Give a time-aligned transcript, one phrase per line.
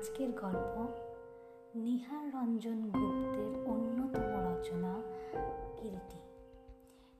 [0.00, 0.86] আজকের গল্প
[1.74, 5.00] নিহার রঞ্জন গুপ্তের অন্যতম রচনা
[5.76, 6.18] কিরিটি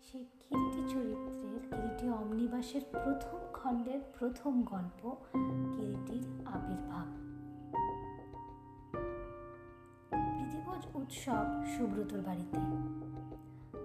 [0.02, 5.16] সেই কিরিটি চরিত্রের কিরিটি অমনিবাসের প্রথম খণ্ডের প্রথম গল্প
[5.72, 7.08] কিরিটির আবির্ভাব।
[10.10, 11.44] প্রীতিভোজ উৎসব
[11.76, 12.58] সুব্রতর বাড়িতে।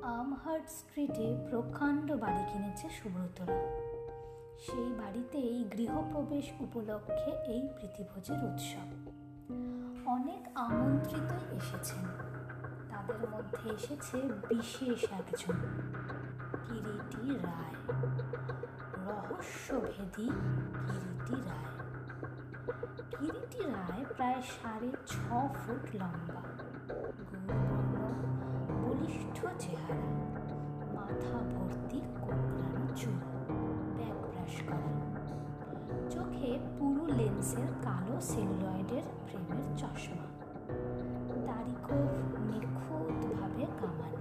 [0.02, 3.85] আমহার্ট স্ট্রিটে প্রকাণ্ড বাড়ি কিনেছে সুব্রতরা।
[4.60, 8.88] সেই বাড়িতেই গৃহপ্রবেশ উপলক্ষে এই প্রীতিভোজের উৎসব।
[10.06, 12.06] অনেক আমন্ত্রিতই এসেছেন।
[12.90, 14.18] তাদের মধ্যে এসেছে
[14.50, 15.54] বিশেষ একজন
[16.68, 17.76] কিরিটি রায়।
[19.06, 20.30] রহস্যভেদী
[20.88, 21.70] কিরিটি রায়।
[23.20, 25.14] কিরিটি রায় প্রায় সাড়ে ছ
[25.56, 26.42] ফুট লম্বা
[28.84, 30.10] বলিষ্ঠ চেহারা,
[30.94, 33.35] মাথা ভর্তি কোকড়ানো চুল।
[34.46, 35.06] করা
[36.10, 40.26] চোখে পুরো লেন্সের কালো সেলুলয়েডের ফ্রেমের চশমা।
[41.46, 41.76] দাড়ি
[42.52, 44.20] নিখুঁতভাবে কামানো।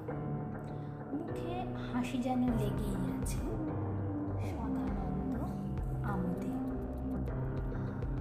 [1.17, 3.39] মুখে হাসি যেন লেগেই আছে
[4.51, 5.37] সদানন্দ
[6.05, 6.55] আমোদে।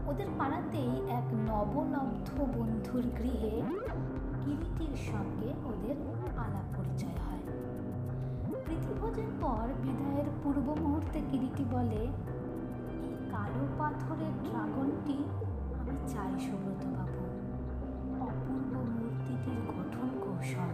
[0.09, 3.61] ওদের পাড়াতেই এক নবলব্ধ বন্ধুর গৃহে
[4.45, 5.95] কিরিটির সঙ্গে ওদের
[6.37, 7.52] আলাপ পরিচয় হয়।
[8.65, 12.01] প্রীতিভোজের পর বিদায়ের পূর্ব মুহূর্তে কিরিটি বলে,
[12.93, 15.17] এই কালো পাথরের ড্রাগনটি
[15.79, 17.23] আমি চাই সুব্রত বাবু।
[18.23, 20.73] অপূর্ব মূর্তিটির গঠন কৌশল।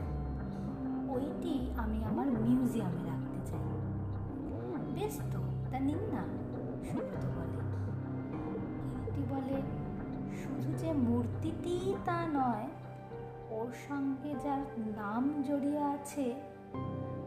[1.10, 3.68] ওইটি আমি আমার মিউজিয়ামে রাখতে চাই।
[4.94, 5.40] বেশ তো,
[5.72, 6.24] তা নিন না,
[6.92, 7.60] সুব্রত বলে।
[8.92, 9.62] কিরিটি বলে,
[10.38, 12.68] শুধু যে মূর্তিটি তা নয়,
[13.50, 16.36] ওর সঙ্গে যার নাম জড়িয়ে আছে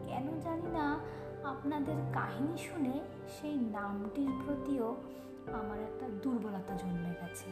[0.07, 0.99] কেন জানি না
[1.43, 4.95] আপনাদের কাহিনী শুনে সেই নামটির প্রতিও
[5.53, 7.51] আমার একটা দুর্বলতা জন্মে গেছে।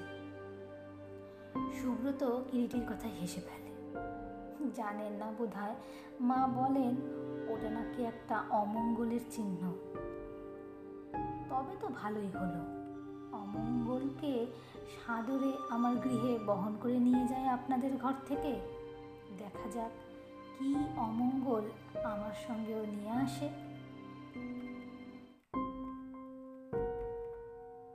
[1.82, 3.72] সুব্রত কিরিটির কথা হেসে ফেলে।
[4.76, 5.56] জানেন না বোধ
[6.22, 6.96] মা বলেন,
[7.50, 9.74] ওটা নাকি একটা অমঙ্গলের চিহ্ন।
[11.50, 12.82] তবে তো ভালোই হলো।
[13.38, 14.46] অমঙ্গলকে
[15.06, 18.60] সাদরে আমার গৃহে বহন করে নিয়ে যায় আপনাদের ঘর থেকে।
[19.38, 19.92] দেখা যাক
[20.62, 21.70] কি অমঙ্গল
[22.04, 23.50] আমার সঙ্গেও নিয়ে আসে?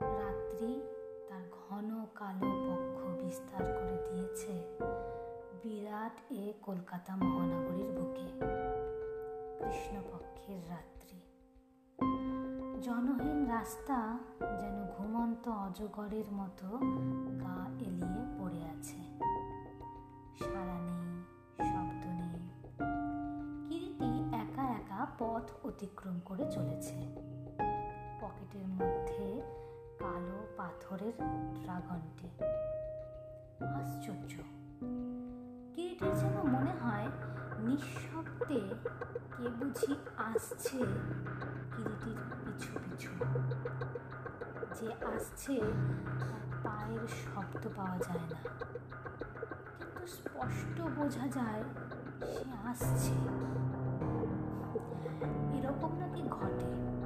[0.01, 0.81] রাত্রি
[1.29, 4.77] তার ঘন কালো পক্ষ বিস্তার করে দিয়েছে
[5.63, 8.27] বিরাট এ কলকাতা মহানগরীর বুকে।
[9.59, 11.21] কৃষ্ণপক্ষের রাত্রি।
[12.81, 16.67] জনহীন রাস্তা যেন ঘুমন্ত অজগরের মতো
[17.39, 18.97] গা এলিয়ে পড়ে আছে।
[20.43, 21.23] সারা নেই
[21.57, 22.06] শব্দ
[25.19, 26.95] পথ অতিক্রম করে চলেছে।
[28.21, 29.41] পকেটের মধ্যে
[29.99, 31.13] কালো পাথরের
[31.63, 32.29] ড্রাগনটি।
[33.65, 34.35] আশ্চর্য।
[35.75, 37.07] কিরিটির যেন মনে হয়?
[37.59, 38.61] নিঃশব্দে
[39.37, 40.77] কে বুঝি আসছে
[41.75, 43.09] কিরিটির পিছু পিছু।
[44.79, 45.59] যে আসছে
[46.19, 48.49] তার পায়ের শব্দ পাওয়া যায় না।
[49.79, 51.63] কিন্তু স্পষ্ট বোঝা যায়
[52.21, 53.13] সে আসছে।
[55.25, 56.97] এরকম নাকি ঘটে?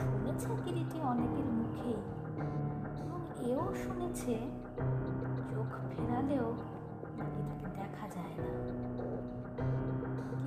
[0.00, 1.96] শুনেছে কিরিটি অনেকের মুখেই
[3.00, 4.38] এবং এও শুনেছে
[5.50, 6.54] চোখ ফেরালেও
[7.18, 8.74] নাকি তাকে দেখা যায় না।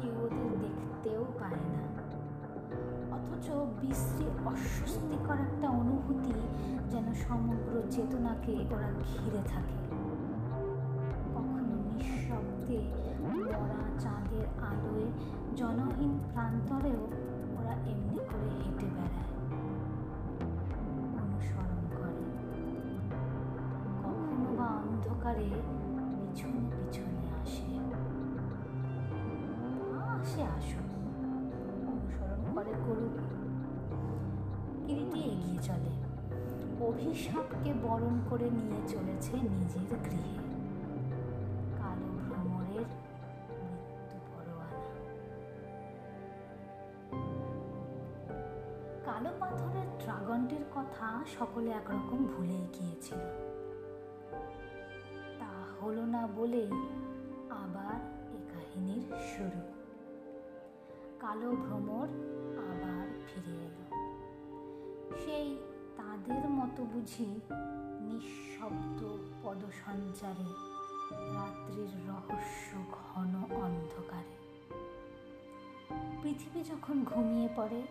[0.02, 1.88] কেউ ওদের দেখতেও পায় না।
[3.16, 3.50] অথচ
[3.82, 6.32] বিশ্রী অস্বস্তিকর একটা অনুভূতি
[6.90, 9.96] যেন সমগ্র চেতনাকে ওরা ঘিরে থাকে।
[11.36, 12.94] কখনো নিঃশব্দে
[13.58, 15.12] মরা চাঁদের আলোয়
[15.56, 17.08] জনহীন প্রান্তরেও
[17.60, 19.32] ওরা এমনি করে হেঁটে বেড়ায়।
[21.22, 22.24] অনুসরণ করে।
[24.04, 25.50] কখনো বা অন্ধকারে
[26.10, 27.68] পিছনে পিছনে আসে।
[30.22, 30.88] আসে আসুন।
[31.88, 33.20] অনুসরণ করে করুক
[34.88, 35.94] কিরিটি এগিয়ে চলে।
[36.80, 40.47] অভিশাপকে বরণ করে নিয়ে চলেছে নিজের গৃহে।
[50.08, 53.18] ড্রাগনটির কথা সকলে একরকম ভুলেই গিয়েছিল।
[55.40, 55.50] তা
[55.82, 56.72] হলো না বলেই
[57.50, 58.00] আবার
[58.34, 59.62] এ কাহিনীর শুরু।
[61.20, 62.08] কালো ভ্রমর
[62.58, 63.84] আবার ফিরে এলো।
[65.26, 65.58] সেই
[65.98, 67.40] তাদের মতো বুঝি
[68.02, 70.50] নিঃশব্দ পদসঞ্চারে,
[71.34, 74.36] রাত্রির রহস্য ঘন অন্ধকারে।
[76.24, 77.82] পৃথিবী যখন ঘুমিয়ে পড়ে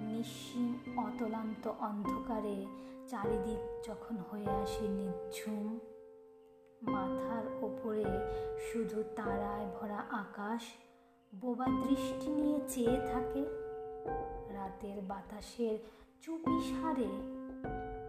[0.00, 2.66] নিঃসীম অতলান্ত অন্ধকারে
[3.08, 5.78] চারিদিক যখন হয়ে আসে নিঝুম,
[6.82, 8.04] মাথার ওপরে
[8.72, 10.62] শুধু তারায় ভরা আকাশ,
[11.34, 13.44] বোবা দৃষ্টি নিয়ে চেয়ে থাকে।
[14.52, 15.78] রাতের বাতাসের
[16.20, 17.10] চুপি সারে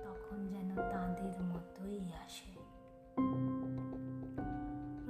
[0.04, 2.54] তখন যেন তাদের মতোই আসে।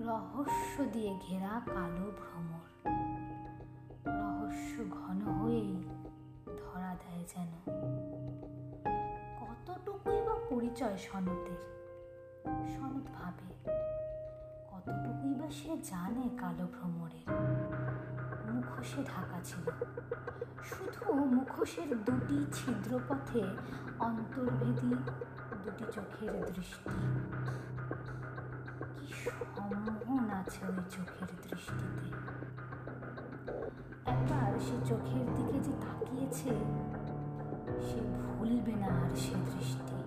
[0.03, 2.67] রহস্য দিয়ে ঘেরা কালো ভ্রমর।
[4.05, 5.92] রহস্য ঘন হয়েই
[6.73, 7.47] ধরা দেয় যেন।
[9.39, 11.61] কতটুকুই বা পরিচয় সনতের
[12.67, 13.69] সনত ভাবে।
[14.71, 17.31] কতটুকুই বা সে জানে কালো ভ্রমরের?
[18.51, 19.71] মুখোশে ঢাকা ছিল।
[20.63, 23.43] শুধু মুখোশের দুটি ছিদ্রপথে
[23.99, 24.95] অন্তর্ভেদী
[25.63, 26.89] দুটি চোখের দৃষ্টি।
[28.97, 32.22] কি সম্মোহন আছে ওই চোখের দৃষ্টিতে?
[34.65, 36.51] সে চোখের দিকে যে তাকিয়েছে
[37.87, 40.02] সে ভুলবে না আর সে দৃষ্টি।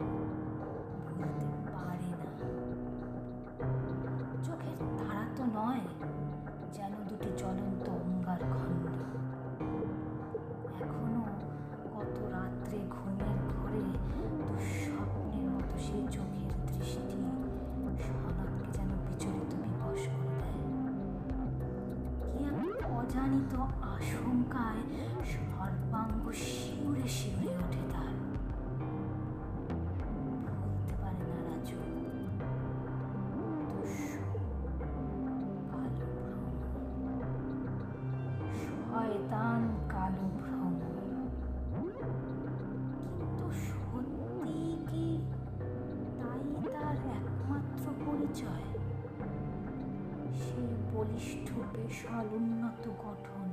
[51.87, 53.49] বেশাল উন্নত গঠন,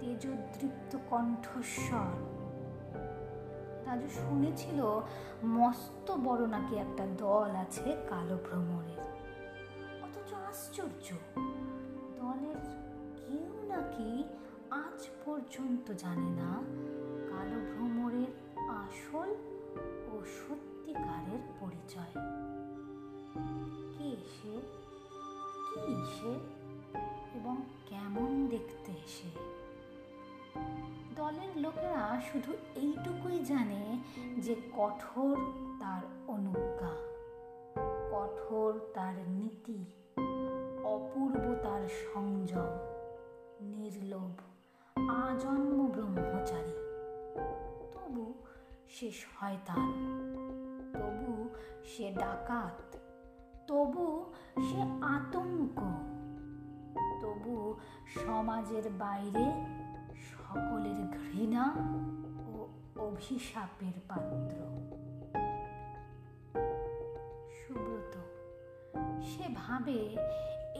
[0.00, 2.12] তেজদৃপ্ত কণ্ঠস্বর।
[3.86, 4.80] রাজু শুনেছিল,
[5.44, 9.04] মস্ত বড় নাকি একটা দল আছে কালো ভ্রমরের
[10.02, 11.06] অথচ আশ্চর্য,
[12.20, 12.58] দলের
[13.18, 14.10] কেউ নাকি
[14.70, 16.50] আজ পর্যন্ত জানে না
[17.30, 18.30] কালো ভ্রমরের
[18.82, 19.30] আসল
[20.12, 22.14] ও সত্যিকারের পরিচয়।
[23.98, 24.54] কে সে?
[25.74, 26.61] কি সে?
[27.34, 27.56] এবং
[27.86, 29.28] কেমন দেখতে সে।
[31.16, 33.98] দলের লোকেরা শুধু এইটুকুই জানে
[34.38, 35.36] যে কঠোর
[35.80, 36.90] তার অনুজ্ঞা,
[38.12, 39.84] কঠোর তার নীতি,
[40.84, 42.68] অপূর্ব তার সংযম,
[43.60, 44.40] নির্লোভ,
[45.08, 46.72] আজন্ম ব্রহ্মচারী।
[47.92, 48.34] তবু
[48.88, 49.92] সে শয়তান
[50.94, 51.48] তবু
[51.84, 52.96] সে ডাকাত।
[53.66, 54.32] তবু
[54.70, 55.80] সে আতঙ্ক।
[57.20, 57.56] তবু
[58.14, 59.46] সমাজের বাইরে
[60.30, 61.64] সকলের ঘৃণা
[62.48, 62.52] ও
[63.08, 64.58] অভিশাপের পাত্র।
[67.58, 68.14] সুব্রত,
[69.28, 69.98] সে ভাবে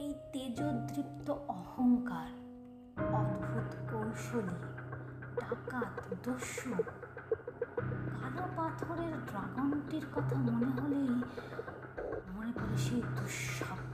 [0.03, 2.29] এই তেজদৃপ্ত অহংকার,
[3.19, 4.57] অদ্ভুত কৌশলী,
[5.39, 5.93] ডাকাত,
[6.23, 6.73] দস্যু,
[8.19, 11.13] কালো পাথরের ড্রাগনটির কথা মনে হলেই
[12.35, 13.93] মনে পড়ে সেই দুঃস্বপ্ন।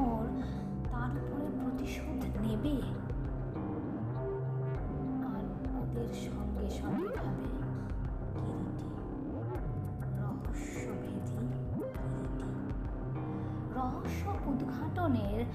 [14.51, 15.45] উদ্ঘাটনের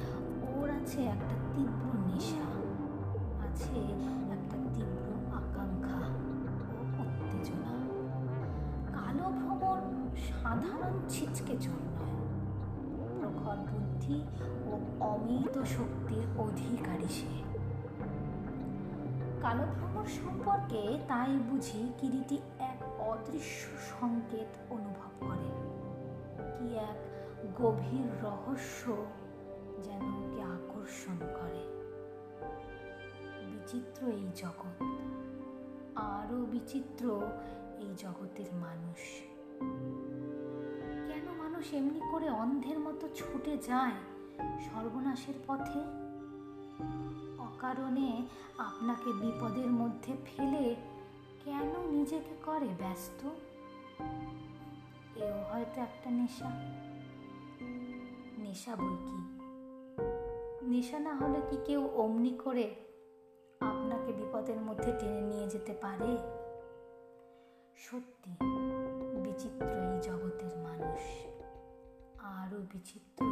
[0.56, 2.46] ওর আছে একটা তীব্র নেশা,
[3.46, 3.80] আছে
[4.32, 6.02] একটা তীব্র আকাঙ্ক্ষা
[7.02, 7.74] উত্তেজনা।
[8.94, 9.82] কালো ভ্রমণ
[10.16, 12.16] সাধারণ ছিচকে চোর নয়।
[13.20, 14.24] প্রখর বুদ্ধি
[14.66, 17.34] ও অমিত শক্তির অধিকারী সে।
[19.42, 23.66] কালো ভ্রমর সম্পর্কে তাই বুঝি কিরিটি এক অদৃশ্য
[24.00, 25.48] সংকেত অনুভব করে।
[26.58, 27.15] কি এক
[27.54, 28.96] গভীর রহস্য
[29.84, 31.76] যেন ওকে আকর্ষণ করে।
[33.46, 34.84] বিচিত্র এই জগৎ,
[35.94, 37.20] আরও বিচিত্র
[37.78, 38.98] এই জগতের মানুষ।
[41.06, 43.92] কেন মানুষ এমনি করে অন্ধের মতো ছুটে যায়
[44.60, 45.80] সর্বনাশের পথে?
[47.38, 48.26] অকারণে
[48.58, 50.76] আপনাকে বিপদের মধ্যে ফেলে
[51.44, 53.28] কেন নিজেকে করে ব্যস্ত?
[55.16, 56.52] এও হয়তো একটা নেশা।
[58.38, 59.18] নেশা বই কি?
[60.66, 62.74] নেশা না হলে কি কেউ অমনি করে
[63.60, 66.16] আপনাকে বিপদের মধ্যে টেনে নিয়ে যেতে পারে?
[67.76, 68.36] সত্যি,
[69.20, 71.00] বিচিত্র এই জগতের মানুষ,
[72.18, 73.26] আরও বিচিত্র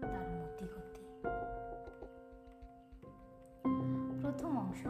[0.00, 1.04] তার মতিগতি।
[4.22, 4.86] প্রথম অংশ,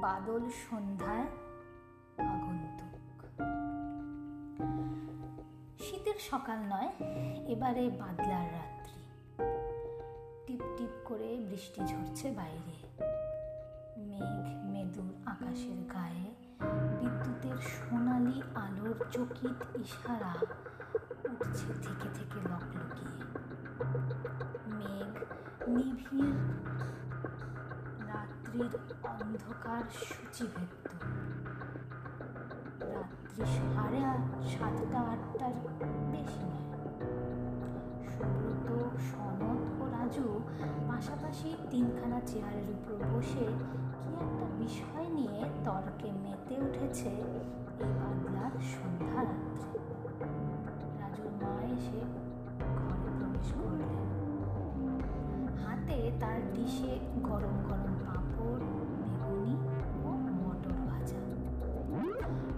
[0.00, 0.40] বাদল
[0.70, 1.26] সন্ধ্যায়
[2.18, 2.96] আগন্তুক।
[5.80, 6.90] শীতের সকাল নয়,
[7.48, 8.94] এবারে বাদলার রাত্রি।
[10.46, 12.74] টিপ টিপ করে বৃষ্টি ঝরছে বাইরে।
[14.08, 16.26] মেঘ মেদুর আকাশের গায়ে,
[16.98, 20.32] বিদ্যুতের সোনালি আলোর চকিত ইশারা
[21.30, 23.22] উঠছে থেকে থেকে লকলকিয়ে
[24.78, 25.14] মেঘ
[25.68, 26.38] নিভিড়
[28.06, 30.85] রাত্রির অন্ধকার সূচিভেদ্য রাত্রি
[33.44, 34.22] সাড়ে আট,
[34.58, 35.52] সাতটা আটটার
[36.12, 36.66] বেশি নয়।
[38.12, 38.68] সুব্রত,
[39.08, 40.40] সনদ ও রাজু
[40.88, 43.46] পাশাপাশি তিনখানা চেয়ারের উপর বসে
[44.00, 49.78] কি একটা বিষয় নিয়ে তর্কে মেতে উঠেছে এই বাংলার সন্ধ্যা রাত্রে।
[51.00, 52.00] রাজুর মা এসে
[52.80, 53.94] ঘরে প্রবেশ করলেন।
[55.64, 58.75] হাতে তার ডিশে গরম গরম পাঁপড়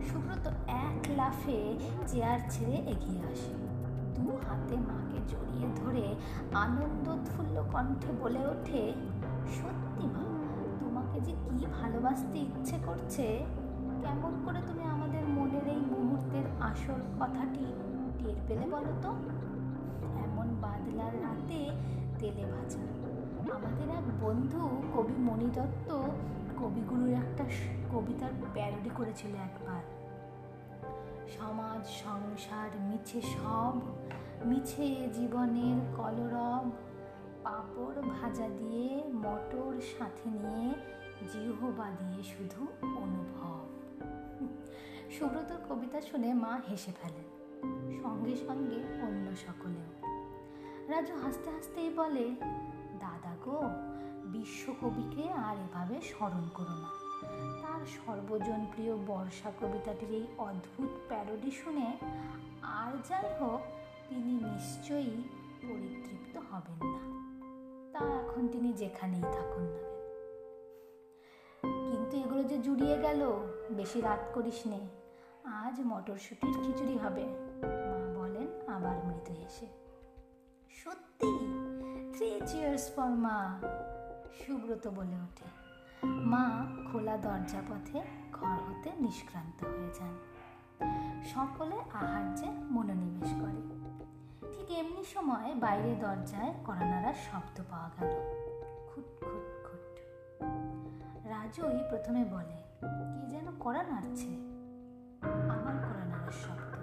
[0.09, 0.47] সুব্রত
[0.87, 3.53] এক লাফে চেয়ার ছেড়ে এগিয়ে আসে।
[4.15, 6.15] দু হাতে মাকে জড়িয়ে ধরে
[6.55, 8.93] আনন্দোৎফুল্ল কণ্ঠে বলে ওঠে,
[9.57, 10.25] সত্যি মা,
[10.81, 13.45] তোমাকে যে কি ভালোবাসতে ইচ্ছে করছে?
[14.03, 17.65] কেমন করে তুমি আমাদের মনের এই মুহূর্তের আসল কথাটি
[18.19, 19.11] টের পেলে বলো তো?
[20.25, 21.61] এমন বাদলার রাতে
[22.19, 22.83] তেলে ভাজা।
[23.57, 24.61] আমাদের এক বন্ধু
[24.95, 25.89] কবি মণি দত্ত
[26.59, 27.45] কবিগুরুর একটা
[27.93, 29.98] কবিতার প্যারোডি করেছিল একবার।
[31.37, 33.75] সমাজ, সংসার, মিছে সব,
[34.45, 36.71] মিছে জীবনের কলরব,
[37.45, 40.75] পাপড় ভাজা দিয়ে মটর সাথে নিয়ে
[41.33, 42.67] জিহবা দিয়ে শুধু
[42.97, 43.65] অনুভব।
[45.11, 47.27] সুব্রতর কবিতা শুনে মা হেসে ফেলেন,
[48.03, 49.89] সঙ্গে সঙ্গে অন্য সকলেও।
[50.89, 52.27] রাজু হাসতে হাসতেই বলে,
[52.99, 53.59] দাদা গো,
[54.33, 56.98] বিশ্বকবিকে আর এভাবে স্মরণ করো না।
[57.79, 61.97] তার সর্বজনপ্রিয় বর্ষা কবিতাটির এই অদ্ভুত প্যারোডি শুনে
[62.63, 63.61] আর যাই হোক,
[64.09, 65.23] তিনি নিশ্চয়ই
[65.63, 67.01] পরিতৃপ্ত হবেন না।
[67.93, 69.83] তা এখন তিনি যেখানেই থাকুন না
[71.63, 73.21] কিন্তু এগুলো যে জুড়িয়ে গেল,
[73.71, 74.81] বেশি রাত করিস নে,
[75.45, 77.25] আজ মটরশুটির খিচুড়ি হবে।
[77.89, 79.67] মা বলেন, আবার মৃদু হেসে।
[80.85, 81.31] সত্যি?
[82.15, 83.61] থ্রি চিয়ার্স ফর মা,
[84.41, 85.58] সুব্রত বলে ওঠে।
[86.05, 88.03] মা খোলা দরজা পথে
[88.33, 90.19] ঘর হতে নিষ্ক্রান্ত হয়ে যান।
[91.25, 93.79] সকলে আহার্যে মনোনিবেশ করে।
[94.53, 98.11] ঠিক এমনি সময় বাইরে দরজায় করানারা শব্দ পাওয়া গেল।
[98.95, 100.01] খুট খুট খুট।
[101.27, 104.29] রাজুই প্রথমে বলে, কে যেন করা নাড়ছে?
[105.51, 106.79] আমার করা নাড়ার শব্দ।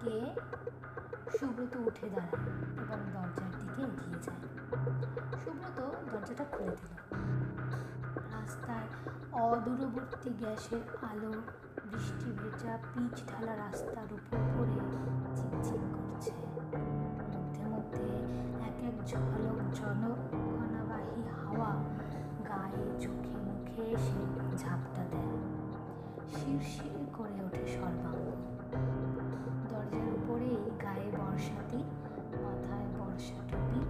[0.00, 0.20] কে?
[1.38, 2.46] সুব্রত উঠে দাঁড়ায়
[2.82, 4.48] এবং দরজার দিকে এগিয়ে যায়।
[5.44, 5.80] সুব্রত
[6.12, 7.07] দরজাটা খুলে দিল।
[8.48, 8.88] রাস্তায়
[9.32, 11.32] অদূরবর্তী গ্যাসের আলো
[11.84, 14.78] বৃষ্টি ভেজা পিচ ঢালা রাস্তার উপর পড়ে
[15.36, 16.32] চিকচিক করছে।
[17.32, 18.06] মধ্যে মধ্যে
[18.68, 21.70] এক এক ঝলক জনকণাবাহী হাওয়া
[22.48, 24.22] গায়ে চোখে মুখে এসে
[24.56, 25.36] ঝাপটা দেয়।
[26.34, 28.26] শিরশির করে ওঠে সর্বাঙ্গ।
[29.68, 31.80] দরজার উপরেই গায়ে বর্ষাতি
[32.42, 33.80] মাথায় বর্ষা টুপি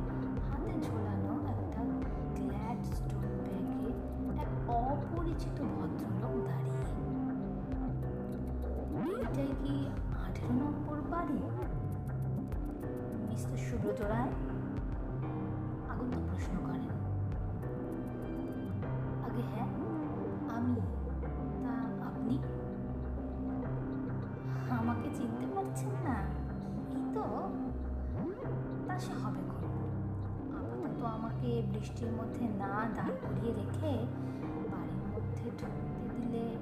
[0.48, 1.17] হাতে ঝোলানো
[5.28, 6.82] অপরিচিত ভদ্রলোক দাঁড়িয়ে।
[9.16, 9.74] এইটাই কি
[10.24, 11.38] আঠেরো নম্বর বাড়ি?
[13.28, 14.32] মিস্টার সুব্রত রায়?
[15.90, 16.86] আগন্তুক প্রশ্ন করেন।
[19.26, 19.70] আগে হ্যাঁ
[20.56, 20.74] আমি,
[21.62, 21.74] তা
[22.08, 22.36] আপনি?
[24.78, 26.16] আমাকে চিনতে পারছেন না।
[26.96, 27.24] এই তো,
[28.88, 29.72] তা সে হবে খুব
[30.58, 33.94] আপাতত আমাকে বৃষ্টির মধ্যে না দাঁড় করিয়ে রেখে
[35.64, 36.56] দিলে,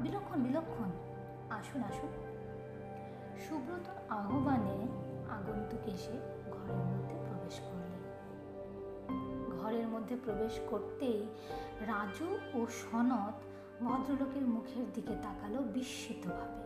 [0.00, 0.90] বিলক্ষণ বিলক্ষণ।
[1.50, 2.08] আসুন আসুন।
[3.48, 4.88] সুব্রতর আহ্বানে
[5.30, 6.12] আগন্তুক এসে
[6.50, 7.94] ঘরের মধ্যে প্রবেশ করলেন।
[9.60, 11.26] ঘরের মধ্যে প্রবেশ করতেই
[11.86, 13.34] রাজু ও সনত
[13.82, 16.64] ভদ্রলোকের মুখের দিকে তাকালো বিস্মিতভাবে।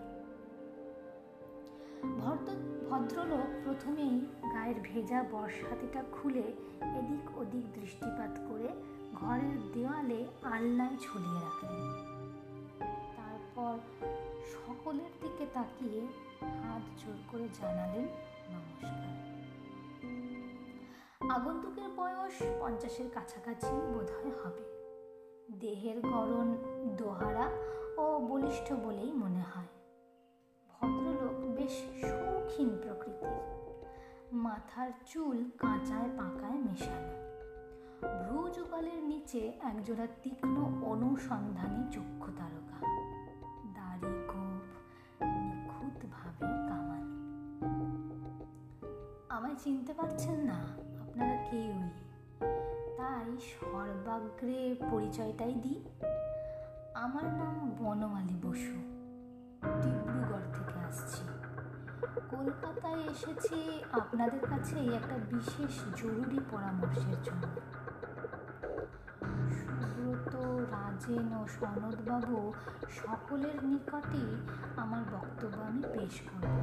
[2.20, 2.52] ভদ্র,
[2.90, 4.20] ভদ্রলোক প্রথমেই
[4.54, 6.42] গায়ের ভেজা বর্ষাতিটা খুলে
[6.98, 11.92] এদিক ওদিক দৃষ্টিপাত করে ঘরের দেওয়ালে আলনায় ঝুলিয়ে রাখলেন
[13.16, 13.78] তারপর
[14.44, 16.06] সকলের দিকে তাকিয়ে
[16.40, 18.08] হাত জোর করে জানালেন
[18.52, 18.90] নমস্কার।
[21.30, 24.64] আগন্তুকের বয়স পঞ্চাশের কাছাকাছি বোধহয় হবে।
[25.60, 26.56] দেহের গড়ন,
[26.96, 27.50] দোহারা
[28.02, 29.66] ও বলিষ্ঠ বলেই মনে হয়।
[30.68, 33.66] ভদ্রলোক বেশ শৌখিন প্রকৃতির।
[34.32, 37.27] মাথার চুল কাঁচায় পাকায় মেশানো।
[38.02, 40.56] ভ্রু যুগলের নিচে একজোড়া তীক্ষ্ণ
[40.92, 42.78] অনুসন্ধানী চক্ষু তারকা
[43.76, 44.66] দাড়ি গোপ
[45.44, 47.16] নিখুঁতভাবে কামানো।
[49.28, 50.58] আমায় চিনতে পারছেন না,
[51.02, 51.88] আপনারা কেউই
[52.98, 55.80] তাই সর্বাগ্রে পরিচয়টাই দিই।
[56.94, 58.76] আমার নাম বনমালী বসু,
[59.82, 61.22] ডিব্রুগড় থেকে আসছি।
[62.30, 63.58] কলকাতায় এসেছি
[63.92, 67.44] আপনাদের কাছে একটা বিশেষ জরুরি পরামর্শের জন্য।
[70.72, 72.38] রাজেন ও সনদবাবু,
[73.00, 74.26] সকলের নিকটই
[74.76, 76.56] আমার বক্তব্য আমি পেশ করব।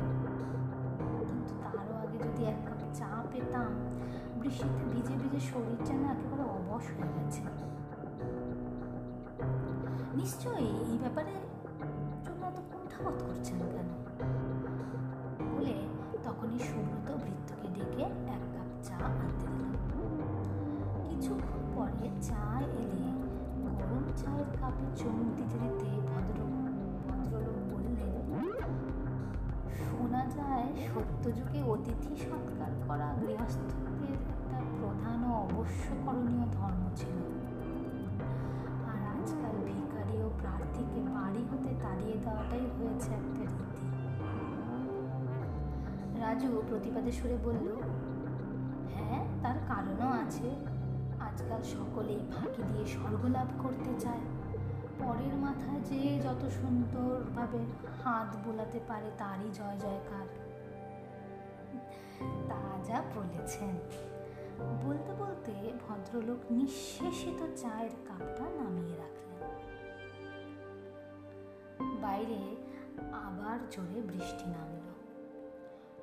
[1.27, 3.71] কিন্তু তারও আগে যদি এক কাপ চা পেতাম,
[4.41, 7.41] বৃষ্টিতে ভিজে ভিজে শরীরটা না একেবারে অবশ হয়ে গেছে।
[10.15, 11.33] নিশ্চয়ই এই ব্যাপারে
[12.25, 13.89] জন্য এত কুণ্ঠাবোধ করছেন কেন?
[15.53, 15.75] বলে
[16.24, 18.03] তখনই সুব্রত ভৃত্যকে ডেকে
[18.35, 19.74] এক কাপ চা আনতে দিল।
[21.07, 22.43] কিছুক্ষণ পরে চা
[22.81, 23.07] এলে
[23.96, 26.40] গরম চায়ের কাপে চমক দিতে দিতে ভদ্র
[27.04, 28.28] ভদ্রলোক বললেন,
[29.84, 37.18] শোনা যায় সত্যযুগে অতিথি সৎকার করা গৃহস্থদের একটা প্রধান ও অবশ্যকরণীয় ধর্ম ছিল।
[38.92, 43.86] আর আজকাল ভিখারি ও প্রার্থীকে বাড়ি হতে তাড়িয়ে দেওয়াটাই হয়েছে একটা রীতি।
[46.22, 47.68] রাজু প্রতিবাদে সুরে বলল
[48.94, 50.50] হ্যাঁ তার কারণও আছে।
[51.36, 54.20] আজকাল সকলেই ফাঁকি দিয়ে স্বর্গলাভ করতে চায়।
[55.00, 57.58] পরের মাথায় যে যত সুন্দরভাবে
[58.04, 60.27] হাত বোলাতে পারে তারই জয় জয়কার।
[62.50, 63.75] তা যা বলেছেন।
[64.88, 69.51] বলতে বলতে ভদ্রলোক নিঃশেষিত চায়ের কাপটা নামিয়ে রাখলেন।
[72.01, 72.55] বাইরে
[73.14, 74.94] আবার জোরে বৃষ্টি নামলো।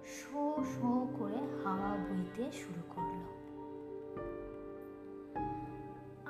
[0.05, 3.32] শো শো করে হাওয়া বইতে শুরু করল।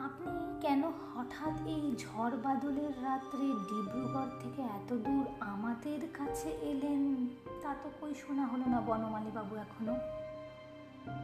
[0.04, 7.26] আপনি কেন হঠাৎ এই ঝড় বাদলের রাত্রে ডিব্রুগড় থেকে এত দূর আমাদের কাছে এলেন?
[7.62, 9.94] তা তো কই শোনা হলো না বনমালী বাবু এখনও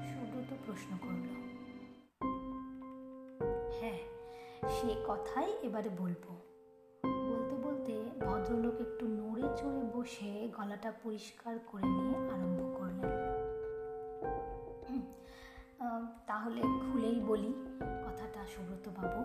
[0.08, 1.26] সুব্রত প্রশ্ন করল।
[3.80, 3.98] হ্যাঁ
[4.68, 6.24] সে কথাই এবারে বলব।
[7.04, 7.94] বলতে বলতে
[8.26, 12.57] ভদ্রলোক একটু নড়ে চড়ে বসে গলাটা পরিষ্কার করে নিয়ে আরম্ভ
[16.26, 17.52] তাহলে খুলেই বলি
[18.04, 19.20] কথাটা সুব্রত বাবু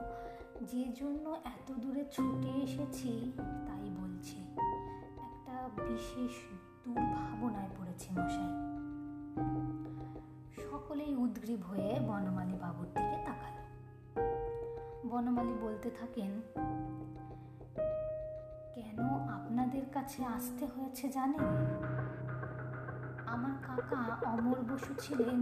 [0.66, 3.32] যে জন্য এত দূরে ছুটে এসেছি
[3.68, 4.38] তাই বলছি।
[5.18, 5.56] একটা
[5.88, 6.34] বিশেষ
[6.84, 8.52] দুর্ভাবনায় পড়েছি মশাই।
[10.72, 13.56] সকলেই উদ্গ্রীব হয়ে বনমালী বাবুর দিকে তাকাল।
[15.10, 16.32] বনমালী বলতে থাকেন,
[18.76, 21.46] কেন আপনাদের কাছে আসতে হয়েছে জানেন?
[23.28, 25.38] আমার কাকা অমর বসু ছিলেন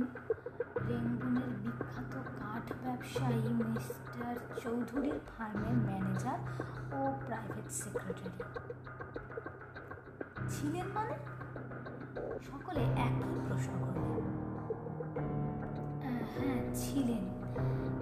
[0.87, 6.39] রেঙ্গুনের বিখ্যাত কাঠ ব্যবসায়ী মিস্টার চৌধুরীর ফার্মের ম্যানেজার
[6.97, 8.43] ও প্রাইভেট সেক্রেটারি।
[10.53, 11.15] ছিলেন মানে?
[12.51, 14.25] সকলে একই প্রশ্ন করলেন।
[16.33, 17.23] হ্যাঁ ছিলেন,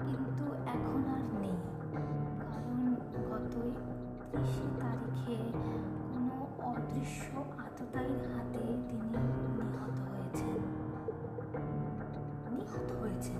[0.07, 1.57] কিন্তু এখন আর নেই।
[2.41, 2.81] কারণ
[3.29, 3.53] গত
[4.31, 5.37] ত্রিশে তারিখে
[6.11, 6.37] কোনো
[6.69, 7.29] অদৃশ্য
[7.65, 9.07] আততায়ীর হাতে তিনি
[9.57, 10.59] নিহত হয়েছেন।
[12.79, 13.33] নিহত হয়েছে।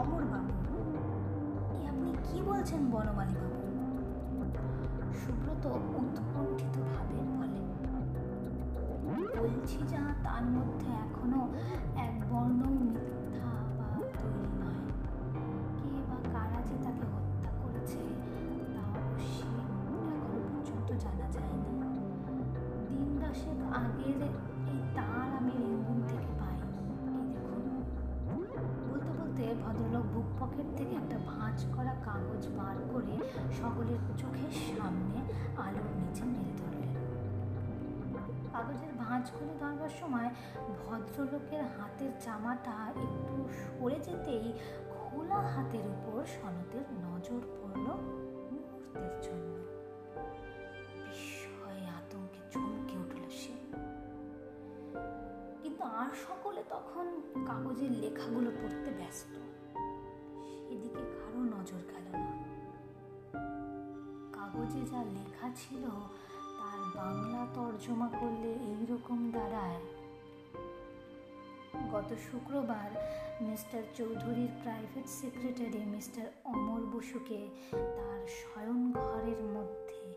[0.00, 0.54] অমরবাবু
[1.76, 3.60] এ আপনি কি বলছেন বনমালী বাবু?
[5.20, 5.64] সুব্রত
[5.98, 7.62] উৎকণ্ঠিতভাবে বলে,
[9.36, 11.42] বলছি যা তার মধ্যে এখনও
[12.06, 13.88] এক বর্ণ মিথ্যা বা
[14.20, 14.59] তৈরি
[31.64, 33.16] করা কাগজ বার করে
[33.52, 36.94] সকলের চোখের সামনে আলোর নিচে মেলে ধরলেন।
[38.52, 40.30] কাগজের ভাঁজ করে ধরবার সময়
[40.86, 44.52] ভদ্রলোকের হাতের জামাটা একটু সরে যেতেই
[44.90, 47.86] খোলা হাতের উপর সনতের নজর পড়ল
[48.50, 49.56] মুহূর্তের জন্য।
[51.04, 53.52] বিস্ময়ে আতঙ্কে চমকে উঠল সে।
[55.62, 59.59] কিন্তু আর সকলে তখন কাগজের লেখাগুলো পড়তে ব্যস্ত।
[60.70, 62.32] সেদিকে কারও নজর গেল না।
[64.32, 65.84] কাগজে যা লেখা ছিল,
[66.58, 69.80] তার বাংলা তর্জমা করলে এই রকম দাঁড়ায়।
[71.92, 72.90] গত শুক্রবার
[73.40, 80.14] মিস্টার চৌধুরীর প্রাইভেট সেক্রেটারি মিস্টার অমর বসুকে তার শয়ন ঘরের মধ্যে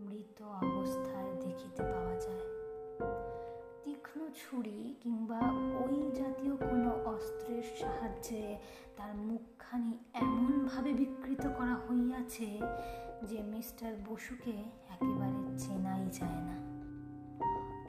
[0.00, 2.56] মৃত অবস্থায় দেখিতে পাওয়া যায়।
[4.16, 5.40] তীক্ষ্ণ ছুরি কিংবা
[5.84, 8.44] ওই জাতীয় কোনো অস্ত্রের সাহায্যে
[8.96, 12.48] তার মুখখানি এমনভাবে বিকৃত করা হইয়াছে
[13.22, 14.56] যে মিস্টার বসুকে
[14.94, 16.56] একেবারে চেনাই যায় না।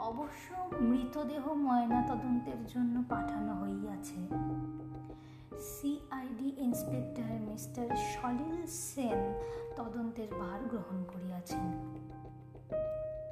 [0.04, 0.48] অবশ্য
[0.82, 4.20] মৃতদেহ ময়না তদন্তের জন্য পাঠানো হইয়াছে।
[5.60, 9.20] CID inspector mister Salil Sen
[9.76, 11.68] তদন্তের ভার গ্রহণ করিয়াছেন।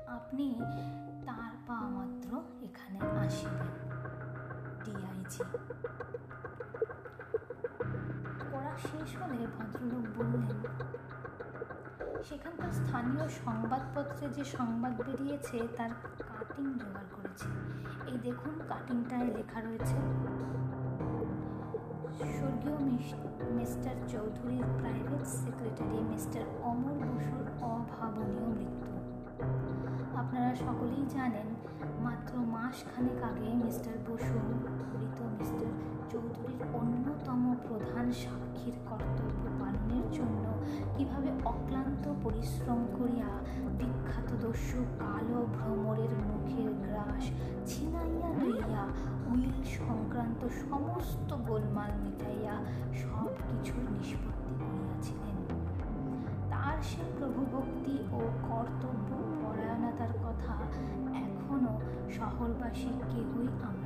[0.08, 0.48] আপনি
[5.26, 5.44] ডিআইজি
[8.52, 10.60] পড়া শেষ হলে ভদ্রলোক বললেন,
[12.28, 15.92] সেখানকার স্থানীয় সংবাদপত্রে যে সংবাদ বেরিয়েছে, তার
[16.30, 17.48] কাটিং জোগাড় করেছে।
[18.10, 19.98] এই দেখুন, কাটিংটায় লেখা রয়েছে,
[22.36, 22.78] স্বর্গীয়
[23.58, 28.94] মিস্টার চৌধুরীর প্রাইভেট সেক্রেটারি মিস্টার অমর বসুর অভাবনীয় মৃত্যু।
[30.22, 31.48] আপনারা সকলেই জানেন,
[32.06, 34.40] মাত্র মাস খানেক আগে মিস্টার বসু
[35.38, 35.62] মৃত
[36.12, 40.46] চৌধুরীর অন্যতম প্রধান সাক্ষীর কর্তব্য পালনের জন্য
[40.96, 43.30] কীভাবে অক্লান্ত পরিশ্রম করিয়া
[43.80, 47.24] বিখ্যাত দস্যু কালো ভ্রমরের মুখের গ্রাস
[47.66, 48.84] ছিনাইয়া লইয়া
[49.32, 52.56] উইল সংক্রান্ত সমস্ত গোলমাল মিটাইয়া
[53.04, 55.38] সব কিছুর নিষ্পত্তি করিয়াছিলেন।
[56.52, 58.20] তার সে প্রভুভক্তি ও
[58.50, 59.10] কর্তব্য
[59.42, 60.54] পরায়ণতার কথা
[61.26, 61.74] এখনও
[62.18, 63.85] শহরবাসী কেউই আমরা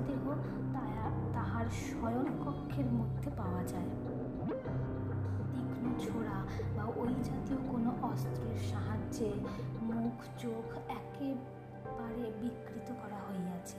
[0.00, 0.24] মৃতদেহ
[1.32, 3.90] তাহার শয়নকক্ষের মধ্যে পাওয়া যায়।
[5.52, 6.38] তীক্ষ্ণ ছোড়া
[6.76, 9.30] বা ওই জাতীয় কোনো অস্ত্রের সাহায্যে
[9.82, 13.78] মুখ, চোখ একেবারে বিকৃত করা হইয়াছে।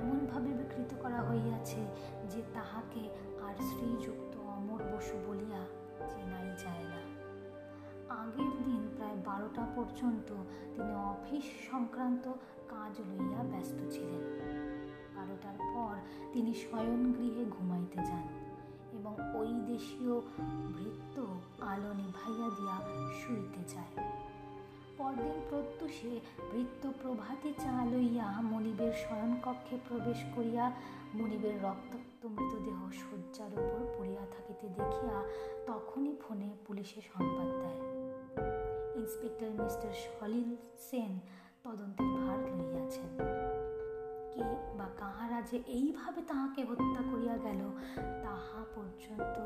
[0.00, 1.86] এমনভাবে বিকৃত করা হইয়াছে
[2.30, 3.02] যে তাহাকে
[3.46, 5.62] আর শ্রীযুক্ত অমর বসু বলিয়া
[6.10, 7.00] চেনাই যায় না।
[8.14, 10.28] আগের দিন প্রায় বারোটা পর্যন্ত
[10.74, 12.32] তিনি অফিস সংক্রান্ত
[12.74, 14.22] কাজ লইয়া ব্যস্ত ছিলেন।
[15.14, 15.94] বারোটার পর
[16.32, 18.26] তিনি শয়ন গৃহে ঘুমাইতে যান
[18.92, 20.14] এবং ওই দেশীয়
[20.76, 21.16] ভৃত্য
[21.72, 22.76] আলো নিভাইয়া দিয়া
[23.20, 23.92] শুইতে যায়।
[24.98, 26.12] পরদিন প্রত্যুষে
[26.52, 30.64] বৃত্ত প্রভাতী চা লইয়া মনিবের শয়নকক্ষে প্রবেশ করিয়া
[31.14, 35.18] মনিবের রক্তাক্ত মৃতদেহ শয্যার উপর পড়িয়া থাকিতে দেখিয়া
[35.66, 37.78] তখনই ফোনে পুলিশে সংবাদ দেয়।
[39.00, 40.50] ইন্সপেক্টর মিস্টার সলিল
[40.90, 41.12] সেন
[41.64, 43.08] তদন্তের ভার লইয়াছেন।
[44.32, 47.70] কে বা কাহারা যে এইভাবে তাহাকে হত্যা করিয়া গেল,
[48.22, 49.36] তাহা পর্যন্ত,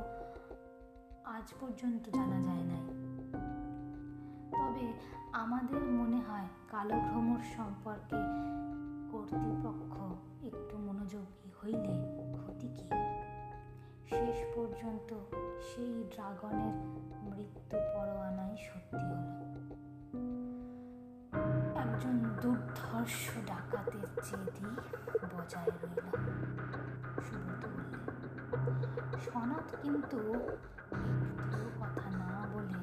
[1.24, 2.84] আজ পর্যন্ত জানা যায় নাই।
[4.50, 4.92] তবে
[5.32, 8.16] আমাদের মনে হয় কালো ভ্রমর সম্পর্কে
[9.12, 9.96] কর্তৃপক্ষ
[10.44, 11.94] একটু মনোযোগী হইলে
[12.32, 12.88] ক্ষতি কি?
[14.08, 15.14] শেষ পর্যন্ত
[15.60, 16.74] সেই ড্রাগনের
[17.22, 19.77] মৃত্যু পরোয়ানাই সত্যি হল।
[21.82, 24.68] একজন দুর্ধর্ষ ডাকাতের জেদি
[25.32, 26.06] বজায় রইল।
[27.26, 27.98] সুব্রত বললে
[29.24, 30.18] সনাত কিন্তু
[31.80, 32.78] কথা না বলে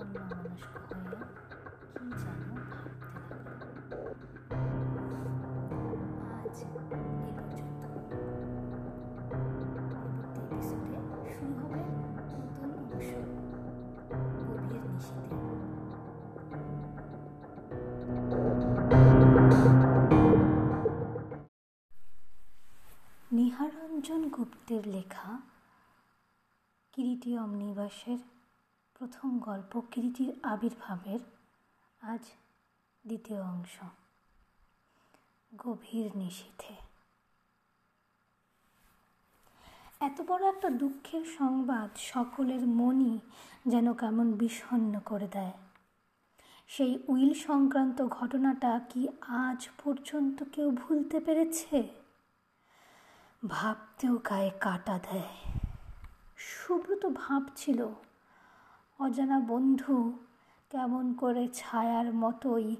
[0.00, 1.18] অন্য মানুষ হয়ে
[1.94, 2.45] কি যেন
[24.66, 25.40] গুপ্তের লেখা
[26.92, 28.18] কিরিটি অমনিবাসের
[28.98, 31.18] প্রথম গল্প কিরিটির আবির্ভাবের
[32.00, 32.24] আজ
[33.06, 33.76] দ্বিতীয় অংশ।
[35.56, 36.74] গভীর নিশীথে।
[40.00, 43.18] এত বড় একটা দুঃখের সংবাদ সকলের মনই
[43.66, 45.52] যেন কেমন বিষণ্ন করে দেয়।
[46.68, 52.05] সেই উইল সংক্রান্ত ঘটনাটা কি আজ পর্যন্ত কেউ ভুলতে পেরেছে?
[53.48, 55.28] ভাবতেও গায়ে কাটা দেয়।
[56.36, 57.88] সুব্রত ভাবছিল,
[58.98, 60.18] অজানা বন্ধু
[60.70, 62.76] কেমন করে ছায়ার মতোই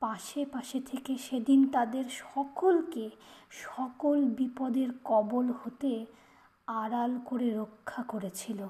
[0.00, 3.10] পাশে পাশে থেকে সেদিন তাদের সকলকে
[3.50, 6.06] সকল বিপদের কবল হতে
[6.66, 8.68] আড়াল করে রক্ষা করেছিল।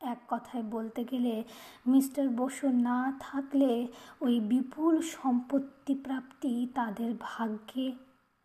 [0.00, 1.44] এক কথায় বলতে গেলে,
[1.86, 3.86] মিস্টার বসু না থাকলে
[4.20, 7.92] ওই বিপুল সম্পত্তি প্রাপ্তি তাদের ভাগ্যে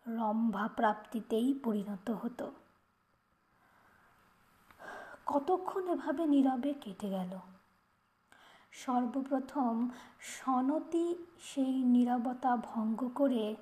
[0.07, 2.51] রম্ভা প্রাপ্তিতেই পরিণত হতো।
[5.25, 7.39] কতক্ষণ এভাবে নীরবে কেটে গেল?
[8.71, 9.89] সর্বপ্রথম
[10.19, 13.55] সনতি সেই নীরবতা ভঙ্গ করে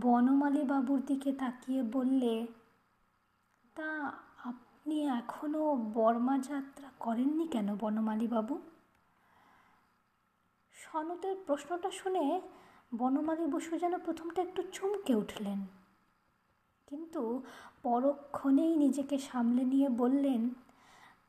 [0.00, 2.46] বনমালী বাবুর দিকে তাকিয়ে বললে,
[3.74, 4.12] তা
[4.44, 8.60] আপনি এখনও বর্মা যাত্রা করেননি কেন বনমালী বাবু
[10.72, 12.40] সনতের প্রশ্নটা শুনে
[12.94, 15.75] বনমালী বসু যেন প্রথমটা একটু চমকে উঠলেন।
[16.86, 17.42] কিন্তু
[17.82, 20.48] পরক্ষণেই নিজেকে সামলে নিয়ে বললেন,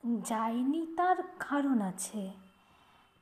[0.06, 2.32] যায়নি তার কারণ আছে।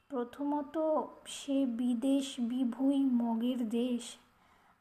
[0.10, 4.18] প্রথমত সে বিদেশ বিভুই মগের দেশ।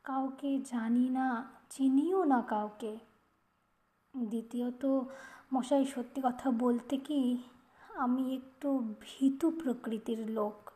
[0.05, 2.97] কাউকে জানি না, চিনিও না কাউকে।
[4.17, 5.01] দ্বিতীয়ত,
[5.55, 7.39] মশাই, সত্যি কথা বলতে কি,
[7.95, 10.71] আমি একটু ভীতু প্রকৃতির লোক।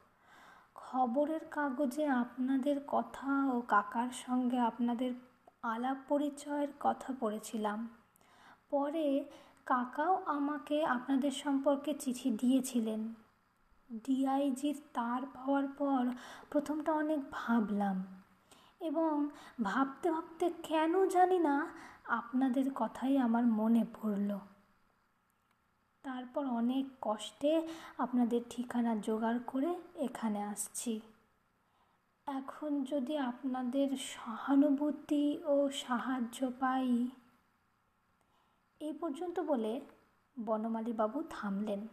[0.75, 5.13] খবরের কাগজে আপনাদের কথা ও কাকার সঙ্গে আপনাদের
[5.65, 7.89] আলাপ পরিচয়ের কথা পড়েছিলাম
[8.71, 9.25] পরে
[9.67, 13.01] কাকাও আমাকে আপনাদের সম্পর্কে চিঠি দিয়েছিলেন।
[14.05, 16.03] ডিআইজির তার পাওয়ার পর
[16.51, 17.97] প্রথমটা অনেক ভাবলাম
[18.81, 19.29] এবং
[19.65, 21.57] ভাবতে ভাবতে কেন জানি না
[22.11, 24.31] আপনাদের কথাই আমার মনে পড়ল।
[26.05, 27.53] তারপর অনেক কষ্টে
[27.99, 31.01] আপনাদের ঠিকানা জোগাড় করে এখানে আসছি।
[32.31, 37.09] এখন যদি আপনাদের সহানুভূতি ও সাহায্য পাই
[38.81, 39.81] এই পর্যন্ত বলে
[40.37, 41.89] বনমালী বাবু থামলেন।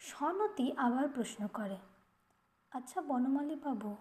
[0.00, 1.78] সনতি আবার প্রশ্ন করে
[2.72, 3.96] আচ্ছা বনমালী বাবু,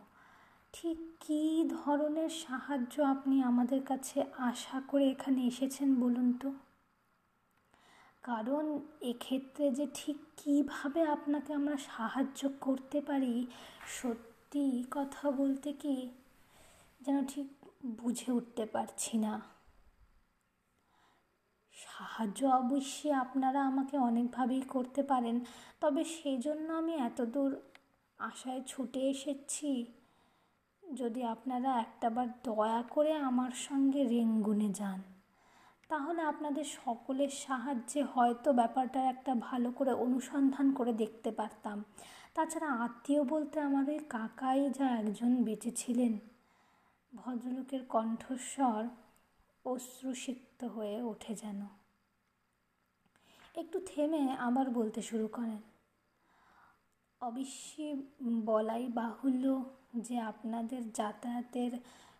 [0.73, 6.53] ঠিক কী ধরনের সাহায্য আপনি আমাদের কাছে আশা করে এখানে এসেছেন বলুন তো?
[8.29, 13.47] কারণ এক্ষেত্রে যে ঠিক কীভাবে আপনাকে আমরা সাহায্য করতে পারি,
[13.87, 16.09] সত্যি কথা বলতে কি
[17.01, 17.47] যেন ঠিক
[17.85, 19.41] বুঝে উঠতে পারছি না।
[21.73, 25.39] সাহায্য অবশ্যই আপনারা আমাকে অনেকভাবেই করতে পারেন,
[25.81, 27.61] তবে সেই জন্য আমি এত দূর
[28.19, 29.85] আশায় ছুটে এসেছি।
[30.83, 35.01] যদি আপনারা একটাবার দয়া করে আমার সঙ্গে রেঙ্গুনে যান।
[35.89, 41.83] তাহলে আপনাদের সকলের সাহায্যে হয়তো ব্যাপারটার একটা ভালো করে অনুসন্ধান করে দেখতে পারতাম।
[42.33, 46.19] তাছাড়া আত্মীয় বলতে আমার ওই কাকাই যা একজন বেঁচে ছিলেন।
[47.13, 48.87] ভদ্রলোকের কণ্ঠস্বর
[49.65, 51.65] অশ্রুসিক্ত হয়ে ওঠে যেন।
[53.55, 55.61] একটু থেমে আবার বলতে শুরু করেন।
[57.21, 57.93] অবশ্যই
[58.45, 59.63] বলাই বাহুল্য
[59.95, 61.71] যে আপনাদের যাতায়াতের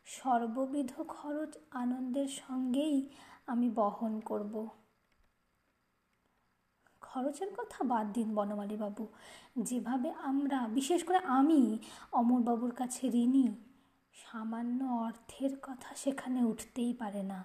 [0.05, 3.09] সর্ববিধ খরচ আনন্দের সঙ্গেই
[3.49, 4.67] আমি বহন করব।
[7.01, 9.07] খরচের কথা বাদ দিন বনমালীবাবু।
[9.59, 11.79] যেভাবে আমরা, বিশেষ করে আমি,
[12.11, 13.47] অমরবাবুর কাছে ঋণী,
[14.13, 17.43] সামান্য অর্থের কথা সেখানে উঠতেই পারে না।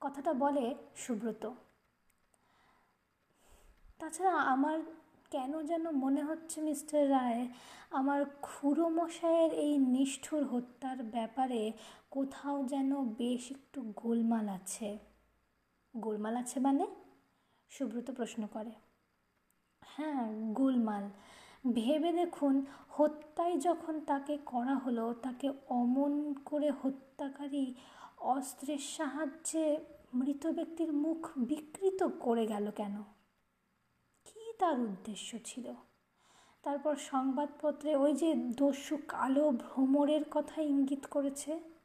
[0.00, 1.50] কথাটা বলে সুব্রত।
[3.98, 4.78] তাছাড়া আমার
[5.30, 7.48] কেন যেন মনে হচ্ছে, মিস্টার রায়,
[7.90, 11.72] আমার খুড়ো মশাইয়ের এই নিষ্ঠুর হত্যার ব্যাপারে
[12.16, 14.98] কোথাও যেন বেশ একটু গোলমাল আছে।
[15.96, 16.86] গোলমাল আছে মানে?
[17.70, 18.70] সুব্রত প্রশ্ন করে।
[19.84, 21.10] হ্যাঁ গোলমাল।
[21.72, 27.74] ভেবে দেখুন, হত্যায় যখন তাকে করা হলো, তাকে অমন করে হত্যাকারী
[28.18, 29.78] অস্ত্রের সাহায্যে
[30.14, 33.02] মৃত ব্যক্তির মুখ বিকৃত করে গেল কেন?
[34.24, 35.74] কী তার উদ্দেশ্য ছিল?
[36.62, 41.75] তারপর সংবাদপত্রে ওই যে দস্যু কালো ভ্রমরের কথা ইঙ্গিত করেছে।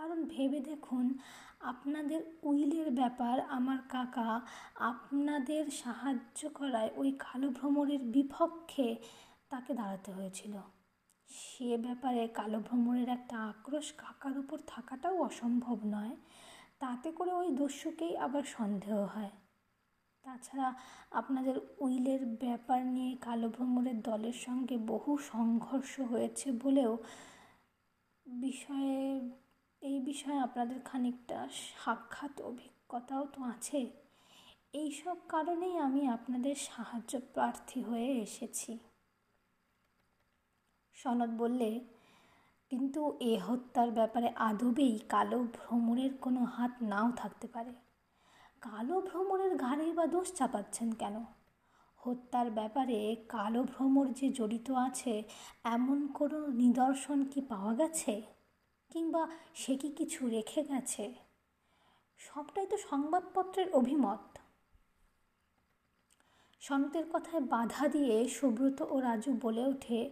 [0.00, 1.18] কারণ ভেবে দেখুন,
[1.60, 4.40] আপনাদের উইলের ব্যাপার, আমার কাকা,
[4.74, 8.96] আপনাদের সাহায্য করায় ওই কালো ভ্রমরের বিপক্ষে
[9.48, 10.54] তাকে দাঁড়াতে হয়েছিল।
[11.28, 16.16] সে ব্যাপারে কালো ভ্রমণের একটা আক্রোশ কাকার উপর থাকাটাও অসম্ভব নয়।
[16.78, 19.30] তাতে করে ওই দস্যুকেই আবার সন্দেহ হয়।
[20.24, 20.74] তাছাড়া
[21.10, 26.98] আপনাদের উইলের ব্যাপার নিয়ে কালো ভ্রমণের দলের সঙ্গে বহু সংঘর্ষ হয়েছে বলেও
[28.26, 29.20] বিষয়ে
[29.82, 31.38] এই বিষয়ে আপনাদের খানিকটা
[31.82, 33.80] সাক্ষাৎ অভিজ্ঞতাও তো আছে।
[34.74, 38.78] এই সব কারণেই আমি আপনাদের সাহায্য প্রার্থী হয়ে এসেছি।
[40.94, 41.70] সনদ বললে,
[42.70, 47.72] কিন্তু এ হত্যার ব্যাপারে আদবেই কালো ভ্রমণের কোনো হাত নাও থাকতে পারে।
[48.60, 51.16] কালো ভ্রমণের ঘাড়ে বা দোষ চাপাচ্ছেন কেন?
[51.96, 55.22] হত্যার ব্যাপারে কালো ভ্রমর যে জড়িত আছে,
[55.64, 58.22] এমন কোনো নিদর্শন কি পাওয়া গেছে?
[58.90, 59.22] কিংবা
[59.54, 61.14] সে কি কিছু রেখে গেছে?
[62.18, 64.38] সবটাই তো সংবাদপত্রের অভিমত।
[66.60, 70.10] সনতের কথায় বাধা দিয়ে সুব্রত ও রাজু বলে ওঠে,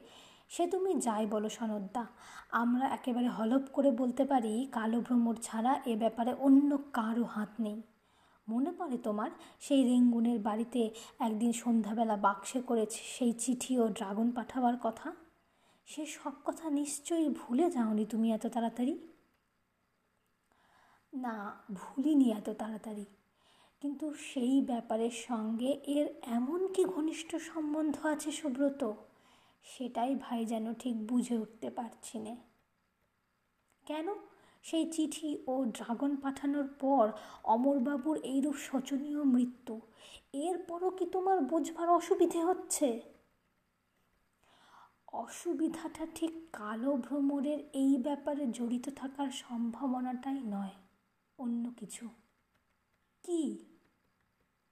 [0.48, 2.06] সে তুমি যাই বলো সনদ্দা,
[2.50, 7.82] আমরা একেবারে হলপ করে বলতে পারি কালো ভ্রমর ছাড়া এ ব্যাপারে অন্য কারও হাত নেই।
[8.48, 14.76] মনে পড়ে তোমার সেই রেঙ্গুনের বাড়িতে একদিন সন্ধ্যাবেলা বাক্সে করেছে সেই চিঠি ও ড্রাগন পাঠাবার
[14.82, 15.08] কথা?
[15.88, 18.98] সে সব কথা নিশ্চয়ই ভুলে যাওনি তুমি এত তাড়াতাড়ি?
[21.14, 23.04] না, ভুলিনি এত তাড়াতাড়ি।
[23.80, 28.92] কিন্তু সেই ব্যাপারের সঙ্গে এর এমন কি ঘনিষ্ঠ সম্বন্ধ আছে সুব্রত?
[29.62, 32.36] সেটাই ভাই যেন ঠিক বুঝে উঠতে পারছি না।
[33.86, 34.08] কেন?
[34.62, 37.12] সেই চিঠি ও ড্রাগন পাঠানোর পর
[37.44, 39.80] অমরবাবুর এইরূপ শোচনীয় মৃত্যু।
[40.32, 43.17] এরপরও কি তোমার বোঝবার অসুবিধে হচ্ছে?
[45.12, 50.70] অসুবিধাটা ঠিক কালো ভ্রমরের এই ব্যাপারে জড়িত থাকার সম্ভাবনাটাই নয়,
[51.38, 52.08] অন্য কিছু।
[53.22, 53.64] কি?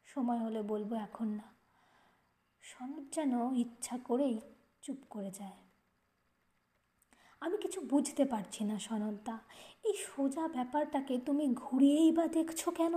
[0.04, 1.54] সময় হলে বলব এখন না।
[2.60, 4.40] সনদ যেন ইচ্ছা করেই
[4.82, 5.52] চুপ করে যায়।
[7.40, 9.38] আমি কিছু বুঝতে পারছি না সনদদা।
[9.84, 12.94] এই সোজা ব্যাপারটাকে তুমি ঘুরিয়েই বা দেখছ কেন?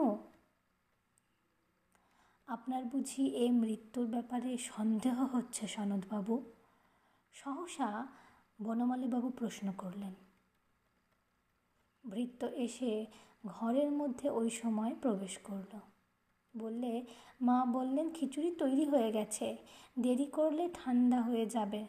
[2.48, 6.52] আপনার বুঝি এই মৃত্যুর ব্যাপারে সন্দেহ হচ্ছে সনদবাবু।
[7.44, 8.08] সহসা
[8.62, 10.14] বনমালীবাবু প্রশ্ন করলেন।
[12.10, 13.06] ভৃত্য এসে
[13.46, 15.80] ঘরের মধ্যে ওই সময় প্রবেশ করল।
[16.58, 17.06] বললে,
[17.42, 19.58] মা বললেন খিচুড়ি তৈরি হয়ে গেছে,
[20.00, 21.88] দেরি করলে ঠান্ডা হয়ে যাবে।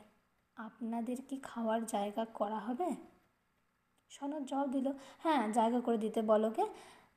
[0.56, 2.96] আপনাদের কি খাওয়ার জায়গা করা হবে?
[4.08, 6.66] সনদ জবাব দিল হ্যাঁ জায়গা করে দিতে বলোকে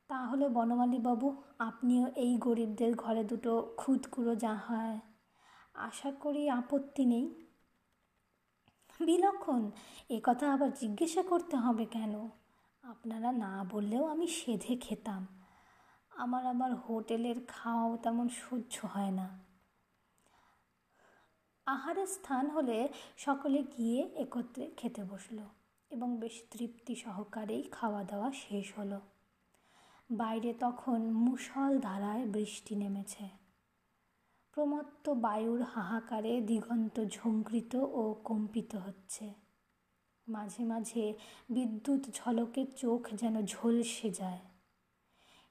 [0.08, 5.00] তাহলে বনমালী বাবু আপনিও এই গরিবদের ঘরে দুটো খুদকুড়ো যা হয়।
[5.74, 7.43] আশা করি আপত্তি নেই।
[9.02, 9.72] বিলক্ষণ?
[10.10, 12.30] এ কথা আবার জিজ্ঞাসা করতে হবে কেন?
[12.84, 15.28] আপনারা না বললেও আমি সেধে খেতাম।
[16.12, 19.40] আমার আবার হোটেলের খাওয়াও তেমন সহ্য হয় না।
[21.66, 25.40] আহারের স্থান হলে সকলে গিয়ে একত্রে খেতে বসল
[25.90, 29.02] এবং বেশ তৃপ্তি সহকারেই খাওয়া দাওয়া শেষ হলো।
[30.12, 33.43] বাইরে তখন মুষল ধারায় বৃষ্টি নেমেছে।
[34.54, 39.34] প্রমত্ত বায়ুর হাহাকারে দিগন্ত ঝঙ্কৃত ও কম্পিত হচ্ছে।
[40.28, 41.14] মাঝে মাঝে
[41.50, 44.40] বিদ্যুৎ ঝলকে চোখ যেন ঝলসে যায়।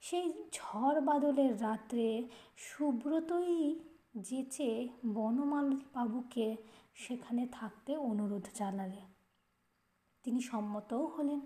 [0.00, 3.78] সেই ঝড় বাদলের রাত্রে সুব্রতই
[4.16, 6.56] যেচে বনমাল বাবুকে
[6.94, 9.00] সেখানে থাকতে অনুরোধ জানালে।
[10.22, 11.40] তিনি সম্মতও হলেন।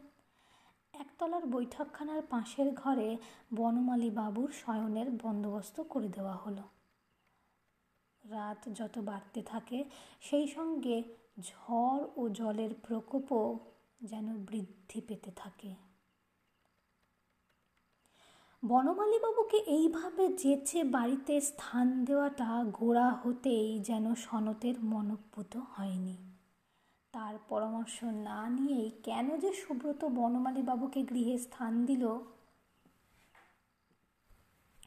[0.93, 3.17] একতলার বৈঠকখানার পাশের ঘরে
[3.55, 6.63] বনমালী বাবুর শয়নের বন্দোবস্ত করে দেওয়া হলো।
[8.31, 9.85] রাত যত বাড়তে থাকে,
[10.21, 11.03] সেই সঙ্গে
[11.41, 13.59] ঝড় ও জলের প্রকোপও
[14.03, 15.75] যেন বৃদ্ধি পেতে থাকে।
[18.65, 26.17] বনমালীবাবুকে এইভাবে যেচে বাড়িতে স্থান দেওয়াটা গোড়া হতেই যেন সনতের মনপুত হয়নি।
[27.13, 32.19] তার পরামর্শ না নিয়েই কেন যে সুব্রত বনমালীবাবুকে গৃহে স্থান দিল,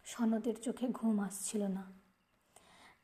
[0.06, 1.99] সনতের চোখে ঘুম আসছিল না।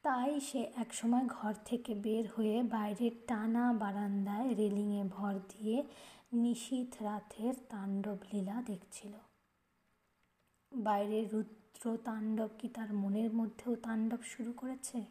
[0.06, 5.84] তাই সে একসময় ঘর থেকে বের হয়ে বাইরের টানা বারান্দায় রেলিংয়ে ভর দিয়ে
[6.34, 9.14] নিশীথ রাতের তাণ্ডব লীলা দেখছিল।
[10.72, 15.06] বাইরের রুদ্র তাণ্ডব কি তার মনের মধ্যেও তাণ্ডব শুরু করেছে?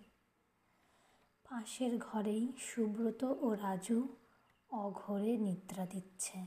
[1.50, 4.08] পাশের ঘরেই সুব্রত ও রাজু
[4.70, 6.46] অঘরে নিদ্রা দিচ্ছে।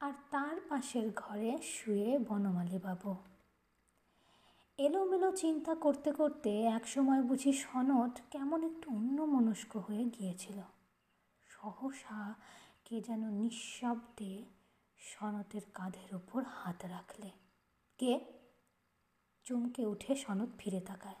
[0.00, 3.16] আর তার পাশের ঘরে শুয়ে বনমালী বাবু
[4.78, 10.60] এলোমেলো চিন্তা করতে করতে একসময় বুঝি সনদ কেমন একটু অন্যমনস্ক হয়ে গিয়েছিল।
[11.46, 12.34] সহসা
[12.84, 14.44] কে যেন নিঃশব্দে
[14.98, 17.30] সনতের কাঁধের ওপর হাত রাখলে।
[17.98, 18.20] কে?
[19.44, 21.20] চমকে উঠে সনদ ফিরে তাকায়।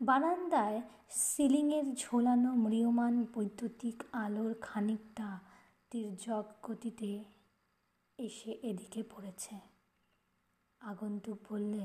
[0.00, 5.38] বারান্দায় সিলিংয়ের ঝোলানো ম্রিয়মান বৈদ্যুতিক আলোর খানিকটা
[5.90, 7.24] তির্যক গতিতে
[8.18, 9.69] এসে এদিকে পড়েছে।
[10.82, 11.84] আগন্তুক বললে,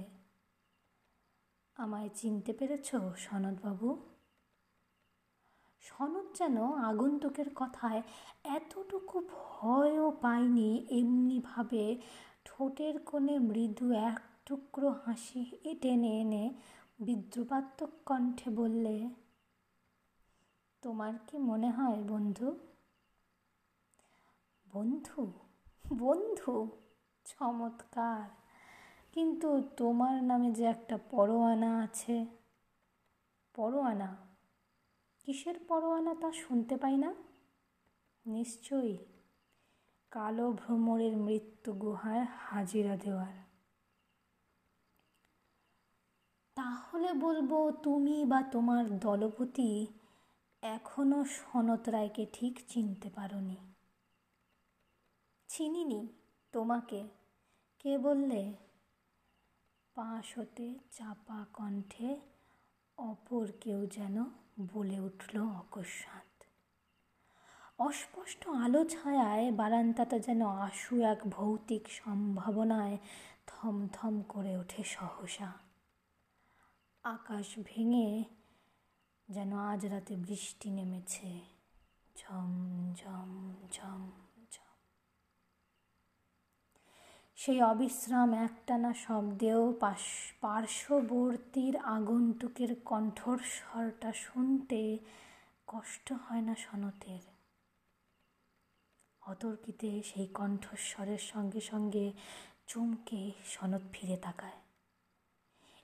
[1.76, 3.90] আমায় চিনতে পেরেছ সনদবাবু?
[5.82, 6.58] সনদ যেন
[6.90, 8.02] আগন্তুকের কথায়
[8.44, 11.86] এতটুকু ভয়ও পায়নি এমনিভাবে
[12.46, 15.44] ঠোঁটের কোণে মৃদু এক টুকরো হাসি
[15.82, 16.44] টেনে এনে
[17.00, 18.96] বিদ্রুপাত্মক কণ্ঠে বললে,
[20.84, 22.48] তোমার কি মনে হয় বন্ধু?
[24.74, 25.22] বন্ধু?
[25.94, 26.56] বন্ধু?
[27.26, 28.45] চমৎকার!
[29.16, 32.26] কিন্তু তোমার নামে যে একটা পরোয়ানা আছে,
[33.56, 34.18] পরোয়ানা?
[35.20, 37.14] কিসের পরোয়ানা তা শুনতে পাই না?
[38.26, 38.98] নিশ্চয়ই
[40.12, 43.34] কালো ভ্রমরের মৃত্যু গুহায় হাজিরা দেওয়ার।
[46.56, 49.88] তাহলে বলব তুমি বা তোমার দলপতি
[50.62, 53.58] এখনও সনত রায়কে ঠিক চিনতে পারোনি।
[55.48, 56.08] চিনিনি
[56.52, 57.08] তোমাকে।
[57.80, 58.65] কে বললে?
[59.96, 62.20] পাশ হতে চাপা কণ্ঠে
[62.98, 64.24] অপর কেউ যেন
[64.74, 66.44] বলে উঠল অকস্মাৎ।
[67.80, 72.98] অস্পষ্ট আলো ছায়ায় বারান্দাটা যেন আশু এক ভৌতিক সম্ভাবনায়
[73.48, 75.52] থমথম করে ওঠে সহসা।
[77.04, 78.24] আকাশ ভেঙে
[79.30, 81.40] যেন আজ রাতে বৃষ্টি নেমেছে।
[82.18, 82.52] ঝম
[82.96, 84.25] ঝম ঝম।
[87.36, 90.00] সেই অবিশ্রাম একটানা শব্দেও পাশ,
[90.42, 94.98] পার্শ্ববর্তীর আগন্তুকের কণ্ঠস্বরটা শুনতে
[95.68, 97.20] কষ্ট হয় না সনতের।
[99.22, 102.12] অতর্কিতে সেই কণ্ঠস্বরের সঙ্গে সঙ্গে
[102.68, 104.60] চমকে সনদ ফিরে তাকায়।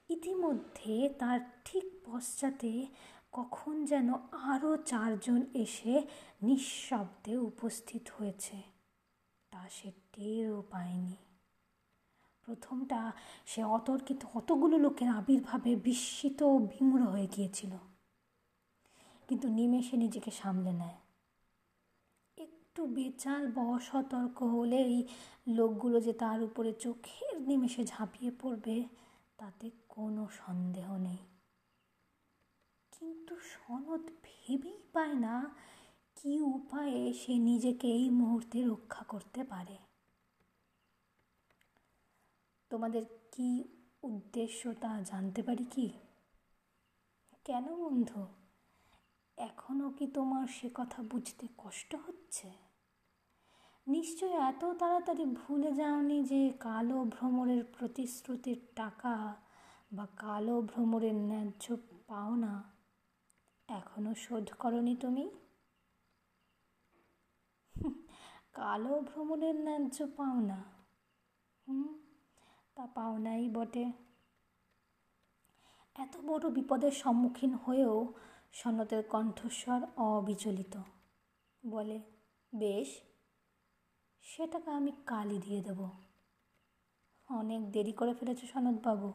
[0.10, 2.86] ইতিমধ্যে তার ঠিক পশ্চাতে
[3.32, 6.02] কখন যেন আরও চারজন এসে
[6.42, 8.62] নিঃশব্দে উপস্থিত হয়েছে।
[9.52, 11.16] তা সে টেরও পায়নি।
[12.52, 13.12] প্রথমটা
[13.46, 17.70] সে অতর্কিত অতগুলো লোকের আবির্ভাবে বিস্মিত বিমূঢ় হয়ে গিয়েছিল।
[19.28, 20.96] কিন্তু নিমেষে নিজেকে সামলে নেয়।
[22.38, 25.08] একটু বেচাল বা অসতর্ক হলেই
[25.48, 28.84] লোকগুলো যে তার উপরে চোখের নিমেষে ঝাঁপিয়ে পড়বে,
[29.38, 31.18] তাতে কোনো সন্দেহ নেই।
[32.92, 35.56] কিন্তু সনদ ভেবেই পায় না
[36.16, 39.91] কি উপায়ে সে নিজেকে এই মুহূর্তে রক্ষা করতে পারে।
[42.72, 43.64] তোমাদের কি
[44.04, 45.90] উদ্দেশ্য তা জানতে পারি কি?
[47.46, 48.26] কেন বন্ধু?
[49.38, 52.52] এখনও কি তোমার সে কথা বুঝতে কষ্ট হচ্ছে?
[53.88, 59.36] নিশ্চয় এত তাড়াতাড়ি ভুলে যাওনি যে কালো ভ্রমণের প্রতিশ্রুতির টাকা
[59.94, 62.64] বা কালো ভ্রমণের ন্যায্য পাওনা
[63.68, 65.30] এখনও শোধ করনি তুমি?
[68.54, 70.64] কালো ভ্রমণের ন্যায্য পাওনা?
[71.68, 72.01] হুম?
[72.82, 73.92] তা পাওনাই বটে।
[75.96, 78.14] এত বড় বিপদের সম্মুখীন হয়েও
[78.54, 80.82] সনতের কণ্ঠস্বর অবিচলিত।
[81.66, 82.00] বলে,
[82.56, 83.02] বেশ,
[84.22, 85.90] সেটাকে আমি কালই দিয়ে দেব।
[87.30, 89.14] অনেক দেরি করে ফেলেছ সনদবাবু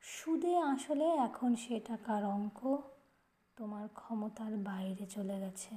[0.00, 2.78] সুদে আসলে এখন সে টাকার অঙ্ক
[3.56, 5.76] তোমার ক্ষমতার বাইরে চলে গেছে।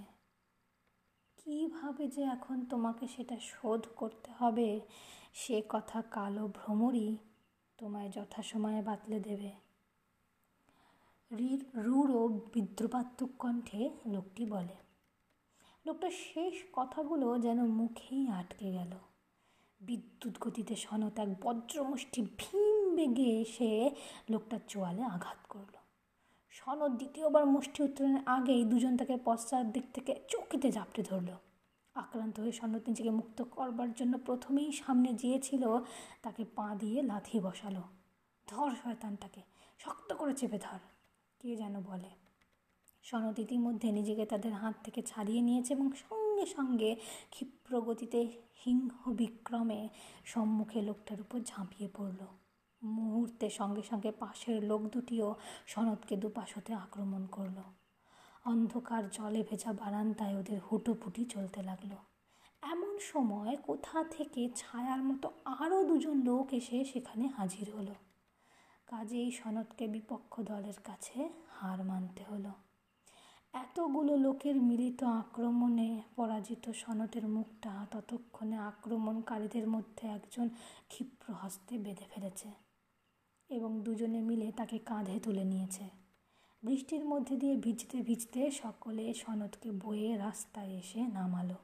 [1.37, 4.81] কীভাবে যে এখন তোমাকে সেটা শোধ করতে হবে
[5.35, 7.09] সে কথা কালো ভ্রমরই
[7.77, 9.51] তোমায় যথাসময়ে বাতলে দেবে।
[11.75, 12.15] রূঢ়
[12.53, 14.75] বিদ্রুপাত্মক কণ্ঠে লোকটি বলে,
[15.85, 18.93] লোকটার শেষ কথাগুলো যেন মুখেই আটকে গেল।
[19.81, 23.69] বিদ্যুৎ গতিতে সনত এক বজ্রমুষ্টি ভীম বেগে এসে
[24.29, 25.75] লোকটার চোয়ালে আঘাত করল।
[26.49, 31.31] সনদ দ্বিতীয়বার মুষ্টি উত্তোলনের আগেই দুজন তাকে পশ্চাৎ দিক থেকে চকিতে ঝাপটে ধরল।
[32.01, 35.63] আক্রান্ত হয়ে সনদ নিজেকে মুক্ত করবার জন্য প্রথমেই সামনে গিয়েছিল
[36.21, 37.83] তাকে পা দিয়ে লাথি বসালো।
[38.47, 39.41] ধর শয়তানটাকে,
[39.79, 40.81] শক্ত করে চেপে ধর,
[41.39, 42.11] কে যেন বলে।
[43.05, 46.91] সনদ ইতিমধ্যে নিজেকে তাদের হাত থেকে ছাড়িয়ে নিয়েছে এবং সঙ্গে সঙ্গে
[47.29, 48.19] ক্ষিপ্র গতিতে
[48.63, 49.81] সিংহ বিক্রমে
[50.25, 52.21] সম্মুখে লোকটার উপর ঝাঁপিয়ে পড়ল।
[52.81, 55.27] মুহূর্তে সঙ্গে সঙ্গে পাশের লোক দুটিও
[55.67, 57.57] সনদকে দুপাশ হতে আক্রমণ করল।
[58.49, 61.91] অন্ধকার জলে ভেজা বারান্দায় ওদের হুটোপুটি চলতে লাগল।
[62.61, 67.95] এমন সময় কোথা থেকে ছায়ার মতো আরও দুজন লোক এসে সেখানে হাজির হলো।
[68.87, 72.51] কাজেই সনদকে বিপক্ষ দলের কাছে হার মানতে হলো।
[73.53, 80.49] এতগুলো লোকের মিলিত আক্রমণে পরাজিত সনতের মুখটা ততক্ষণে আক্রমণকারীদের মধ্যে একজন
[80.87, 82.49] ক্ষিপ্র হস্তে বেঁধে ফেলেছে
[83.49, 85.98] এবং দুজনে মিলে তাকে কাঁধে তুলে নিয়েছে।
[86.63, 91.55] বৃষ্টির মধ্যে দিয়ে ভিজতে ভিজতে সকলে সনদকে বয়ে রাস্তায় এসে নামালো।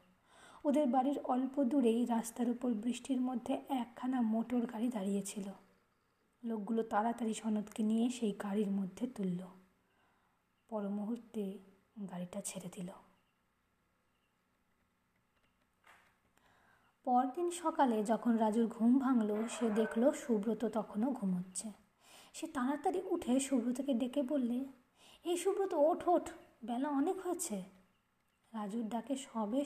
[0.63, 5.47] ওদের বাড়ির অল্প দূরেই রাস্তার উপর বৃষ্টির মধ্যে একখানা মোটর গাড়ি দাঁড়িয়েছিল
[6.43, 9.41] লোকগুলো তাড়াতাড়ি সনদকে নিয়ে সেই গাড়ির মধ্যে তুলল।
[10.69, 11.59] পর মুহূর্তে
[12.11, 12.89] গাড়িটা ছেড়ে দিল।
[17.07, 21.71] পরদিন সকালে যখন রাজুর ঘুম ভাঙল, সে দেখল সুব্রত তখনও ঘুমোচ্ছে।
[22.33, 24.65] সে তাড়াতাড়ি উঠে সুব্রতকে ডেকে বললে
[25.25, 26.29] এই সুব্রত, ওঠ ওঠ।
[26.65, 27.63] বেলা অনেক হয়েছে।
[28.53, 29.65] রাজুর ডাকে সবে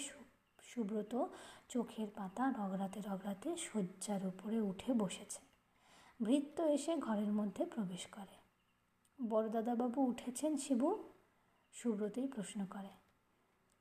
[0.63, 1.25] সুব্রত
[1.69, 5.39] চোখের পাতা রগড়াতে রগড়াতে শয্যার উপরে উঠে বসেছে।
[6.23, 8.35] ভৃত্য এসে ঘরের মধ্যে প্রবেশ করে।
[9.27, 11.09] বড়দাদাবাবু উঠেছেন শিবু?
[11.71, 12.89] সুব্রতই প্রশ্ন করে।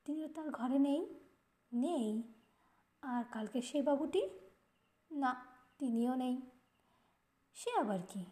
[0.05, 1.15] তিনি তার ঘরে নেই?
[1.73, 2.23] নেই?
[3.03, 4.29] আর কালকে সেই বাবুটি?
[5.11, 5.47] না,
[5.79, 6.43] তিনিও নেই।
[7.55, 8.25] সে আবার কি?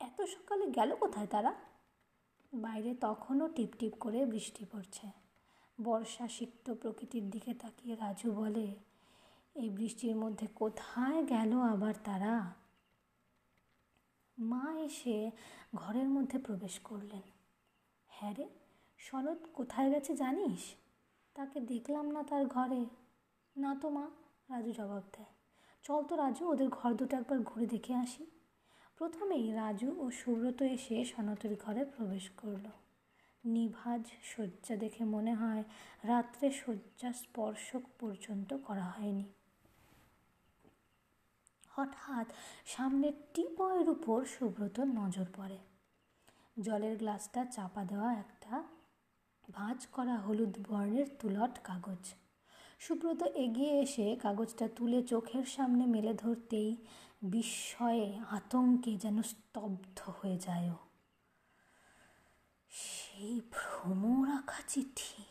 [0.00, 1.69] এত সকালে গেল কোথায় তারা?
[2.54, 5.10] বাইরে তখনও টিপ টিপ করে বৃষ্টি পড়ছে।
[5.82, 8.74] বর্ষা সিক্ত প্রকৃতির দিকে তাকিয়ে রাজু বলে,
[9.54, 12.54] এই বৃষ্টির মধ্যে কোথায় গেল আবার তারা?
[14.38, 15.30] মা এসে
[15.74, 17.22] ঘরের মধ্যে প্রবেশ করলেন।
[18.06, 18.48] হ্যাঁ রে,
[18.98, 20.74] শরৎ কোথায় গেছে জানিস?
[21.34, 22.84] তাকে দেখলাম না তার ঘরে।
[23.56, 24.10] না তো মা,
[24.50, 25.26] রাজু জবাব দেয়।
[25.82, 28.26] চল তো রাজু, ওদের ঘর দুটো একবার ঘুরে দেখে আসি।
[29.00, 32.66] প্রথমেই রাজু ও সুব্রত এসে সনতের ঘরে প্রবেশ করল।
[33.44, 35.64] নিভাজ শয্যা দেখে মনে হয়
[36.04, 39.24] রাত্রে শয্যা স্পর্শ পর্যন্ত করা হয়নি।
[41.70, 42.26] হঠাৎ
[42.66, 45.58] সামনের টিপয়ের উপর সুব্রত নজর পড়ে।
[46.58, 48.62] জলের গ্লাসটা চাপা দেওয়া একটা
[49.50, 52.04] ভাঁজ করা হলুদ বর্ণের তুলট কাগজ।
[52.78, 56.76] সুব্রত এগিয়ে এসে কাগজটা তুলে চোখের সামনে মেলে ধরতেই
[57.22, 60.70] বিস্ময়ে আতঙ্কে যেন স্তব্ধ হয়ে যায়
[62.68, 65.22] সেই ভ্রম রাখা চিঠি।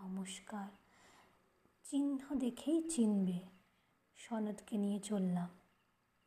[0.00, 0.68] নমস্কার,
[1.84, 3.40] চিহ্ন দেখেই চিনবে।
[4.16, 5.48] সনদকে নিয়ে চললাম।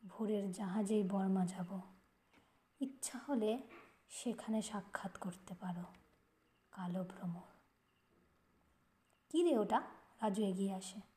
[0.08, 1.82] ভোরের জাহাজেই বর্মা যাব।
[2.80, 3.62] ইচ্ছা হলে
[4.10, 5.84] সেখানে সাক্ষাৎ করতে পারো।
[6.72, 7.60] কালো ভ্রমর।
[9.30, 9.82] কী রে ওটা?
[10.22, 11.09] রাজু এগিয়ে আসে।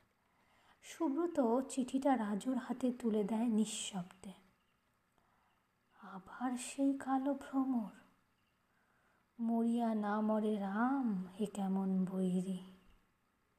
[0.82, 4.32] সুব্রত চিঠিটা রাজুর হাতে তুলে দেয় নিঃশব্দে।
[6.02, 7.90] আবার সেই কালো ভ্রমর।
[9.40, 12.58] মরিয়া না মরে রাম হে কেমন বৈরি।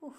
[0.02, 0.18] উফ,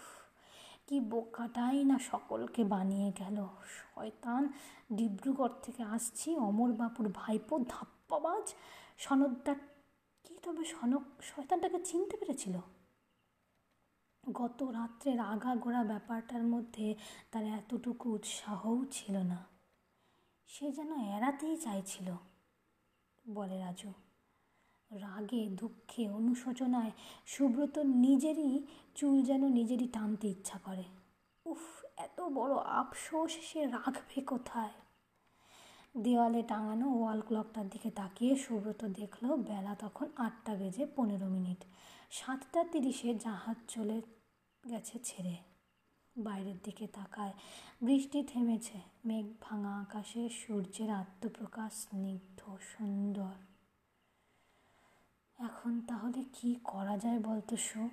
[0.86, 4.48] কি বোকাটাই না সকলকে বানিয়ে গেল। শয়তান,
[4.92, 8.54] ডিব্রুগড় থেকে আসছি অমরবাবুর ভাইপো, ধাপ্পাবাজ।
[8.98, 9.54] সনদটা,
[10.24, 12.58] কি তবে সনক, শয়তানটাকে চিনতে পেরেছিল?
[14.32, 16.94] গত রাত্রের আগাগোড়া ব্যাপারটার মধ্যে
[17.32, 19.44] তার এতটুকু উৎসাহও ছিল না।
[20.46, 22.16] সে যেন এড়াতেই চাইছিল,
[23.28, 23.92] বলে রাজু।
[24.90, 26.90] রাগে, দুঃখে, অনুশোচনায়
[27.26, 30.84] সুব্রত নিজেরই চুল যেন নিজেরই টানতে ইচ্ছা করে।
[31.46, 34.70] উফ, এত বড় আফসোস, সে রাখবে কোথায়?
[35.96, 41.64] দেওয়ালে টাঙানো ওয়াল ক্লকটার দিকে তাকিয়ে সুব্রত দেখল, বেলা তখন আটটা বেজে পনেরো মিনিট।
[42.10, 44.02] সাতটা তিরিশে জাহাজ চলে
[44.68, 45.36] গেছে ছেড়ে।
[46.16, 47.32] বাইরের দিকে তাকায়,
[47.82, 53.32] বৃষ্টি থেমেছে, মেঘ ভাঙা আকাশে, সূর্যের আত্মপ্রকাশ স্নিগ্ধ, সুন্দর।
[55.38, 57.88] এখন তাহলে কি করা যায় বলতো শো?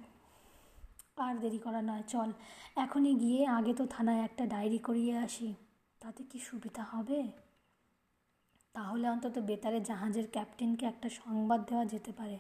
[1.18, 2.32] আর দেরি করা নয়, চল।
[2.76, 5.54] এখনই গিয়ে আগে তো থানায় একটা ডায়েরি করিয়ে আসি।
[6.00, 7.32] তাতে কি সুবিধা হবে?
[8.74, 12.40] তাহলে অন্তত বেতারে জাহাজের ক্যাপ্টেনকে একটা সংবাদ দেওয়া যেতে পারে।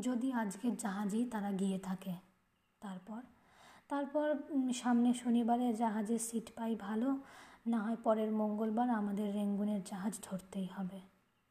[0.00, 2.12] যদি আজকের জাহাজেই তারা গিয়ে থাকে।
[2.80, 3.22] তারপর
[3.92, 4.36] তারপর
[4.72, 7.18] সামনে শনিবারে জাহাজের সিট পাই ভালো,
[7.66, 11.00] না হয় পরের মঙ্গলবার আমাদের রেঙ্গুনের জাহাজ ধরতেই হবে।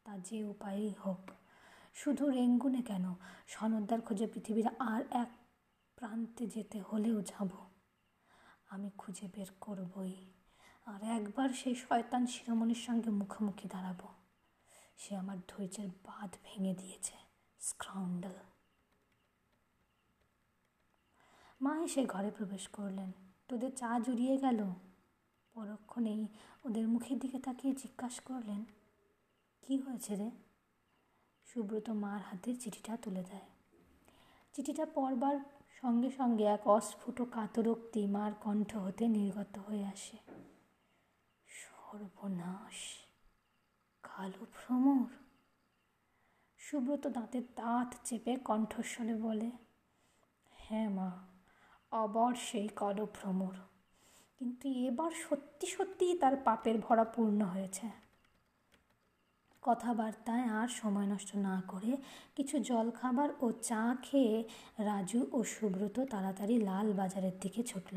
[0.04, 1.30] তা যে উপায়েই হোক।
[1.94, 3.14] শুধু রেঙ্গুনে কেন?
[3.46, 5.28] সনদ্দার খোঁজে পৃথিবীর আর এক
[5.96, 7.48] প্রান্তে যেতে হলেও যাব।
[8.70, 10.14] আমি খুঁজে বের করবই।
[10.86, 14.08] আর একবার সেই শয়তান শিরোমণির সঙ্গে মুখোমুখি দাঁড়াবো।
[14.96, 17.14] সে আমার ধৈর্যের বাঁধ ভেঙে দিয়েছে।
[17.58, 18.51] স্ক্রাউন্ডল।
[21.62, 23.12] মা এসে ঘরে প্রবেশ করলেন।
[23.48, 24.74] তোদের চা জুড়িয়ে গেল।
[25.54, 26.28] পরক্ষণেই
[26.64, 28.64] ওদের মুখের দিকে তাকিয়ে জিজ্ঞাসা করলেন,
[29.62, 30.30] কি হয়েছে রে?
[31.44, 33.40] সুব্রত মার হাতে চিঠিটা তুলে দেয়।
[34.52, 35.38] চিঠিটা পড়বার
[35.80, 40.16] সঙ্গে সঙ্গে এক অস্ফুট কাতরোক্তি মার কণ্ঠ হতে নির্গত হয়ে আসে।
[41.46, 42.96] সর্বনাশ,
[44.02, 45.10] কালো ভ্রমর।
[46.58, 49.50] সুব্রত দাঁতের দাঁত চেপে কণ্ঠস্বরে বলে
[50.50, 51.31] হ্যাঁ মা
[51.92, 53.54] আবার সেই কালো ভ্রমর
[54.38, 57.86] কিন্তু এবার সত্যি সত্যিই তার পাপের ভরা পূর্ণ হয়েছে।
[59.62, 61.96] কথাবার্তায় আর সময় নষ্ট না করে
[62.36, 64.44] কিছু জলখাবার ও চা খেয়ে
[64.78, 67.96] রাজু ও সুব্রত তাড়াতাড়ি লাল বাজারের দিকে ছুটল।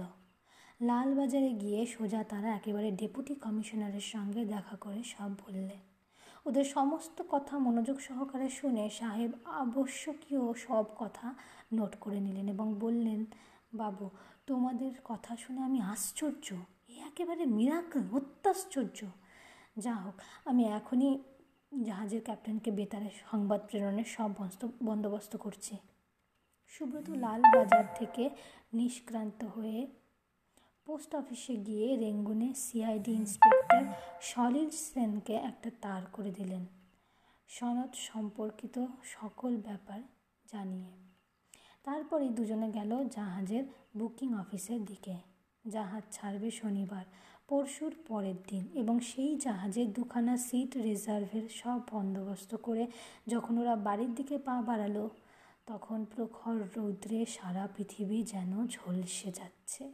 [0.82, 5.78] লাল বাজারে গিয়ে সোজা তারা একেবারে ডেপুটি কমিশনারের সঙ্গে দেখা করে সব বললে।
[6.46, 11.34] ওদের সমস্ত কথা মনোযোগ সহকারে শুনে সাহেব আবশ্যকীয় সব কথা
[11.74, 13.26] নোট করে নিলেন এবং বললেন
[13.76, 14.10] বাবু,
[14.48, 16.54] তোমাদের কথা শুনে আমি আশ্চর্য।
[16.90, 19.06] এ একেবারে মিরাকল অত্যাশ্চর্য।
[19.78, 21.20] যা হোক, আমি এখনই
[21.84, 24.32] জাহাজের ক্যাপ্টেনকে বেতারে সংবাদ প্রেরণের সব
[24.84, 25.78] বন্দোবস্ত করছি।
[26.68, 28.30] সুব্রত লাল বাজার থেকে
[28.74, 29.88] নিষ্ক্রান্ত হয়ে
[30.86, 33.84] পোস্ট অফিসে গিয়ে রেঙ্গুনে সিআইডি ইন্সপেক্টর
[34.22, 36.66] সলিল সেনকে একটা তার করে দিলেন।
[37.48, 40.02] সনদ সম্পর্কিত সকল ব্যাপার
[40.46, 41.05] জানিয়ে।
[41.86, 43.64] তারপরে দুজনে গেল জাহাজের
[43.98, 45.16] বুকিং অফিসের দিকে।
[45.68, 47.06] জাহাজ ছাড়বে শনিবার,
[47.48, 52.88] পরশুর পরের দিন এবং সেই জাহাজে দুখানা সিট রিজার্ভের সব বন্দোবস্ত করে
[53.28, 55.10] যখন ওরা বাড়ির দিকে পা বাড়ালো,
[55.66, 59.92] তখন প্রখর রৌদ্রে সারা পৃথিবী যেন ঝলসে যাচ্ছে।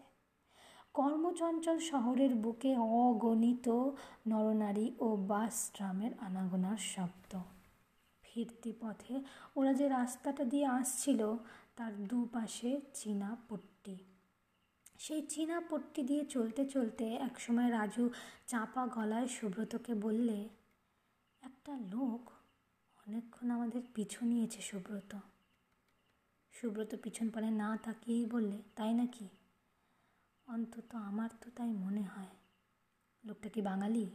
[0.93, 3.67] কর্মচঞ্চল শহরের বুকে অগণিত
[4.27, 7.39] নরনারী ও বাস ট্রামের আনাগোনার শব্দ।
[8.23, 9.15] ফিরতি পথে
[9.55, 11.35] ওরা যে রাস্তাটা দিয়ে আসছিল
[11.75, 13.97] তার দুপাশে চীনা পট্টি।
[14.99, 18.09] সেই চীনা পট্টি দিয়ে চলতে চলতে একসময় রাজু
[18.47, 20.49] চাপা গলায় সুব্রতকে বললে,
[21.41, 22.29] একটা লোক
[23.07, 25.15] অনেকক্ষণ আমাদের পিছু নিয়েছে সুব্রত।
[26.51, 29.27] সুব্রত পিছন পানে না তাকিয়েই বললে, তাই নাকি?
[30.47, 32.27] অন্তত আমার তো তাই মনে হয়।
[33.25, 34.09] লোকটা কি বাঙালি?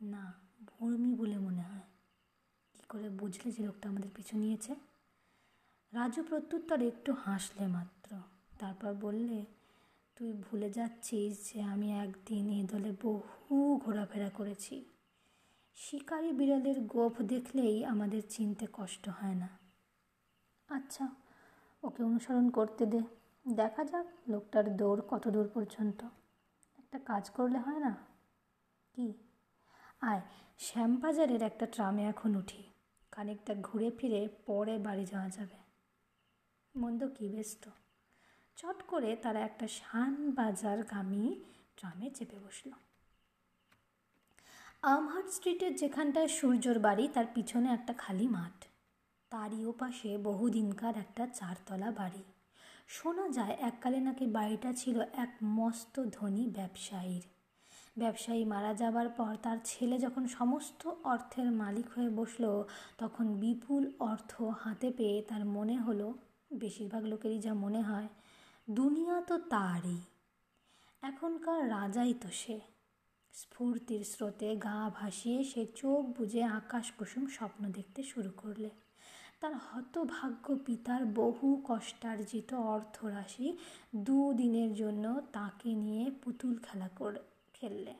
[0.00, 0.34] না
[0.66, 1.82] ভূমি বলে মনে হয়।
[2.74, 4.74] কী করে বুঝলে যে লোকটা আমাদের পিছু নিয়েছে?
[5.94, 8.16] রাজু প্রত্যুত্তরে একটু হাসলে মাত্র।
[8.58, 9.44] তারপর বললে,
[10.16, 14.84] তুই ভুলে যাচ্ছিস যে আমি একদিন এ দলে বহু ঘোরাফেরা করেছি।
[15.74, 19.48] শিকারি বিড়ালের গোফ দেখলেই আমাদের চিনতে কষ্ট হয় না।
[20.68, 21.08] আচ্ছা
[21.82, 23.00] ওকে অনুসরণ করতে দে।
[23.52, 26.04] দেখা যাক লোকটার দৌড় কত দূর পর্যন্ত।
[26.78, 27.96] একটা কাজ করলে হয় না?
[28.92, 29.12] কি?
[30.00, 30.20] আয়,
[30.58, 32.62] শ্যামবাজারের একটা ট্রামে এখন উঠি।
[33.10, 35.57] খানিকটা ঘুরে ফিরে পরে বাড়ি যাওয়া যাবে।
[36.78, 37.70] মন্দ কি বেশ তো
[38.56, 41.26] চট করে তারা একটা শানবাজারগামী
[41.76, 42.70] ট্রামে চেপে বসল।
[44.82, 48.56] আমহার্ট স্ট্রিটের যেখানটায় সূর্যর বাড়ি, তার পিছনে একটা খালি মাঠ।
[49.30, 52.22] তারই ওপাশে বহুদিনকার একটা চারতলা বাড়ি।
[52.88, 57.24] শোনা যায়, এককালে নাকি বাড়িটা ছিল এক মস্ত ধনী ব্যবসায়ীর।
[57.98, 62.44] ব্যবসায়ী মারা যাবার পর তার ছেলে যখন সমস্ত অর্থের মালিক হয়ে বসল,
[62.98, 66.08] তখন বিপুল অর্থ হাতে পেয়ে তার মনে হলো
[66.52, 68.08] বেশিরভাগ লোকেরই যা মনে হয়,
[68.70, 70.00] দুনিয়া তো তারই।
[71.02, 72.60] এখনকার রাজাই তো সে।
[73.32, 78.70] স্ফূর্তির স্রোতে গা ভাসিয়ে সে চোখ বুঝে আকাশ কুসুম স্বপ্ন দেখতে শুরু করলে।
[79.40, 83.58] তার হতভাগ্য পিতার বহু কষ্টার্জিত অর্থরাশি
[83.96, 87.20] দুদিনের জন্য তাকে নিয়ে পুতুল খেলা করে,
[87.52, 87.94] খেললে।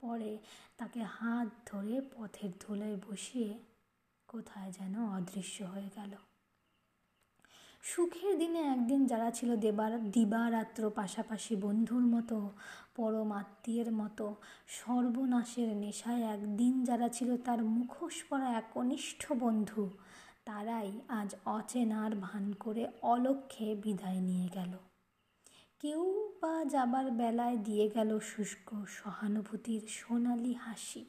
[0.00, 0.38] পরে
[0.76, 3.58] তাকে হাত ধরে পথের ধুলোয় বসিয়ে
[4.28, 6.10] কোথায় যেন অদৃশ্য হয়ে গেল।
[7.88, 12.50] সুখের দিনে একদিন যারা ছিল দেবার, দিবারাত্র পাশাপাশি বন্ধুর মতো,
[12.96, 14.34] পরম আত্মীয়ের মতো,
[14.68, 19.90] সর্বনাশের নেশায় একদিন যারা ছিল তার মুখোশ পরা একনিষ্ঠ বন্ধু,
[20.44, 24.72] তারাই আজ অচেনার ভান করে অলক্ষে বিদায় নিয়ে গেল।
[25.80, 26.02] কেউ
[26.40, 31.04] বা যাবার বেলায় দিয়ে গেল শুষ্ক সহানুভূতির সোনালি হাসি।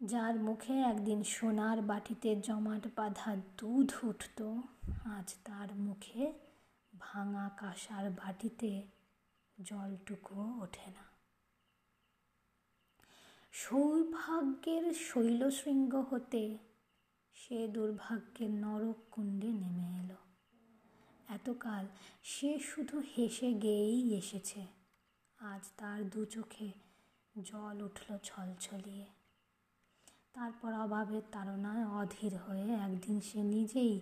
[0.00, 4.60] যার মুখে একদিন সোনার বাটিতে জমাট বাঁধা দুধ উঠত,
[5.04, 6.32] আজ তার মুখে
[6.98, 8.82] ভাঙা কাঁসার বাটিতে
[9.60, 11.04] জলটুকুও ওঠে না।
[13.52, 16.58] সৌভাগ্যের শৈলশৃঙ্গ হতে
[17.34, 20.16] সে দুর্ভাগ্যের নরক কুণ্ডে নেমে এলো।
[21.28, 21.86] এতকাল
[22.22, 24.66] সে শুধু হেসে গেয়েই এসেছে,
[25.38, 26.72] আজ তার দু চোখে
[27.42, 29.17] জল উঠল ছলছলিয়ে।
[30.34, 33.94] তারপর অভাবের তাড়নায় অধীর হয়ে একদিন সে নিজেই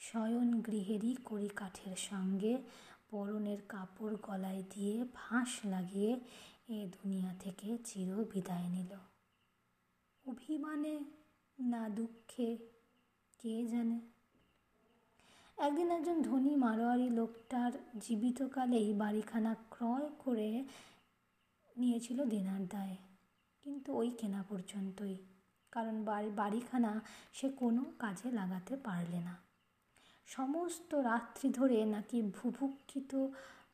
[0.00, 2.52] শয়ন গৃহেরই কড়িকাঠের সঙ্গে
[3.10, 6.12] পরনের কাপড় গলায় দিয়ে ফাঁস লাগিয়ে
[6.68, 8.92] এ দুনিয়া থেকে চির বিদায় নিল।
[10.24, 10.94] অভিমানে
[11.58, 12.48] না দুঃখে
[13.40, 13.98] কে জানে?
[15.58, 20.50] একদিন একজন ধনী মারোয়ারি লোকটার জীবিতকালেই বাড়িখানা ক্রয় করে
[21.76, 22.96] নিয়েছিল দেনার দায়ে,
[23.64, 25.16] কিন্তু ওই কেনা পর্যন্তই।
[25.72, 27.00] কারণ বাড়ি, বাড়িখানা
[27.32, 29.36] সে কোনো কাজে লাগাতে পারলে না।
[30.26, 33.26] সমস্ত রাত্রি ধরে নাকি ভুভুক্ষিত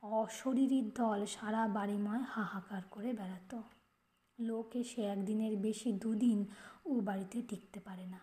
[0.03, 3.63] অশরীরীর দল সারা বাড়িময় হাহাকার করে বেড়াতো।
[4.41, 6.47] লোক এসে একদিনের বেশি দুদিন
[6.87, 8.21] ও বাড়িতে টিকতে পারে না।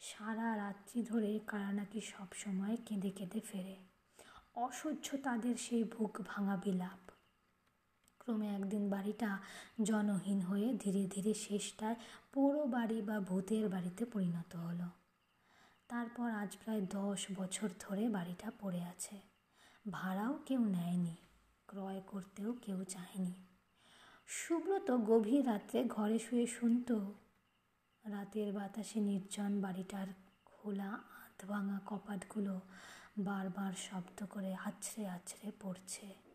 [0.00, 3.76] সারা রাত্রি ধরে কারা নাকি সবসময় কেঁদে কেঁদে ফেরে।
[4.54, 7.17] অসহ্য তাদের সেই বুক ভাঙা বিলাপ
[8.28, 9.38] ক্রমে একদিন বাড়িটা
[9.82, 11.94] জনহীন হয়ে ধীরে ধীরে শেষটায়
[12.32, 14.88] পোড়ো বাড়ি বা ভূতের বাড়িতে পরিণত হলো।
[15.88, 19.20] তারপর আজ প্রায় দশ বছর ধরে বাড়িটা পড়ে আছে।
[19.92, 21.16] ভাড়াও কেউ নেয়নি,
[21.68, 23.34] ক্রয় করতেও কেউ চায়নি।
[24.26, 26.92] সুব্রত গভীর রাত্রে ঘরে শুয়ে শুনত,
[28.04, 30.08] রাতের বাতাসে নির্জন বাড়িটার
[30.44, 32.60] খোলা আধ ভাঙা কপাটগুলো
[33.18, 36.27] বারবার শব্দ করে আছড়ে আছড়ে পড়ছে।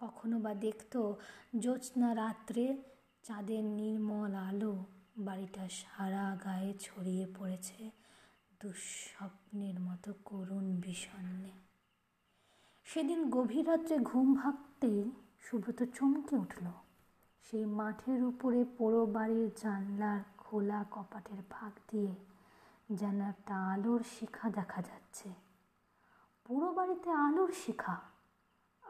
[0.00, 1.12] কখনো বা দেখত
[1.58, 2.82] জ্যোৎস্না রাত্রে
[3.22, 4.84] চাঁদের নির্মল আলো
[5.18, 7.90] বাড়িটা সারা গায়ে ছড়িয়ে পড়েছে
[8.60, 11.50] দুঃস্বপ্নের মতো করুণ বিষণ্নে।
[12.84, 16.66] সেদিন গভীর রাত্রে ঘুম ভাঙতেই সুব্রত চমকে উঠল।
[17.50, 22.14] সেই মাঠের উপরে পোড়ো বাড়ির জানলার খোলা কপাটের ফাঁক দিয়ে
[22.92, 25.34] যেন একটা আলোর শিখা দেখা যাচ্ছে।
[26.44, 28.09] পুরো বাড়িতে আলোর শিখা?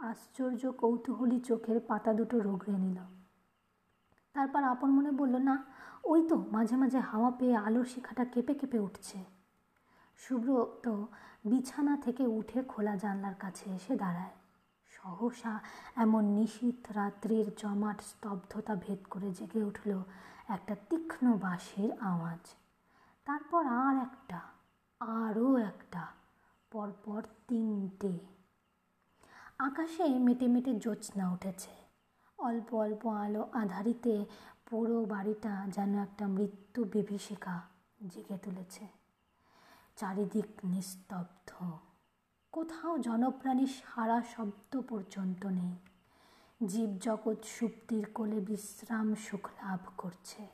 [0.01, 2.98] আশ্চর্য কৌতূহলী চোখের পাতা দুটো রোগড়ে নিল।
[4.32, 5.64] তারপর আপন মনে বলল, না,
[6.05, 9.24] ওই তো মাঝে মাঝে হাওয়া পেয়ে আলোর শিখাটা কেঁপে কেঁপে উঠছে।
[10.16, 10.88] সুব্রত
[11.44, 14.30] বিছানা থেকে উঠে খোলা জানলার কাছে এসে দাঁড়ায়।
[14.88, 15.61] সহসা
[15.96, 20.03] এমন নিশীথ রাত্রির জমাট স্তব্ধতা ভেদ করে জেগে উঠল
[20.48, 22.55] একটা তীক্ষ্ণ বাঁশির আওয়াজ।
[23.24, 24.40] তারপর আর একটা,
[25.01, 26.07] আরও একটা,
[26.70, 28.39] পরপর তিনটে।
[29.61, 31.70] আকাশে মেটে মেটে জ্যোৎস্না উঠেছে।
[32.38, 34.24] অল্প অল্প আলো আধারিতে
[34.70, 37.61] পুরো বাড়িটা যেন একটা মৃত্যু বিভীষিকা
[38.06, 38.86] জেগে তুলেছে।
[39.96, 41.50] চারিদিক নিস্তব্ধ।
[42.52, 45.72] কোথাও জনপ্রাণীর সারা শব্দ পর্যন্ত নেই।
[46.66, 50.48] জীবজগৎ সুপ্তির কোলে বিশ্রাম সুখ লাভ করছে।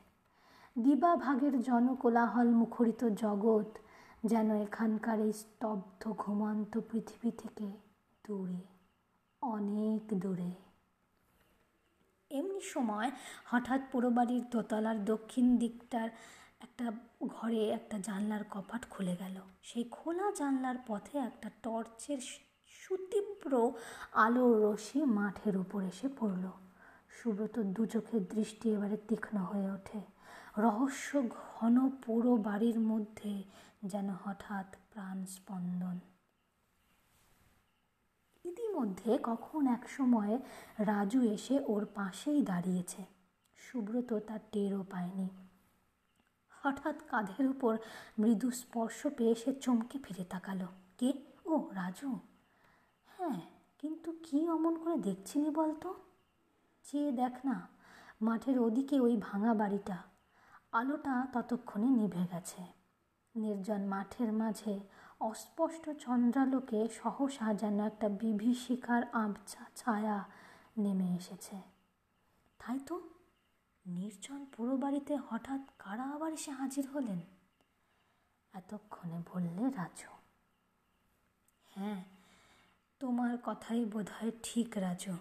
[0.82, 3.78] দিবাভাগের জনকোলাহল মুখরিত জগৎ
[4.24, 7.70] যেন এখানকার এই স্তব্ধ ঘুমন্ত পৃথিবী থেকে
[8.28, 8.76] দূরে।
[9.47, 10.51] অনেক দূরে।
[12.30, 13.11] এমনি সময়
[13.47, 16.09] হঠাৎ পুরো বাড়ির দোতলার দক্ষিণ দিকটার
[16.61, 16.92] একটা
[17.26, 22.20] ঘরে একটা জানলার কপাট খুলে গেল। সেই খোলা জানলার পথে একটা টর্চের
[22.66, 23.53] সুতীব্র
[24.12, 26.44] আলোর রশি মাঠের উপর এসে পড়ল।
[27.11, 30.01] সুব্রত দু চোখের দৃষ্টি এবারে তীক্ষ্ণ হয়ে ওঠে।
[30.59, 33.32] রহস্য ঘন পুরো বাড়ির মধ্যে
[33.84, 35.97] যেন হঠাৎ প্রাণ স্পন্দন
[38.49, 40.34] ইতিমধ্যে কখন এক সময়
[40.78, 43.05] রাজু এসে ওর পাশেই দাঁড়িয়েছে।
[43.57, 45.28] সুব্রত তার টেরও পায়নি।
[46.62, 47.78] হঠাৎ কাঁধের উপর
[48.18, 50.66] মৃদু স্পর্শ পেয়ে সে চমকে ফিরে তাকালো।
[50.99, 51.12] কে?
[51.47, 52.18] ও, রাজু?
[53.07, 53.40] হ্যাঁ
[53.78, 55.94] কিন্তু কি অমন করে দেখছিনি বলতো?
[56.84, 57.68] চেয়ে দেখ না,
[58.22, 59.97] মাঠের ওদিকে ওই ভাঙা বাড়িটা।
[60.72, 62.62] আলোটা ততক্ষণে নিভে গেছে।
[63.34, 64.80] নির্জন মাঠের মাঝে
[65.20, 70.24] অস্পষ্ট চন্দ্রালোকে সহসা যেন একটা বিভীষিকার আবছা ছায়া
[70.78, 71.62] নেমে এসেছে।
[72.58, 73.08] তাই তো
[73.86, 77.20] নির্জন পুরো বাড়িতে হঠাৎ কারা আবার এসে হাজির হলেন?
[78.52, 80.10] এতক্ষণে বললে রাজু।
[81.74, 82.04] হ্যাঁ
[82.98, 85.12] তোমার কথাই বোধহয় ঠিক রাজু।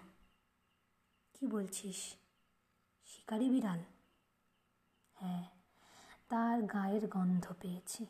[1.34, 2.16] কি বলছিস?
[3.06, 3.80] শিকারি বিড়াল?
[5.14, 5.44] হ্যাঁ
[6.30, 8.06] তার গায়ের গন্ধ পেয়েছি।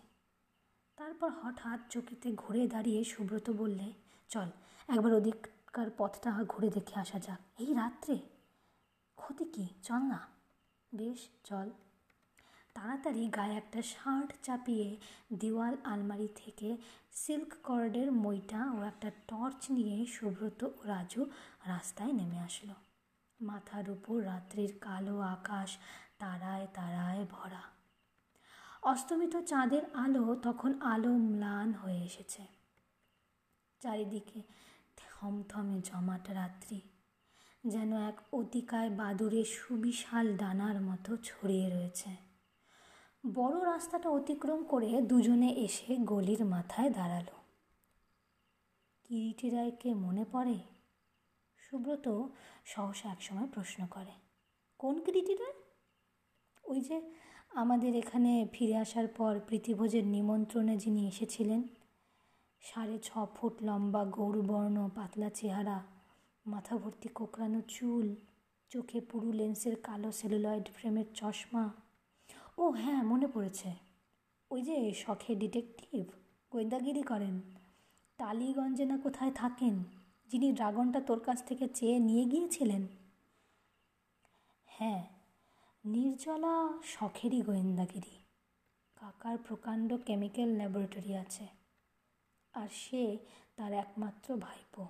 [0.98, 3.94] তারপর হঠাৎ চকিতে ঘুরে দাঁড়িয়ে সুব্রত বললে,
[4.30, 4.50] চল,
[4.88, 8.20] একবার ওদিককার পথটা ঘুরে দেখে আসা যাক। এই রাত্রে?
[9.16, 9.68] ক্ষতি কি?
[9.84, 10.28] চল না।
[10.96, 11.70] বেশ, চল।
[12.74, 14.98] তাড়াতাড়ি গায়ে একটা শার্ট চাপিয়ে
[15.34, 16.78] দেওয়াল আলমারি থেকে
[17.12, 21.26] সিল্ক কর্ডের মইটা ও একটা টর্চ নিয়ে সুব্রত ও রাজু
[21.66, 22.74] রাস্তায় নেমে আসলো।
[23.42, 25.78] মাথার উপর রাত্রির কালো আকাশ
[26.20, 27.75] তারায় তারায় ভরা।
[28.86, 32.44] অস্তমিত চাঁদের আলো, তখন আলো ম্লান হয়ে এসেছে।
[33.82, 34.40] চারিদিকে
[34.98, 36.80] থমথমে জমাট রাত্রি,
[37.64, 42.12] যেন এক অতিকায় বাদুরের সুবিশাল ডানার মতো ছড়িয়ে রয়েছে।
[43.24, 47.28] বড় রাস্তাটা অতিক্রম করে দুজনে এসে গলির মাথায় দাঁড়াল।
[49.06, 50.58] কিরিটি রায়কে মনে পড়ে?
[51.60, 52.08] সুব্রত
[52.66, 54.14] সহসা একসময় প্রশ্ন করে,
[54.80, 55.58] কোন কিরিটি রায়?
[56.64, 56.98] ওই যে
[57.56, 61.64] আমাদের এখানে ফিরে আসার পর প্রীতিভোজের নিমন্ত্রণে যিনি এসেছিলেন,
[62.62, 65.84] সাড়ে ছ ফুট লম্বা গৌরবর্ণ পাতলা চেহারা,
[66.46, 68.16] মাথা ভর্তি কোকড়ানো চুল,
[68.70, 71.70] চোখে পুরু লেন্সের কালো সেলুলয়েড ফ্রেমের চশমা।
[72.58, 73.74] ও হ্যাঁ মনে পড়েছে।
[74.52, 76.06] ওই যে শখে ডিটেকটিভ,
[76.52, 77.42] গোয়েন্দাগিরি করেন।
[78.18, 79.84] টালিগঞ্জে না কোথায় থাকেন,
[80.28, 82.88] যিনি ড্রাগনটা তোর কাছ থেকে চেয়ে নিয়ে গিয়েছিলেন?
[84.66, 85.15] হ্যাঁ
[85.86, 88.18] নির্জলা শখেরই গোয়েন্দাগিরি।
[88.96, 91.48] কাকার প্রকাণ্ড কেমিক্যাল ল্যাবরেটরি আছে।
[92.54, 93.18] আর সে
[93.56, 94.88] তার একমাত্র ভাইপো।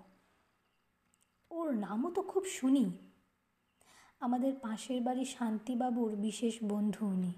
[1.52, 2.92] ওর নামও তো খুব শুনি।
[4.20, 7.34] আমাদের পাশের বাড়ি শান্তিবাবুর বিশেষ বন্ধু উনি।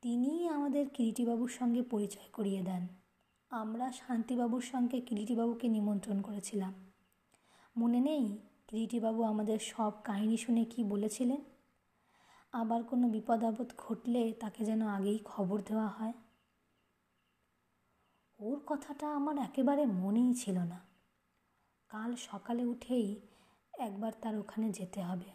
[0.00, 2.86] তিনিই আমাদের কিরিটিবাবুর সঙ্গে পরিচয় করিয়ে দেন।
[3.50, 6.74] আমরা শান্তিবাবুর সঙ্গে কিরিটিবাবুকে নিমন্ত্রণ করেছিলাম।
[7.76, 8.38] মনে নেই
[8.68, 11.55] কিরিটিবাবু আমাদের সব কাহিনী শুনে কি বলেছিলেন?
[12.56, 16.12] আবার কোনো বিপদ আপদ ঘটলে তাকে যেন আগেই খবর দেওয়া হয়?
[18.40, 20.80] ওর কথাটা আমার একেবারে মনেই ছিল না।
[21.90, 23.20] কাল সকালে উঠেই
[23.78, 25.30] একবার তার ওখানে যেতে হবে,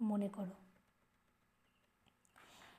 [0.00, 0.56] মনে করো।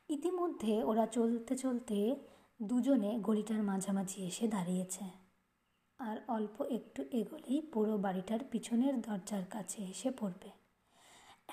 [0.09, 2.15] ইতিমধ্যে ওরা চলতে চলতে
[2.61, 5.05] দুজনে গলিটার মাঝামাঝি এসে দাঁড়িয়েছে
[5.99, 10.60] আর অল্প একটু এগোলেই পুরো বাড়িটার পিছনের দরজার কাছে এসে পড়বে।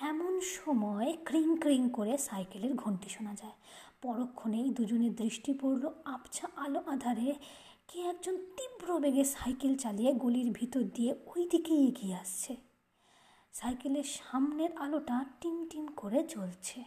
[0.02, 3.52] এমন সময় ক্রিং ক্রিং করে সাইকেলের ঘন্টি শোনা যায়।
[4.02, 7.34] পরক্ষণেই দুজনের দৃষ্টি পড়ল আবছা আলো আধারে।
[7.88, 12.56] কে একজন তীব্র বেগে সাইকেল চালিয়ে গলির ভিতর দিয়ে ওই দিকেই এগিয়ে আসছে।
[13.54, 16.84] সাইকেলের সামনের আলোটা টিম টিম করে জ্বলছে।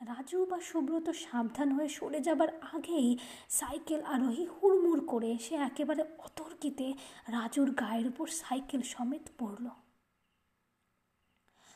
[0.00, 3.18] রাজু বা সুব্রত সাবধান হয়ে সরে যাবার আগেই
[3.48, 6.92] সাইকেল আরোহী হুড়মুড় করে এসে একেবারে অতর্কিতে
[7.28, 9.68] রাজুর গায়ের উপর সাইকেল সমেত পড়ল।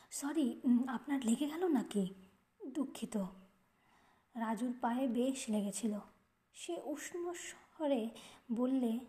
[0.09, 2.13] সরি আপনার লেগে গেল নাকি?
[2.65, 3.17] দুঃখিত।
[4.35, 5.99] রাজুর পায়ে বেশ লেগেছিল।
[6.53, 8.09] সে উষ্ণ স্বরে
[8.51, 8.99] বললে,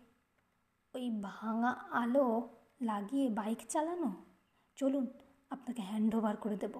[0.93, 2.49] ওই ভাঙা আলো
[2.81, 4.13] লাগিয়ে বাইক চালানো?
[4.75, 5.07] চলুন,
[5.49, 6.79] আপনাকে হ্যান্ড ওভার করে দেব।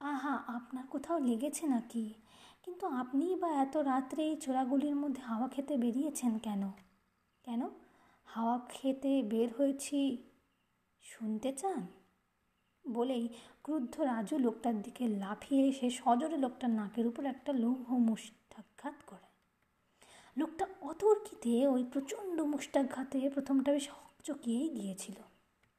[0.00, 2.14] আহা, আপনার কোথাও লেগেছে নাকি?
[2.62, 6.70] কিন্তু আপনিই বা এত রাত্রে এই চোরাগুলির মধ্যে হাওয়া খেতে বেরিয়েছেন কেন?
[7.44, 7.68] কেন?
[8.24, 10.22] হাওয়া খেতে বের হয়েছি।
[11.02, 11.86] শুনতে চান?
[12.92, 13.28] বলেই
[13.62, 19.26] ক্রুদ্ধ রাজু লোকটার দিকে লাফিয়ে এসে সজোরে লোকটার নাকের উপর একটা লৌহ মুষ্টাঘাত করে।
[20.36, 25.14] লোকটা অতর্কিতে ওই প্রচণ্ড মুষ্টাঘাতে প্রথমটা বেশ হকচকিয়েই গিয়েছিল।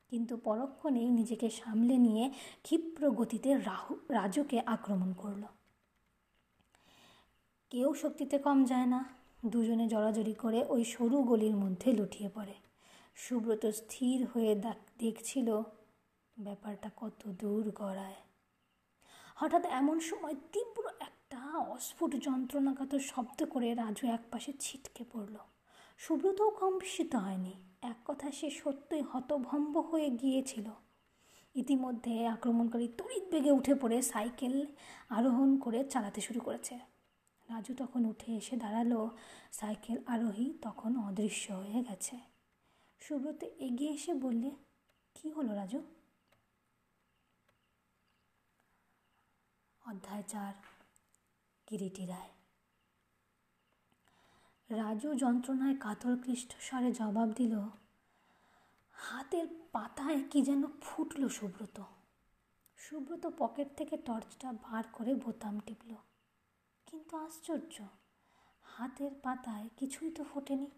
[0.09, 2.31] কিন্তু পরক্ষণেই নিজেকে সামলে নিয়ে
[2.63, 5.43] ক্ষিপ্র গতিতে রাহু, রাজুকে আক্রমণ করল।
[7.69, 9.09] কেউ শক্তিতে কম যায় না।
[9.45, 12.53] দুজনে জড়াজড়ি করে ওই সরু গলির মধ্যে লুটিয়ে পড়ে।
[13.15, 14.55] সুব্রত স্থির হয়ে
[14.97, 15.61] দেখছিল
[16.43, 18.15] ব্যাপারটা কত দূর গড়ায়।
[19.35, 25.35] হঠাৎ এমন সময় তীব্র একটা অস্ফুট যন্ত্রণাগত শব্দ করে রাজু একপাশে ছিটকে পড়ল।
[25.97, 30.69] সুব্রতও কম বিস্মিত হয়নি। এক কথা সে সত্যই হতভম্ব হয়ে গিয়েছিল।
[31.55, 34.65] ইতিমধ্যে আক্রমণকারী তড়িৎ বেগে উঠে পড়ে সাইকেল
[35.09, 36.75] আরোহণ করে চালাতে শুরু করেছে।
[37.49, 39.09] রাজু তখন উঠে এসে দাঁড়াল।
[39.51, 42.19] সাইকেল আরোহী তখন অদৃশ্য হয়ে গেছে।
[42.99, 44.51] সুব্রত এগিয়ে এসে বললে,
[45.15, 45.81] কি হলো রাজু?
[49.91, 50.53] অধ্যায় চার
[51.67, 52.31] কিরিটি রায়।
[54.69, 56.15] রাজু যন্ত্রণায় কাতর
[56.67, 57.53] স্বরে জবাব দিল,
[58.95, 61.77] হাতের পাতায় কি যেন ফুটল সুব্রত।
[62.79, 65.91] সুব্রত পকেট থেকে টর্চটা বার করে বোতাম টিপল।
[66.87, 67.75] কিন্তু আশ্চর্য,
[68.65, 70.69] হাতের পাতায় কিছুই তো ফোটেনি,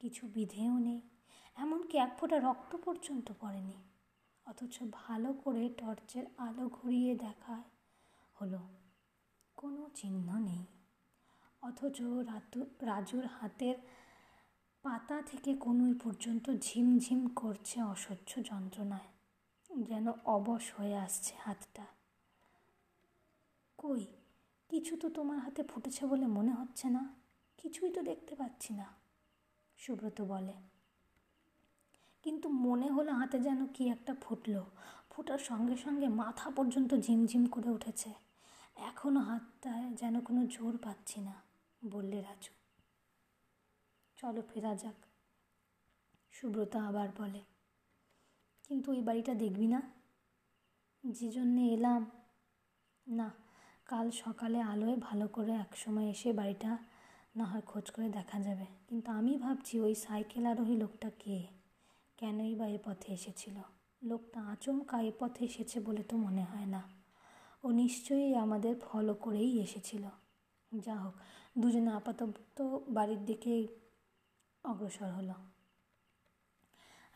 [0.00, 1.00] কিছু বিধেও নেই,
[1.56, 3.78] এমনকি এক ফোঁটা রক্ত পর্যন্ত পড়েনি।
[4.46, 7.66] অথচ ভালো করে টর্চের আলো ঘুরিয়ে দেখায়
[8.40, 8.60] হলো।
[9.58, 10.64] কোনো চিহ্ন নেই।
[11.62, 13.76] অথচ রাতু রাজুর হাতের
[14.84, 19.08] পাতা থেকে কোনোই পর্যন্ত ঝিমঝিম করছে অসহ্য যন্ত্রণায়।
[19.70, 21.84] যেন অবশ হয়ে আসছে হাতটা।
[23.78, 24.06] কই,
[24.70, 27.02] কিছু তো তোমার হাতে ফুটেছে বলে মনে হচ্ছে না।
[27.58, 28.86] কিছুই তো দেখতে পাচ্ছি না,
[29.78, 30.52] সুব্রত বলে।
[32.24, 34.62] কিন্তু মনে হলো হাতে যেন কি একটা ফুটলো।
[35.10, 38.10] ফুটার সঙ্গে সঙ্গে মাথা পর্যন্ত ঝিমঝিম করে উঠেছে।
[38.78, 41.32] এখনও হাতটায় যেন কোনো জোর পাচ্ছি না,
[41.84, 42.52] বললে রাজু।
[44.16, 44.94] চলো ফেরা যাক,
[46.32, 47.40] সুব্রত আবার বলে।
[48.68, 49.82] কিন্তু ওই বাড়িটা দেখবি না?
[51.06, 52.10] যে জন্যে এলাম।
[53.06, 53.30] না,
[53.84, 56.78] কাল সকালে আলোয় ভালো করে একসময় এসে বাড়িটা
[57.36, 61.46] না হয় খোঁজ করে দেখা যাবে। কিন্তু আমি ভাবছি ওই সাইকেল আরোহী লোকটা কে?
[62.16, 63.54] কেনই বা এ পথে এসেছিল?
[64.02, 66.97] লোকটা আচমকা এ পথে এসেছে বলে তো মনে হয় না।
[67.64, 70.04] ও নিশ্চয়ই আমাদের ফলো করেই এসেছিল।
[70.72, 71.14] যা হোক
[71.58, 73.66] দুজনে আপাতত বাড়ির দিকে
[74.64, 75.34] অগ্রসর হলো।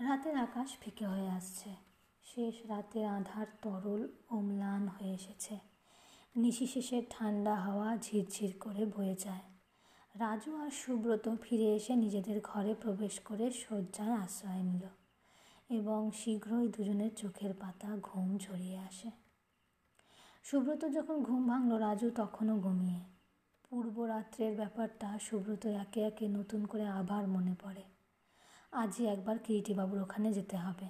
[0.00, 1.74] রাতের আকাশ ফিকে হয়ে আসছে।
[2.24, 5.58] শেষ রাতের আধার তরল ও ম্লান হয়ে এসেছে।
[6.36, 9.40] নিশি শেষের ঠান্ডা হাওয়া ঝিরঝির করে বয়ে যায়।
[10.14, 14.84] রাজু আর সুব্রত ফিরে এসে নিজেদের ঘরে প্রবেশ করে শয্যায় আশ্রয় নিল
[15.70, 19.21] এবং শীঘ্রই দুজনের চোখের পাতা ঘুম ঝরিয়ে আসে।
[20.44, 23.00] সুব্রত যখন ঘুম ভাঙল, রাজু তখনও ঘুমিয়ে।
[23.70, 27.82] পূর্ব রাত্রের ব্যাপারটা সুব্রত একে একে নতুন করে আবার মনে পড়ে।
[28.72, 30.88] আজই একবার কিরিটিবাবুর ওখানে যেতে হবে।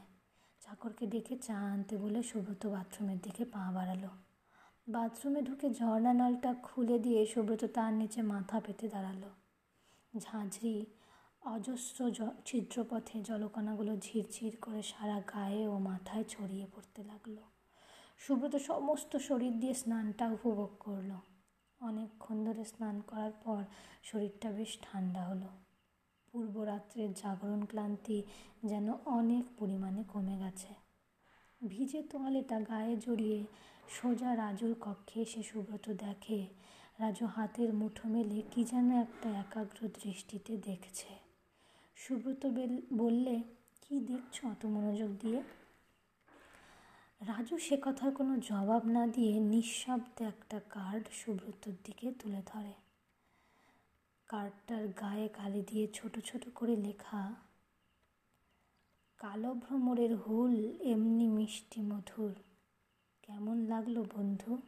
[0.60, 4.10] চাকরকে ডেকে চা আনতে বলে সুব্রত বাথরুমের দিকে পা বাড়ালো।
[4.88, 9.22] বাথরুমে ঢুকে ঝর্ণা নলটা খুলে দিয়ে সুব্রত তার নিচে মাথা পেতে দাঁড়াল।
[10.18, 10.86] ঝাঁঝরি,
[11.42, 12.10] অজস্র
[12.44, 17.51] ছিদ্রপথে জলকণাগুলো ঝিরঝির করে সারা গায়ে ও মাথায় ছড়িয়ে পড়তে লাগল।
[18.26, 21.10] সুব্রত সমস্ত শরীর দিয়ে স্নানটা উপভোগ করল।
[21.80, 23.64] অনেকক্ষণ ধরে স্নান করার পর
[24.02, 25.48] শরীরটা বেশ ঠান্ডা হলো।
[26.28, 28.22] পূর্ব রাত্রের জাগরণ ক্লান্তি
[28.64, 30.74] যেন অনেক পরিমাণে কমে গেছে।
[31.60, 33.44] ভিজে তোয়ালেটা গায়ে জড়িয়ে
[33.88, 36.46] সোজা রাজুর কক্ষে এসে সুব্রত দেখে,
[36.98, 41.10] রাজু হাতের মুঠো মেলে কী যেন একটা একাগ্র দৃষ্টিতে দেখছে।
[41.96, 42.46] সুব্রত
[42.92, 43.42] বললে,
[43.82, 45.42] কি দেখছ অত মনোযোগ দিয়ে?
[47.26, 52.72] রাজু সে কথার কোনো জবাব না দিয়ে নিঃশব্দে একটা কার্ড সুব্রতর দিকে তুলে ধরে।
[54.26, 57.34] কার্ডটার গায়ে কালি দিয়ে ছোট ছোট করে লেখা,
[59.18, 62.34] কালো ভ্রমরের হুল, এমনি মিষ্টি মধুর।
[63.22, 64.58] কেমন লাগল বন্ধু?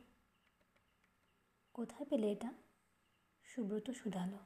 [1.75, 2.53] কোথায় পেলে এটা?
[3.45, 4.39] সুব্রত শুধালো।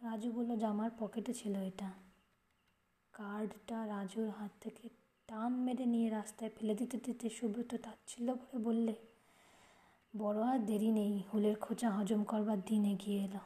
[0.00, 1.92] রাজু বলল, জামার পকেটে ছিল এটা।
[3.12, 4.88] কার্ডটা রাজুর হাত থেকে
[5.28, 8.94] টান মেরে নিয়ে রাস্তায় ফেলে দিতে দিতে সুব্রত তাচ্ছিল্য করে বললে,
[10.16, 13.38] বড় আর দেরি নেই, হুলের খোঁচা হজম করবার দিন এগিয়ে এলো।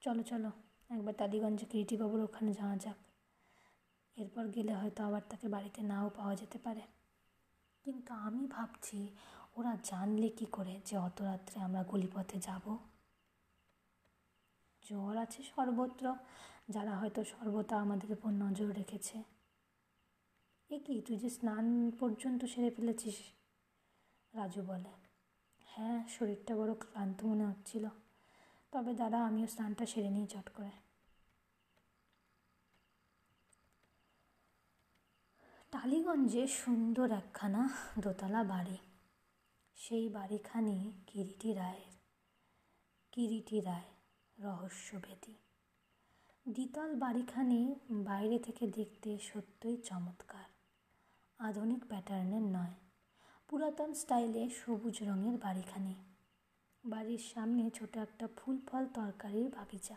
[0.00, 0.50] চলো চলো,
[0.90, 2.96] একবার টালিগঞ্জে কিরিটিবাবুর ওখানে যাওয়া যাক।
[4.16, 6.80] এরপর গেলে হয়তো আবার তাকে বাড়িতে নাও পাওয়া যেতে পারে।
[7.84, 9.08] কিন্তু আমি ভাবছি,
[9.56, 12.64] ওরা জানলে কি করে যে অত রাত্রে আমরা গলিপথে যাব?
[14.86, 16.14] জ্বর আছে সর্বত্র,
[16.70, 19.22] যারা হয়তো সর্বদা আমাদের উপর নজর রেখেছে।
[20.70, 21.66] এ কি, তুই যে স্নান
[22.00, 23.18] পর্যন্ত সেরে ফেলেছিস?
[24.34, 24.92] রাজু বলে
[25.68, 27.84] হ্যাঁ শরীরটা বড় ক্লান্ত মনে হচ্ছিল।
[28.72, 30.72] তবে দাদা, আমিও স্নানটা সেরে নিই চট করে।
[35.72, 37.62] টালিগঞ্জে সুন্দর একখানা
[37.98, 38.78] দোতলা বাড়ি।
[39.78, 41.94] সেই বাড়িখানি কিরিটি রায়ের,
[43.12, 43.88] কিরিটি রায়
[44.38, 45.34] রহস্যভেদী
[46.46, 47.60] দ্বিতল বাড়িখানি
[48.08, 50.48] বাইরে থেকে দেখতে সত্যই চমৎকার।
[51.40, 52.74] আধুনিক প্যাটার্নের নয়।
[53.48, 55.94] পুরাতন স্টাইলে সবুজ রঙের বাড়িখানি।
[56.84, 59.96] বাড়ির সামনে ছোট একটা ফুল ফল তরকারির বাগিচা।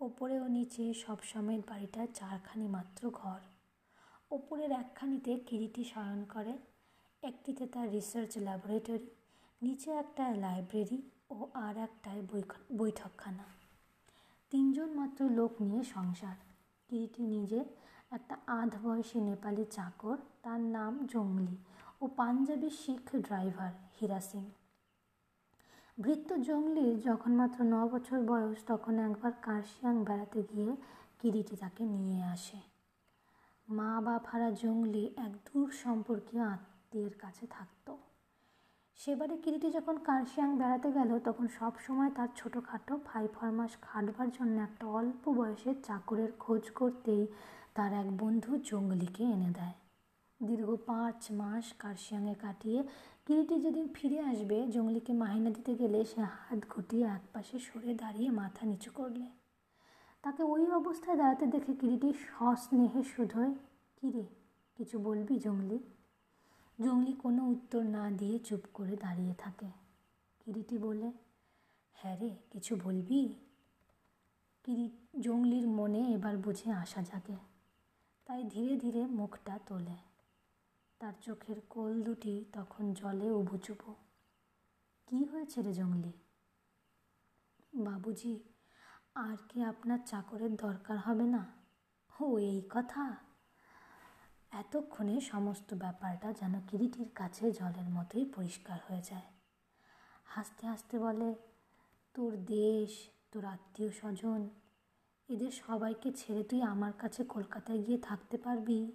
[0.00, 3.40] ওপরে ও নিচে সবসময় বাড়িটা চারখানি মাত্র ঘর।
[4.30, 6.52] ওপরের একখানিতে কিরিটি শয়ন করে,
[7.22, 9.06] একটিতে তার রিসার্চ ল্যাবরেটরি
[9.62, 12.22] নিচে একটা লাইব্রেরি ও আর একটায়
[12.76, 13.44] বৈঠকখানা।
[14.50, 16.36] তিনজন মাত্র লোক নিয়ে সংসার।
[16.88, 17.64] কিরিটি নিজে
[18.14, 21.56] একটা আধ বয়সী নেপালি চাকর, তার নাম জঙ্গলি
[22.00, 24.44] ও পাঞ্জাবি শিখ ড্রাইভার হীরা সিং।
[25.98, 30.76] বৃত্ত জঙ্গলির যখন মাত্র ন বছর বয়স, তখন একবার কার্শিয়াং বেড়াতে গিয়ে
[31.18, 32.60] কিরিটি তাকে নিয়ে আসে।
[33.68, 37.98] মা বাপ হারা জঙ্গলি এক দূর সম্পর্কীয় আত্মীয়ের কাছে থাকতো।
[38.96, 44.62] সেবারে কিরিটি যখন কার্শিয়াং বেড়াতে গেল, তখন সব সময় তার ছোটোখাটো ফাই ফরমাস খাটবার জন্য
[44.62, 47.26] একটা অল্প বয়সের চাকরের খোঁজ করতেই
[47.74, 49.72] তার এক বন্ধু জঙ্গলিকে এনে দেয়।
[50.46, 52.82] দীর্ঘ পাঁচ মাস কার্শিয়াংয়ে কাটিয়ে
[53.26, 58.66] কিরিটি যেদিন ফিরে আসবে, জঙ্গলিকে মাহিনা দিতে গেলে সে হাত ঘটিয়ে একপাশে সরে দাঁড়িয়ে মাথা
[58.66, 59.26] নিচু করলে।
[60.22, 63.54] তাকে ওই অবস্থায় দাঁড়াতে দেখে কিরিটি সস্নেহে শুধোয়
[63.96, 64.24] কিরে
[64.76, 65.78] কিছু বলবি জঙ্গলি?
[66.80, 69.66] জঙ্গলি কোনো উত্তর না দিয়ে চুপ করে দাঁড়িয়ে থাকে।
[70.40, 71.12] কিরিটি বলে
[71.92, 73.34] হ্যাঁ রে, কিছু বলবি?
[74.64, 77.53] কিরি জঙ্গলির মনে এবার বুঝে আসা জাগে।
[78.26, 79.96] তাই ধীরে ধীরে মুখটা তোলে।
[80.98, 83.94] তার চোখের কোল দুটি তখন জলে উবুচুবু
[85.06, 86.12] কি হয়েছে রে জঙ্গলি?
[87.74, 88.40] বাবুজি,
[89.14, 91.46] আর কি আপনার চাকরের দরকার হবে না?
[92.20, 93.16] ও, এই কথা?
[94.50, 99.22] এতক্ষণে সমস্ত ব্যাপারটা যেন কিরিটির কাছে জলের মতোই পরিষ্কার হয়ে যায়।
[100.24, 101.34] হাসতে হাসতে বলে,
[102.14, 104.48] তোর দেশ, তোর আত্মীয় স্বজন
[105.28, 108.92] এদের সবাইকে ছেড়ে তুই আমার কাছে কলকাতায় গিয়ে থাকতে পারবি।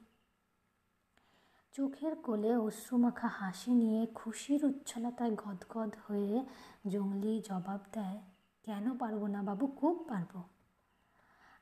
[1.74, 6.44] চোখের কোলে অশ্রুমাখা হাসি নিয়ে খুশির উচ্ছলতায় গদগদ হয়ে
[6.88, 8.20] জঙ্গলি জবাব দেয়,
[8.64, 9.68] কেন পারব না বাবু?
[9.68, 10.34] খুব পারব।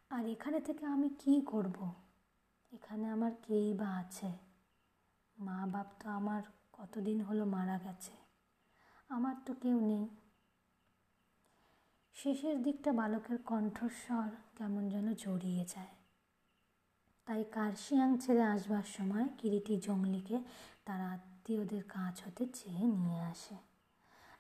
[0.09, 1.77] আর এখানে থেকে আমি কি করব।
[2.71, 4.31] এখানে আমার কেই বা আছে?
[5.37, 6.41] মা বাপ তো আমার
[6.73, 8.15] কতদিন হলো মারা গেছে।
[9.09, 10.05] আমার তো কেউ নেই।
[12.17, 15.93] শেষের দিকটা বালকের কণ্ঠস্বর কেমন যেন জড়িয়ে যায়।
[17.25, 20.39] তাই কার্শিয়াং ছেড়ে আসবার সময় কিরিটি জঙ্গলিকে
[20.85, 23.55] তার আত্মীয়দের কাজ হতে চেয়ে নিয়ে আসে।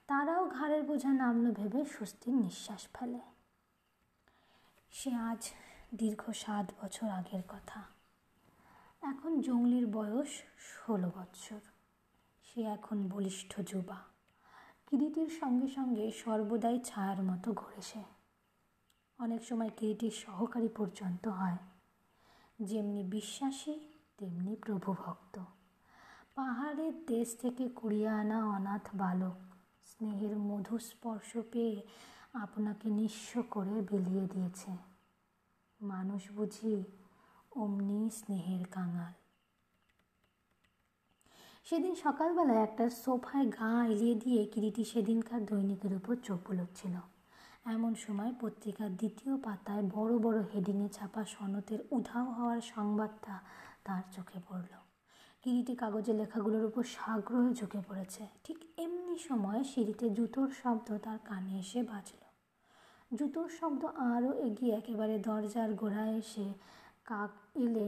[0.07, 3.19] তারাও ঘাড়ের বোঝা নামলো ভেবে স্বস্তির নিঃশ্বাস ফেলে।
[4.91, 5.49] সে আজ
[5.95, 7.83] দীর্ঘ সাত বছর আগের কথা।
[9.01, 11.59] এখন জঙ্গলির বয়স ষোলো বৎসর
[12.43, 14.16] সে এখন বলিষ্ঠ যুবা।
[14.87, 18.03] কিরিটির সঙ্গে সঙ্গে সর্বদাই ছায়ার মতো ঘুরে সে
[19.19, 21.57] অনেক সময় কিরিটির সহকারী পর্যন্ত হয়।
[22.61, 23.79] যেমনি বিশ্বাসী,
[24.17, 25.39] তেমনি প্রভুভক্ত।
[26.35, 29.35] পাহাড়ের দেশ থেকে কুড়িয়ে আনা অনাথ বালক,
[29.85, 31.81] স্নেহের মধু স্পর্শ পেয়ে
[32.33, 34.77] আপনাকে নিঃস্ব করে বিলিয়ে দিয়েছে।
[35.81, 36.83] মানুষ বুঝি
[37.51, 39.26] অমনি স্নেহের কাঙাল।
[41.67, 46.95] সেদিন সকালবেলায় একটা সোফায় গা এলিয়ে দিয়ে কিরিটি সেদিনকার দৈনিকের উপর চোখ বুলোচ্ছিল
[47.65, 53.35] এমন সময় পত্রিকার দ্বিতীয় পাতায় বড় বড় হেডিংয়ে ছাপা সনতের উধাও হওয়ার সংবাদটা
[53.83, 54.73] তার চোখে পড়ল।
[55.43, 61.53] কিরিটি কাগজে লেখাগুলোর উপর সাগ্রহে ঝুঁকে পড়েছে। ঠিক এমনি সময় সিঁড়িতে জুতোর শব্দ তার কানে
[61.59, 62.21] এসে বাজল।
[63.11, 63.81] জুতোর শব্দ
[64.13, 66.47] আরও এগিয়ে একেবারে দরজার গোড়ায় এসে
[67.05, 67.87] কাক এলে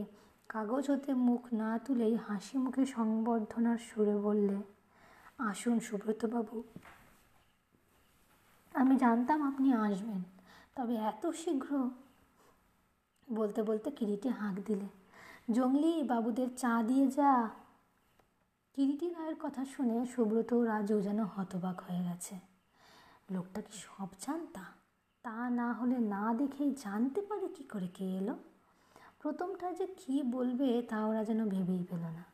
[0.52, 4.58] কাগজ হতে মুখ না তুলেই হাসি মুখে সংবর্ধনার সুরে বললে,
[5.38, 6.56] আসুন সুব্রতবাবু।
[8.74, 10.22] আমি জানতাম আপনি আসবেন,
[10.76, 11.70] তবে এত শীঘ্র
[13.28, 14.88] বলতে বলতে কিরিটি হাঁক দিলে,
[15.50, 17.32] জঙ্গলি বাবুদের চা দিয়ে যা
[18.74, 22.34] কিরিটি রায়ের কথা শুনে সুব্রত রাজও যেন হতবাক হয়ে গেছে।
[23.30, 24.64] লোকটা কি সব জানতা?
[25.24, 28.34] তা না হলে না দেখেই জানতে পারে কি করে কে এলো?
[29.20, 32.24] প্রথমটা যে কি বলবে তা ওরা যেন ভেবেই পেল না।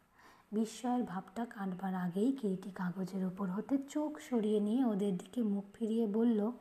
[0.52, 6.06] বিস্ময়ের ভাবটা কাটবার আগেই কিরিটি কাগজের ওপর হতে চোখ সরিয়ে নিয়ে ওদের দিকে মুখ ফিরিয়ে
[6.06, 6.52] বলল,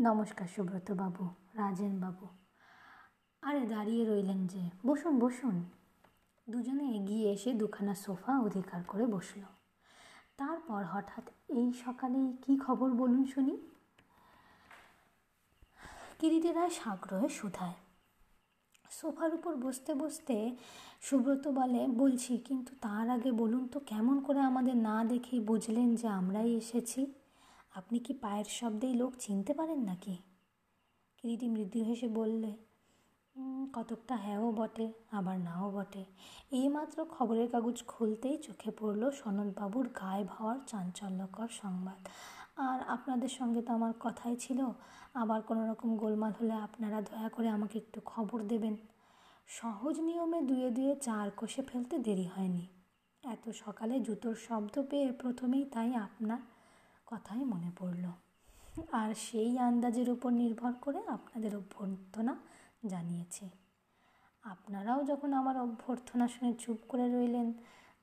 [0.00, 2.28] নমস্কার সুব্রত বাবু, রাজেন বাবু।
[3.42, 5.64] আরে দাঁড়িয়ে রইলেন যে, বসুন বসুন।
[6.50, 9.40] দুজনে এগিয়ে এসে দুখানা সোফা অধিকার করে বসল।
[10.36, 13.56] তারপর হঠাৎ এই সকালেই কি খবর বলুন শুনি?
[16.18, 17.83] কিরিটি রায় সাগ্রহে শুধায়।
[19.00, 20.56] সোফার উপর বসতে বসতে
[21.00, 26.08] সুব্রত বলে, বলছি, কিন্তু তার আগে বলুন তো, কেমন করে আমাদের না দেখেই বুঝলেন যে
[26.08, 27.06] আমরাই এসেছি?
[27.74, 30.16] আপনি কি পায়ের শব্দেই লোক চিনতে পারেন নাকি?
[31.18, 32.52] কিরিটি মৃদু হেসে বললে
[33.72, 36.04] কতকটা হ্যাঁও বটে, আবার নাও বটে।
[36.52, 42.08] এইমাত্র খবরের কাগজ খুলতেই চোখে পড়ল সনদবাবুর গায়ে হওয়ার চাঞ্চল্যকর সংবাদ।
[42.56, 44.70] আর আপনাদের সঙ্গে তো আমার কথাই ছিল।
[45.14, 48.76] আবার কোনো রকম গোলমাল হলে আপনারা দয়া করে আমাকে একটু খবর দেবেন।
[49.46, 52.66] সহজ নিয়মে দুয়ে দুয়ে চার কষে ফেলতে দেরি হয়নি।
[53.22, 56.38] এত সকালে জুতোর শব্দ পেয়ে প্রথমেই তাই আপনার
[57.06, 58.04] কথাই মনে পড়ল।
[58.92, 62.36] আর সেই আন্দাজের উপর নির্ভর করে আপনাদের অভ্যর্থনা
[62.86, 63.50] জানিয়েছি।
[64.42, 67.52] আপনারাও যখন আমার অভ্যর্থনা শুনে চুপ করে রইলেন,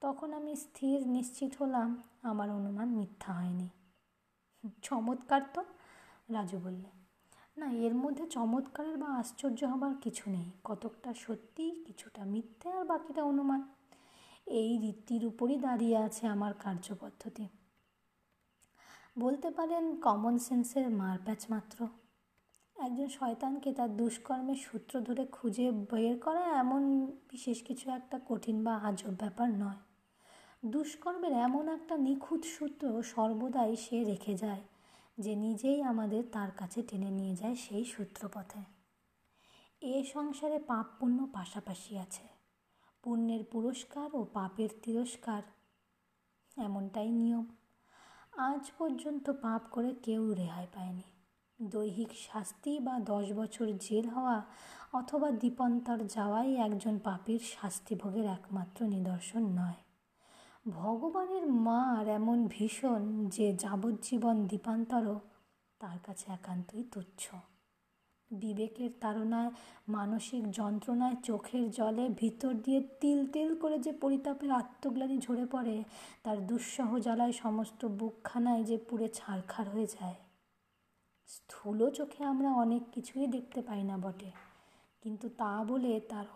[0.02, 3.70] তখন আমি স্থির নিশ্চিত হলাম, আমার অনুমান মিথ্যা হয়নি।
[4.82, 5.64] চমৎকার তো,
[6.30, 6.89] রাজু বললে।
[7.57, 13.24] না, এর মধ্যে চমৎকারের বা আশ্চর্য হবার কিছু নেই। কতকটা সত্যি, কিছুটা মিথ্যে আর বাকিটা
[13.24, 13.74] অনুমান।
[14.45, 17.47] এই রীতির উপরই দাঁড়িয়ে আছে আমার কার্যপদ্ধতি।
[19.20, 21.88] বলতে পারেন কমন সেন্সের মারপ্যাচ মাত্র।
[22.76, 28.76] একজন শয়তানকে তার দুষ্কর্মের সূত্র ধরে খুঁজে বের করা এমন বিশেষ কিছু একটা কঠিন বা
[28.76, 29.91] আজব ব্যাপার নয়।
[30.64, 34.62] দুষ্কর্মের এমন একটা নিখুঁত সূত্র সর্বদাই সে রেখে যায়,
[35.18, 38.62] যে নিজেই আমাদের তার কাছে টেনে নিয়ে যায় সেই সূত্রপথে।
[39.82, 42.26] এ সংসারে পাপ পুণ্য পাশাপাশি আছে।
[43.03, 45.41] পুণ্যের পুরস্কার ও পাপের তিরস্কার
[46.57, 47.45] এমনটাই নিয়ম।
[48.38, 51.07] আজ পর্যন্ত পাপ করে কেউ রেহাই পায়নি।
[51.59, 54.38] দৈহিক শাস্তি বা দশ বছর জেল হওয়া
[54.93, 59.80] অথবা দ্বীপান্তর যাওয়াই একজন পাপীর শাস্তিভোগের একমাত্র নিদর্শন নয়।
[60.66, 63.01] ভগবানের মার এমন ভীষণ
[63.36, 65.18] যে যাবজ্জীবন দ্বীপান্তরও
[65.82, 67.24] তার কাছে একান্তই তুচ্ছ।
[68.32, 69.51] বিবেকের তাড়নায়
[69.88, 75.76] মানসিক যন্ত্রণায় চোখের জলে ভিতর দিয়ে তিল তিল করে যে পরিতাপের আত্মগ্লানি ঝরে পড়ে,
[76.24, 80.18] তার দুঃসহ জ্বালায় সমস্ত বুকখানায় যে পুড়ে ছারখার হয়ে যায়।
[81.30, 84.30] স্থূল চোখে আমরা অনেক কিছুই দেখতে পাই না বটে,
[85.03, 86.28] কিন্তু তা বলে তার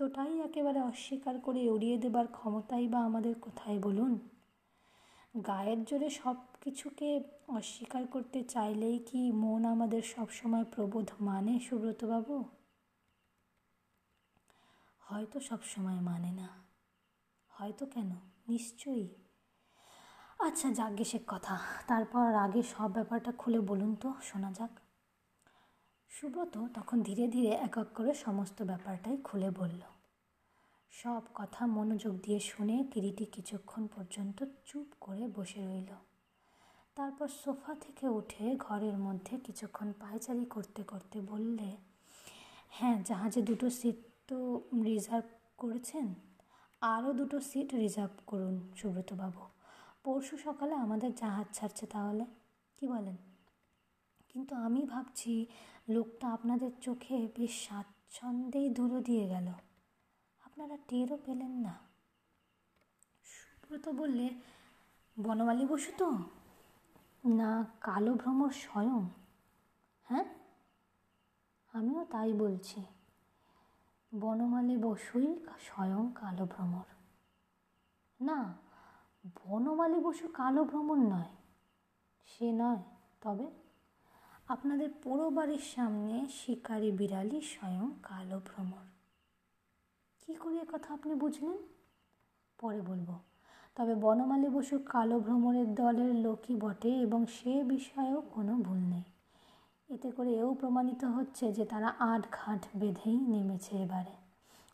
[0.00, 4.28] অস্তিত্বটাই একেবারে অস্বীকার করে উড়িয়ে দেবার ক্ষমতাই বা আমাদের কোথায় বলুন?
[5.46, 12.44] গায়ের জোরে সব কিছুকে অস্বীকার করতে চাইলেই কি মন আমাদের সবসময় প্রবোধ মানে সুব্রতবাবু?
[15.00, 16.48] হয়তো সবসময় মানে না।
[17.48, 18.10] হয়তো কেন?
[18.48, 19.08] নিশ্চয়ই।
[20.38, 24.79] আচ্ছা যাক সে কথা। তারপর আগে সব ব্যাপারটা খুলে বলুন তো, শোনা যাক।
[26.10, 29.80] সুব্রত তখন ধীরে ধীরে এক এক করে সমস্ত ব্যাপারটাই খুলে বলল।
[30.90, 35.94] সব কথা মনোযোগ দিয়ে শুনে কিরিটি কিছুক্ষণ পর্যন্ত চুপ করে বসে রইল।
[36.94, 41.76] তারপর সোফা থেকে উঠে ঘরের মধ্যে কিছুক্ষণ পায়চারি করতে করতে বললে
[42.70, 43.96] হ্যাঁ জাহাজে দুটো সিট
[44.28, 45.24] তো রিজার্ভ
[45.58, 46.14] করেছেন?
[46.80, 49.40] আরও দুটো সিট রিজার্ভ করুন, সুব্রতবাবু।
[50.04, 52.24] পরশু সকালে আমাদের জাহাজ ছাড়ছে তাহলে।
[52.78, 53.16] কি বলেন?
[54.28, 55.46] কিন্তু আমি ভাবছি
[55.90, 59.52] লোকটা আপনাদের চোখে বেশ স্বাচ্ছন্দ্যেই ধুলো দিয়ে গেল।
[60.44, 61.78] আপনারা টেরও পেলেন না।
[63.24, 64.28] সুব্রত বললে,
[65.20, 66.12] বনমালী বসু তো?
[67.24, 69.08] না, কালো ভ্রমর স্বয়ং।
[70.04, 70.24] হ্যাঁ?
[71.72, 72.84] আমিও তাই বলছি।
[74.14, 76.84] বনমালী বসুই স্বয়ং কালো ভ্রমর।
[78.20, 78.54] না,
[79.26, 81.28] বনমালী বসু কালো ভ্রমণ নয়।
[82.26, 82.82] সে নয়,
[83.20, 83.59] তবে
[84.50, 88.86] আপনাদের পুরো বাড়ির সামনে শিকারি বিড়ালি স্বয়ং কালো ভ্রমর।
[90.26, 91.58] কী করে কথা আপনি বুঝলেন?
[92.60, 93.18] পরে বলব।
[93.76, 99.02] তবে বনমালী বসু কালো ভ্রমণের দলের লোকই বটে এবং সে বিষয়েও কোনো ভুল নেই।
[99.94, 104.14] এতে করে এও প্রমাণিত হচ্ছে যে তারা আট ঘাট বেঁধেই নেমেছে এবারে।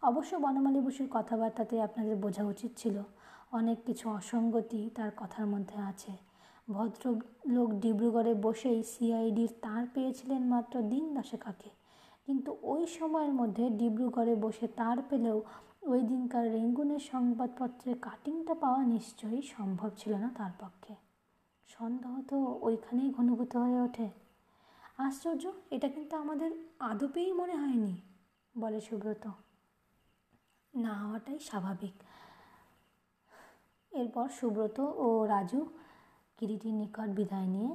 [0.02, 3.02] অবশ্য বনমালী বসুর কথাবার্তাতে আপনাদের বোঝা উচিত ছিল।
[3.52, 6.12] অনেক কিছু অসঙ্গতি তার কথার মধ্যে আছে।
[6.68, 11.70] ভদ্রলোক ডিব্রুগড়ে বসেই সিআইডির তার পেয়েছিলেন মাত্র দিন দশেক আগে।
[12.26, 15.42] কিন্তু ওই সময়ের মধ্যে ডিব্রুগড়ে বসে তার পেলেও
[15.82, 20.94] ওই দিনকার রেঙ্গুনের সংবাদপত্রে কাটিংটা পাওয়া নিশ্চয়ই সম্ভব ছিল না তার পক্ষে।
[21.68, 24.08] সন্দেহ তো ওইখানেই ঘনীভূত হয়ে ওঠে।
[24.98, 27.94] আশ্চর্য, এটা কিন্তু আমাদের আদপেই মনে হয়নি,
[28.54, 29.24] বলে সুব্রত।
[30.74, 31.96] না হওয়াটাই স্বাভাবিক।
[33.92, 35.66] এরপর সুব্রত ও রাজু
[36.38, 37.74] কিরিটির নিকট বিদায় নিয়ে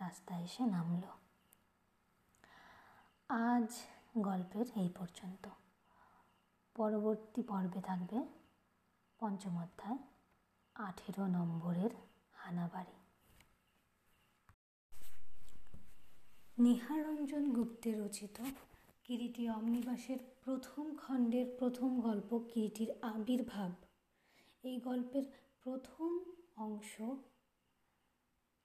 [0.00, 1.02] রাস্তায় এসে নামল।
[3.28, 3.70] আজ
[4.18, 5.48] গল্পের এই পর্যন্ত।
[6.74, 8.26] পরবর্তী পর্বে থাকবে
[9.20, 9.98] পঞ্চম অধ্যায়
[10.74, 11.90] আঠেরো নম্বরের
[12.32, 12.92] হানাবাড়ি।
[16.58, 18.40] নিহারঞ্জন গুপ্তের রচিত
[19.04, 23.70] কিরিটি অমনিবাসের প্রথম খণ্ডের প্রথম গল্প কিরিটির আবির্ভাব।
[24.62, 25.22] এই গল্পের
[25.62, 26.18] প্রথম
[26.56, 27.02] অংশ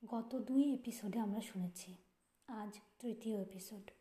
[0.08, 1.98] গত দুই এপিসোডে আমরা শুনেছি,
[2.48, 3.92] আজ তৃতীয় এপিসোড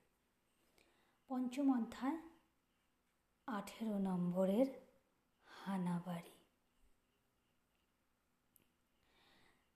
[1.28, 2.18] পঞ্চম অধ্যায়,
[3.46, 4.66] আঠেরো নম্বরের
[5.44, 6.30] হানাবাড়ি।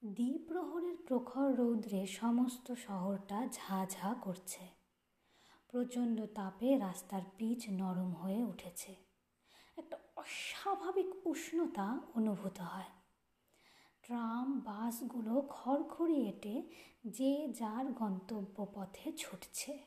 [0.05, 4.69] দ্বিপ্রহরের প্রখর রৌদ্রে সমস্ত শহরটা ঝা ঝা করছে।
[5.69, 8.97] প্রচণ্ড তাপে রাস্তার পিচ নরম হয়ে উঠেছে।
[9.77, 13.02] একটা অস্বাভাবিক উষ্ণতা অনুভূত হয়।
[14.05, 16.63] ট্রাম বাসগুলো খড়খড়ি এঁটে
[17.07, 19.79] যে যার গন্তব্য পথে ছুটছে।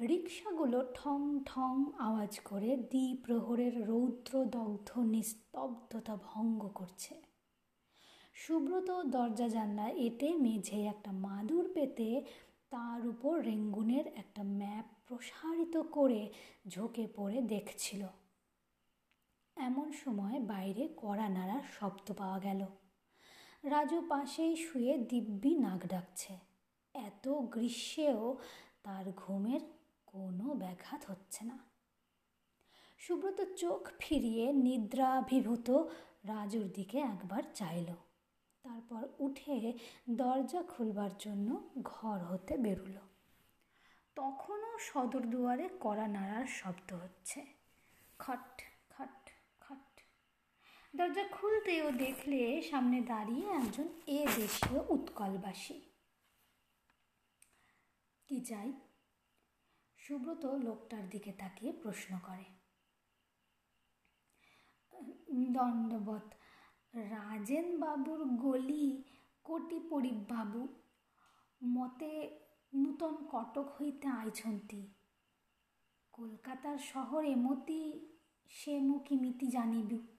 [0.00, 7.14] রিক্সাগুলো ঠং ঠং আওয়াজ করে দ্বিপ্রহরের রৌদ্রদগ্ধ নিস্তব্ধতা ভঙ্গ করছে।
[8.34, 12.24] সুব্রত দরজা জানলা এটে মেঝে একটা মাদুর পেতে
[12.70, 16.32] তার উপর রেঙ্গুনের একটা ম্যাপ প্রসারিত করে
[16.68, 18.06] ঝোঁকে পড়ে দেখছিল।
[19.56, 22.66] এমন সময় বাইরে কড়া নাড়ার শব্দ পাওয়া গেল।
[23.66, 26.38] রাজু পাশেই শুয়ে দিব্যি নাক ডাকছে।
[26.94, 28.36] এত গ্রীষ্মেও
[28.82, 29.60] তার ঘুমের
[30.06, 31.58] কোনো ব্যাঘাত হচ্ছে না।
[32.98, 35.70] সুব্রত চোখ ফিরিয়ে নিদ্রাভিভূত
[36.24, 37.86] রাজুর দিকে একবার চাইল।
[38.62, 39.72] তারপর উঠে
[40.10, 43.00] দরজা খুলবার জন্য ঘর হতে বেরুলো।
[44.14, 47.46] তখনও সদর দুয়ারে কড়া নাড়ার শব্দ হচ্ছে।
[48.18, 48.62] খট
[50.96, 55.80] দরজা খুলতে ও দেখলে সামনে দাঁড়িয়ে একজন এ দেশীয় উৎকলবাসী।
[58.26, 58.72] কি চাই?
[59.96, 62.44] সুব্রত লোকটার দিকে তাকিয়ে প্রশ্ন করে।
[65.52, 66.34] দণ্ডবত
[66.94, 69.04] রাজেন বাবুর গলি
[69.44, 69.78] কোটি
[70.10, 70.68] বাবু
[71.64, 72.40] মতে
[72.74, 74.94] নূতন কটক হইতে আইছন্তি।
[76.12, 78.08] কলকাতার শহরে মতি
[78.48, 80.15] সে মুখি মিতি জানিবি।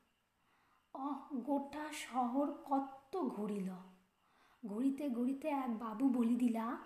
[0.97, 3.69] অহ, গোটা শহর কত ঘুরিল।
[4.65, 6.77] ঘুরিতে ঘুরিতে এক বাবু বলি দিলা,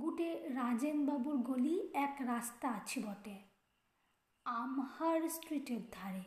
[0.00, 3.36] গুটে রাজেন বাবুর গলি এক রাস্তা আছে বটে,
[4.44, 6.24] আমহার স্ট্রিটের ধারে।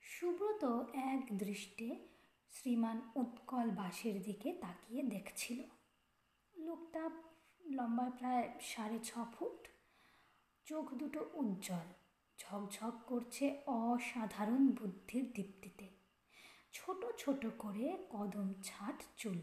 [0.00, 0.64] সুব্রত
[0.94, 1.88] এক দৃষ্টে
[2.52, 5.58] শ্রীমান উৎকল বাসের দিকে তাকিয়ে দেখছিল।
[6.56, 7.10] লোকটা
[7.64, 9.68] লম্বা প্রায় সাড়ে ছ ফুট,
[10.64, 12.03] চোখ দুটো উজ্জ্বল।
[12.38, 15.88] ঝকঝক করছে অসাধারণ বুদ্ধির দীপ্তিতে।
[16.72, 19.38] ছোট ছোট করে কদম ছাট চুল।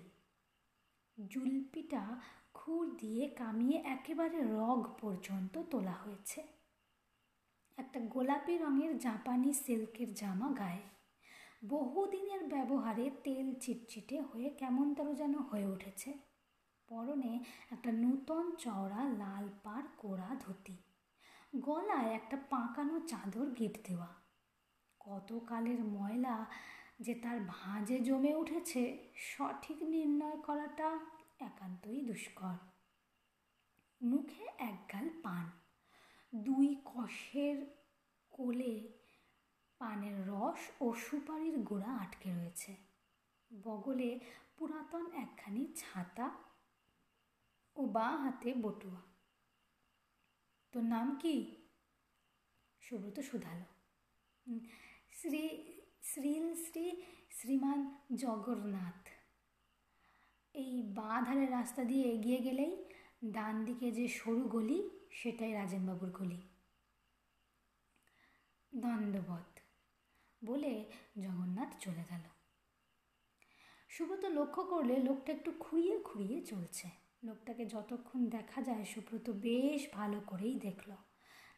[1.27, 2.19] জুলপিটা
[2.53, 6.43] খুর দিয়ে কামিয়ে একেবারে রগ পর্যন্ত তোলা হয়েছে।
[7.77, 10.81] একটা গোলাপি রঙের জাপানি সিল্কের জামা গায়ে।
[11.65, 16.13] বহুদিনের ব্যবহারে তেল চিটচিটে হয়ে কেমন তারও যেন হয়ে উঠেছে।
[16.87, 20.77] পরনে একটা নূতন চওড়া লাল পাড় কোড়া ধুতি।
[21.55, 24.07] গলায় একটা পাঁকানো চাদর গিট দেওয়া।
[24.99, 26.45] কতকালের ময়লা
[26.99, 30.99] যে তার ভাঁজে জমে উঠেছে, সঠিক নির্ণয় করাটা
[31.39, 32.53] একান্তই দুষ্কর।
[34.01, 35.49] মুখে একগাল পান,
[36.35, 37.65] দুই কষের
[38.29, 38.97] কোলে
[39.79, 42.75] পানের রস ও সুপারির গোড়া আটকে রয়েছে।
[43.63, 44.19] বগলে
[44.57, 46.31] পুরাতন একখানি ছাতা
[47.75, 49.10] ও বাঁ হাতে বটুয়া।
[50.73, 51.35] তোর নাম কি?
[52.81, 53.67] সুব্রত শুধালো
[55.11, 55.43] শ্রী,
[56.03, 56.85] শ্রীল শ্রী
[57.31, 57.79] শ্রীমান
[58.15, 59.01] জগন্নাথ।
[60.53, 61.19] এই বাঁ
[61.57, 62.73] রাস্তা দিয়ে এগিয়ে গেলেই
[63.31, 64.79] ডান দিকে যে সরু গলি,
[65.11, 66.41] সেটাই রাজেনবাবুর গলি।
[68.75, 69.49] দণ্ডবধ
[70.41, 70.73] বলে
[71.17, 72.25] জগন্নাথ চলে গেল।
[73.89, 80.21] সুব্রত লক্ষ্য করলে লোকটা একটু খুঁড়িয়ে খুঁড়িয়ে চলছে। লোকটাকে যতক্ষণ দেখা যায় সুব্রত বেশ ভালো
[80.27, 80.91] করেই দেখল।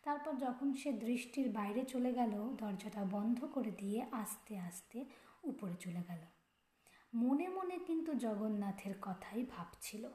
[0.04, 5.06] তারপর যখন সে দৃষ্টির বাইরে চলে গেল, দরজাটা বন্ধ করে দিয়ে আস্তে আস্তে
[5.44, 6.22] উপরে চলে গেল।
[7.14, 10.10] মনে মনে কিন্তু জগন্নাথের কথাই ভাবছিল।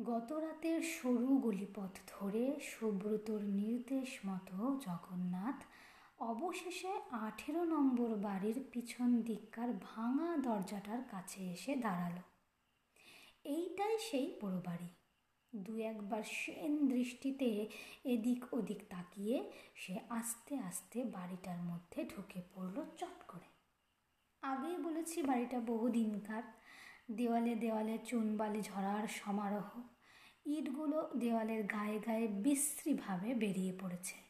[0.00, 5.64] গত রাতের সরু গলিপথ ধরে সুব্রতর নির্দেশ মতো জগন্নাথ
[6.18, 12.16] অবশেষে আঠেরো নম্বর বাড়ির পিছন দিককার ভাঙা দরজাটার কাছে এসে দাঁড়াল।
[13.44, 14.88] এইটাই সেই বড় বাড়ি।
[15.54, 17.68] দু একবার সেন দৃষ্টিতে
[18.04, 23.48] এদিক ওদিক তাকিয়ে সে আস্তে আস্তে বাড়িটার মধ্যে ঢুকে পড়ল চট করে।
[24.42, 26.42] আগেই বলেছি বাড়িটা বহুদিনকার।
[27.10, 29.82] দেওয়ালে দেওয়ালে চুনবালি ঝরার সমারোহ।
[30.46, 34.23] ইটগুলো দেওয়ালের গায়ে গায়ে বিশ্রীভাবে বেরিয়ে পড়েছে।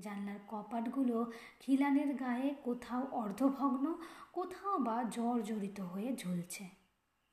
[0.00, 3.94] জানলার কপাটগুলো খিলানের গায়ে কোথাও অর্ধভগ্ন,
[4.32, 6.68] কোথাও বা জর্জরিত হয়ে ঝুলছে।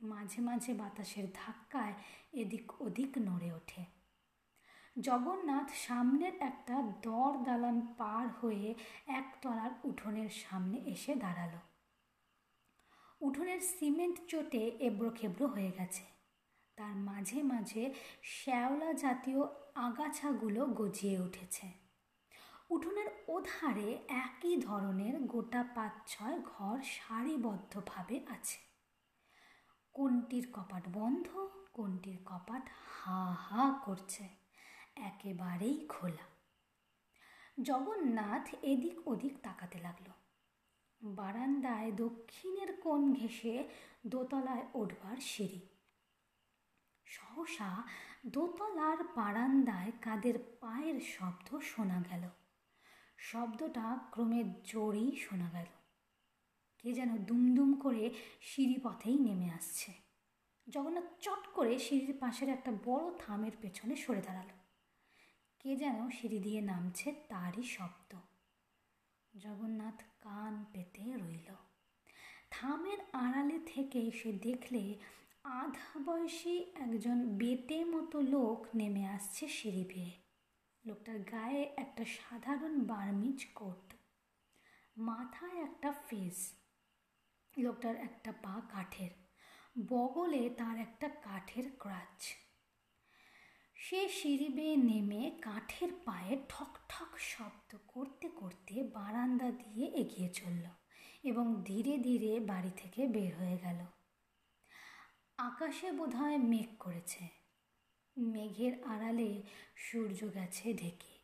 [0.02, 1.94] মাঝে মাঝে বাতাসের ধাক্কায়
[2.34, 3.86] এদিক ওদিক নড়ে ওঠে।
[5.00, 8.76] জগন্নাথ সামনের একটা দর দালান পার হয়ে
[9.08, 11.50] একতলার উঠোনের সামনে এসে দাঁড়াল।
[13.22, 16.04] উঠোনের সিমেন্ট চোটে এবড়ো খেবড়ো হয়ে গেছে।
[16.76, 17.94] তার মাঝে মাঝে
[18.24, 19.44] শ্যাওলা জাতীয়
[19.76, 21.81] আগাছাগুলো গজিয়ে উঠেছে।
[22.72, 28.60] উঠোনের ওধারে একই ধরনের গোটা পাঁচ ছয় ঘর সারিবদ্ধভাবে আছে।
[29.94, 34.30] কোনটির কপাট বন্ধ, কোনটির কপাট হা হা করছে,
[34.96, 36.26] একেবারেই খোলা।
[37.62, 40.12] জগন্নাথ এদিক ওদিক তাকাতে লাগল।
[41.02, 43.64] বারান্দায় দক্ষিণের কোণ ঘেঁষে
[44.08, 45.68] দোতলায় উঠবার সিঁড়ি।
[47.06, 47.84] সহসা
[48.26, 52.41] দোতলার বারান্দায় কাদের পায়ের শব্দ শোনা গেল।
[53.22, 55.66] শব্দটা ক্রমে জোরেই শোনা গেল।
[56.78, 59.94] কে যেন দুমদুম করে সিঁড়ি পথেই নেমে আসছে।
[60.68, 64.48] জগন্নাথ চট করে সিঁড়ির পাশের একটা বড় থামের পেছনে সরে দাঁড়াল।
[65.60, 68.16] কে যেন সিঁড়ি দিয়ে নামছে তারই শব্দ।
[69.38, 71.56] জগন্নাথ কান পেতে রইল।
[72.52, 74.96] থামের আড়ালে থেকে সে দেখলে
[75.44, 80.31] আধা বয়সী একজন বেটে মতো লোক নেমে আসছে সিঁড়ি বেয়ে।
[80.86, 83.94] লোকটার গায়ে একটা সাধারণ বার্মিজ কোট,
[84.98, 86.38] মাথায় একটা ফেস
[87.58, 89.12] লোকটার একটা পা কাঠের,
[89.88, 92.20] বগলে তার একটা কাঠের ক্রাচ
[93.76, 100.66] সে সিঁড়ি বেয়ে নেমে কাঠের পায়ে ঠক ঠক শব্দ করতে করতে বারান্দা দিয়ে এগিয়ে চলল
[101.24, 103.80] এবং ধীরে ধীরে বাড়ি থেকে বের হয়ে গেল।
[105.38, 107.41] আকাশে বোধহয় মেঘ করেছে।
[108.18, 109.42] মেঘের আড়ালে
[109.76, 111.20] সূর্য গেছে ঢেকে।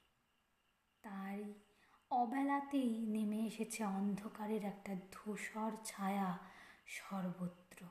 [1.03, 1.53] তাই
[2.11, 6.37] অবেলাতেই নেমে এসেছে অন্ধকারের একটা ধূসর ছায়া
[6.85, 7.85] সর্বত্র।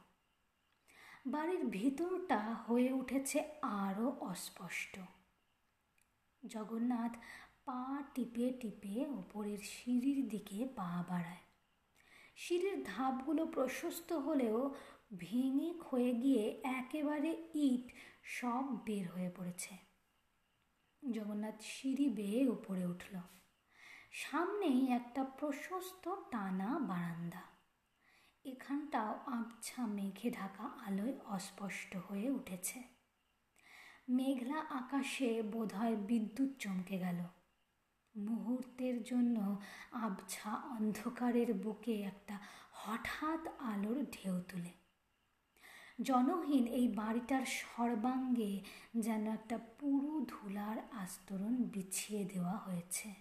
[1.27, 4.99] বাড়ির ভিতরটা হয়ে উঠেছে আরও অস্পষ্ট।
[6.47, 7.17] জগন্নাথ
[7.65, 11.47] পা টিপে টিপে ওপরের সিঁড়ির দিকে পা বাড়ায়।
[12.37, 14.75] সিঁড়ির ধাপগুলো প্রশস্ত হলেও
[15.19, 17.93] ভেঙে ক্ষয়ে গিয়ে একেবারে ইট
[18.23, 19.77] সব বের হয়ে পড়েছে।
[21.13, 23.19] জগন্নাথ সিঁড়ি বেয়ে উপরে উঠল।
[24.13, 27.43] সামনেই একটা প্রশস্ত টানা বারান্দা।
[28.45, 32.83] এখানটাও আবছা মেঘে ঢাকা আলোয় অস্পষ্ট হয়ে উঠেছে।
[34.09, 37.25] মেঘলা আকাশে বোধহয় বিদ্যুৎ চমকে গেল।
[38.17, 39.61] মুহূর্তের জন্য
[39.93, 42.39] আবছা অন্ধকারের বুকে একটা
[42.73, 44.86] হঠাৎ আলোর ঢেউ তুলে।
[46.03, 48.61] জনহীন এই বাড়িটার সর্বাঙ্গে
[48.97, 53.15] যেন একটা পুরু ধুলার আস্তরণ বিছিয়ে দেওয়া হয়েছে।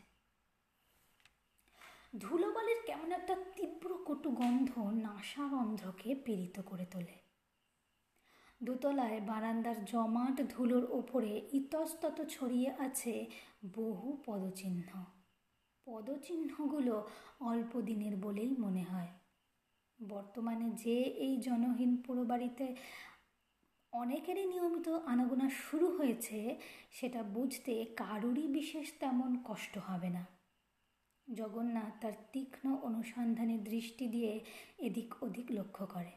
[2.19, 7.17] ধুলোবালির কেমন একটা তীব্র কটু গন্ধ নাসারন্ধ্রকে পীড়িত করে তোলে।
[8.63, 13.25] দোতলায় বারান্দার জমাট ধুলোর ওপরে ইতস্তত ছড়িয়ে আছে
[13.75, 15.05] বহু পদচিহ্ন।
[15.85, 17.07] পদচিহ্নগুলো
[17.39, 19.07] অল্প দিনের বলেই মনে হয়।
[19.99, 22.75] বর্তমানে যে এই জনহীন পুরো বাড়িতে
[23.93, 26.55] অনেকেরই নিয়মিত আনাগোনা শুরু হয়েছে,
[26.91, 30.25] সেটা বুঝতে কারুরই বিশেষ তেমন কষ্ট হবে না।
[31.33, 34.39] জগন্নাথ তার তীক্ষ্ণ অনুসন্ধানী দৃষ্টি দিয়ে
[34.77, 36.11] এদিক ওদিক লক্ষ্য করে।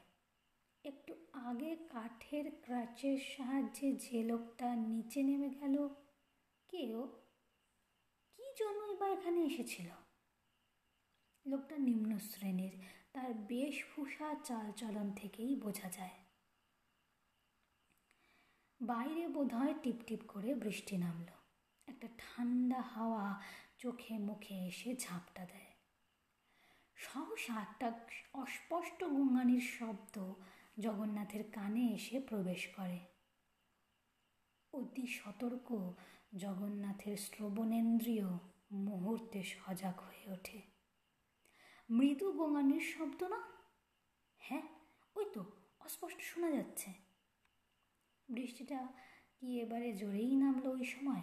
[0.85, 5.89] একটু আগে কাঠের ক্রাচের সাহায্যে যে লোকটা নিচে নেমে গেল,
[6.69, 7.09] কেউ?
[8.37, 9.89] কি জন্যই বা এখানে এসেছিল?
[11.47, 16.11] লোকটা নিম্ন শ্রেণির তার বেশভূষা চালচলন থেকেই বোঝা যায়।
[18.81, 21.36] বাইরে বোধহয় টিপটিপ করে বৃষ্টি নামলো।
[21.86, 23.43] একটা ঠান্ডা হাওয়া
[23.78, 25.74] চোখে মুখে এসে ঝাপটা দেয়।
[26.95, 28.01] সহসা একটা
[28.32, 30.35] অস্পষ্ট গুঙ্গানির শব্দ
[30.78, 32.99] জগন্নাথের কানে এসে প্রবেশ করে।
[34.73, 35.93] অতি সতর্ক
[36.36, 38.39] জগন্নাথের শ্রবণেন্দ্রিয়
[38.73, 40.78] মুহূর্তে সজাগ হয়ে ওঠে।
[41.90, 43.43] মৃদু গোঙানির শব্দ না?
[44.39, 44.62] হ্যাঁ
[45.15, 45.44] ওই তো,
[45.81, 46.93] অস্পষ্ট শোনা যাচ্ছে।
[48.28, 48.86] বৃষ্টিটা
[49.40, 51.23] কি এবারে জোরেই নামলো ওই সময়?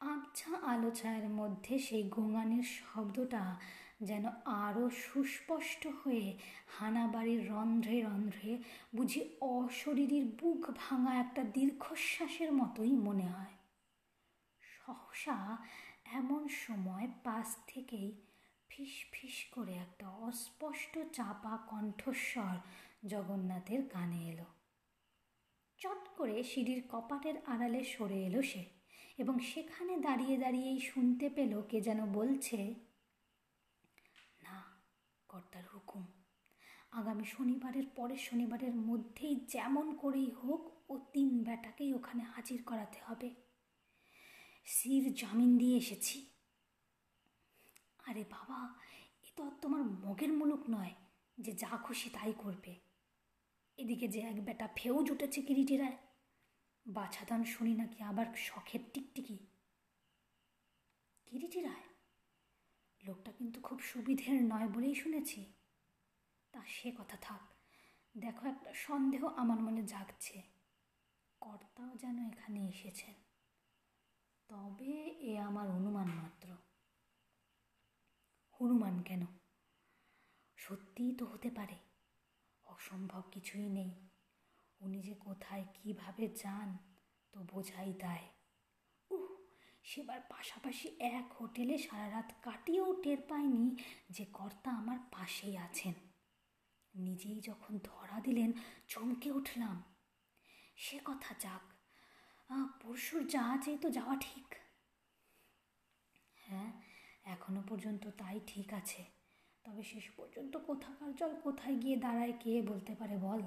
[0.00, 3.60] আবছা আলো ছায়ার মধ্যে সেই গোঙানির শব্দটা
[4.02, 6.38] যেন আরও সুস্পষ্ট হয়ে
[6.78, 8.58] হানাবাড়ির রন্ধ্রে রন্ধ্রে
[8.96, 13.54] বুঝি অশরীরীর বুক ভাঙা একটা দীর্ঘশ্বাসের মতোই মনে হয়।
[14.60, 15.56] সহসা
[16.12, 18.22] এমন সময় পাশ থেকেই
[18.70, 22.56] ফিস ফিস করে একটা অস্পষ্ট চাপা কণ্ঠস্বর
[23.06, 24.44] জগন্নাথের কানে এলো।
[25.78, 28.64] চট করে সিঁড়ির কপাটের আড়ালে সরে এলো সে
[29.18, 32.74] এবং সেখানে দাঁড়িয়ে দাঁড়িয়েই শুনতে পেল কে যেন বলছে,
[34.42, 34.62] না,
[35.28, 36.06] কর্তার হুকুম।
[36.90, 43.45] আগামী শনিবারের পরের শনিবারের মধ্যেই যেমন করেই হোক ও তিন বেটাকেই ওখানে হাজির করাতে হবে।
[44.66, 46.30] সির জামিন দিয়ে এসেছি।
[48.04, 48.74] আরে বাবা,
[49.22, 50.94] এ তো আর তোমার মগের মুলুক নয়
[51.38, 52.74] যে যা খুশি তাই করবে।
[53.78, 55.96] এদিকে যে এক বেটা ফেউ জুটেছে কিরিটিরায়,
[56.86, 59.38] বাছাদান শুনি নাকি আবার শখের টিকটিকি।
[61.26, 61.86] কিরিটি রায়
[63.06, 65.52] লোকটা কিন্তু খুব সুবিধের নয় বলেই শুনেছি।
[66.52, 67.42] তা সে কথা থাক,
[68.16, 70.42] দেখো একটা সন্দেহ আমার মনে জাগছে।
[71.40, 73.25] কর্তাও যেন এখানে এসেছেন।
[74.48, 76.48] তবে এ আমার অনুমান মাত্র।
[78.50, 79.26] হনুমান কেন?
[80.56, 81.74] সত্যিই তো হতে পারে।
[82.64, 84.08] অসম্ভব কিছুই নেই।
[84.80, 86.78] উনি যে কোথায় কীভাবে যান,
[87.32, 88.28] তো বোঝাই দেয়।
[89.10, 89.36] উহ,
[89.84, 93.76] সেবার পাশাপাশি এক হোটেলে সারা রাত কাটিয়েও টের পায়নি
[94.10, 95.94] যে কর্তা আমার পাশেই আছেন।
[96.94, 98.52] নিজেই যখন ধরা দিলেন,
[98.88, 99.82] চমকে উঠলাম।
[100.76, 101.75] সে কথা যাক
[102.50, 104.54] পরশুর জাহাজেই তো যাওয়া ঠিক।
[106.34, 106.72] হ্যাঁ
[107.24, 109.04] এখনও পর্যন্ত তাই ঠিক আছে।
[109.64, 113.42] তবে শেষ পর্যন্ত কোথাকার জল কোথায় গিয়ে দাঁড়ায়, কে বলতে পারে বল?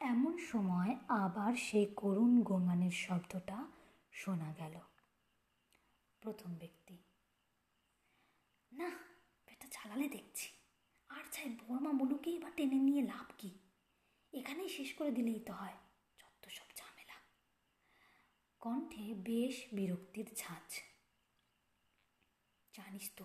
[0.00, 3.66] এমন সময় আবার সেই করুণ গোঙানের শব্দটা
[4.12, 4.78] শোনা গেল।
[6.20, 6.98] প্রথম ব্যক্তি,
[8.72, 8.90] না
[9.46, 10.48] পেটা চালালে দেখছি।
[11.08, 13.58] আর চাই বর্মা মুলুকেই বা টেনে নিয়ে লাভ কি?
[14.32, 15.76] এখানেই শেষ করে দিলেই তো হয়।
[18.60, 20.78] কণ্ঠে বেশ বিরক্তির ঝাঁঝ
[22.72, 23.24] জানিস তো,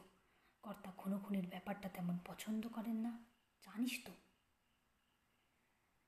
[0.62, 3.26] কর্তা খুনোখুনির ব্যাপারটা তেমন পছন্দ করেন না।
[3.62, 4.14] জানিস তো।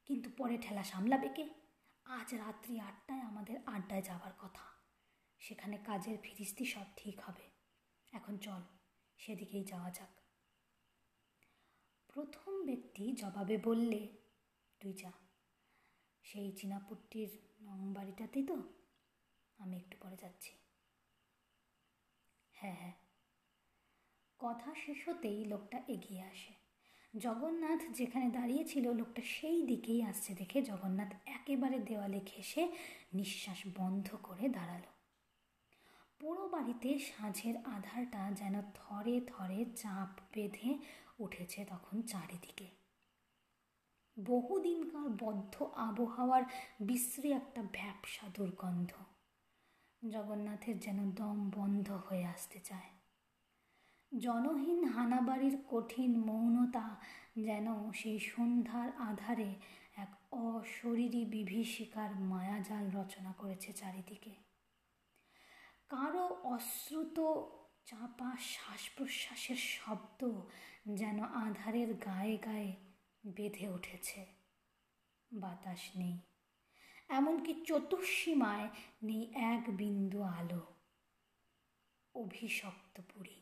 [0.06, 1.49] কিন্তু পরে ঠেলা সামলাবে কে?
[2.06, 4.66] আজ রাত্রি আটটায় আমাদের আড্ডায় যাবার কথা।
[5.40, 7.49] সেখানে কাজের ফিরিস্তি সব ঠিক হবে।
[8.12, 8.62] এখন চল,
[9.18, 10.20] সেদিকেই যাওয়া যাক।
[12.08, 14.18] প্রথম ব্যক্তি জবাবে বললে,
[14.80, 15.12] তুই যা।
[16.24, 17.30] সেই চিনাপুট্টির
[17.62, 18.77] নং বাড়িটাতেই তো
[19.60, 20.52] আমি একটু পরে যাচ্ছি।
[22.54, 22.94] হ্যাঁ হ্যাঁ।
[24.40, 26.54] কথা শেষ হতেই লোকটা এগিয়ে আসে।
[27.18, 32.68] জগন্নাথ যেখানে দাঁড়িয়েছিল লোকটা সেই দিকেই আসছে দেখে জগন্নাথ একেবারে দেওয়ালে ঘেসে
[33.14, 34.82] নিঃশ্বাস বন্ধ করে দাঁড়াল।
[36.20, 40.78] পুরো বাড়িতে সাঁঝের আধারটা যেন থরে থরে চাপ বেঁধে
[41.20, 42.68] উঠেছে তখন চারিদিকে।
[44.20, 46.44] বহুদিনকার বদ্ধ আবহাওয়ার
[46.82, 48.92] বিশ্রী একটা ব্যবসা দুর্গন্ধ।
[50.11, 52.90] জগন্নাথের যেন দম বন্ধ হয়ে আসতে চায়।
[54.19, 57.02] জনহীন হানাবাড়ির কঠিন মৌনতা
[57.38, 59.56] যেন সেই সন্ধ্যার আধারে
[59.95, 64.34] এক অশরীরী বিভীষিকার মায়াজাল রচনা করেছে চারিদিকে।
[65.90, 67.19] কারও অশ্রুত,
[67.86, 70.41] চাপা শ্বাস প্রশ্বাসের শব্দ
[70.94, 72.76] যেন আধারের গায়ে গায়ে
[73.26, 74.26] বেঁধে উঠেছে।
[75.32, 76.19] বাতাস নেই।
[77.10, 78.70] এমনকি চতুর্সীমায়
[79.04, 80.62] নেই এক বিন্দু আলো।
[82.16, 83.42] অভিশপ্ত পুরী।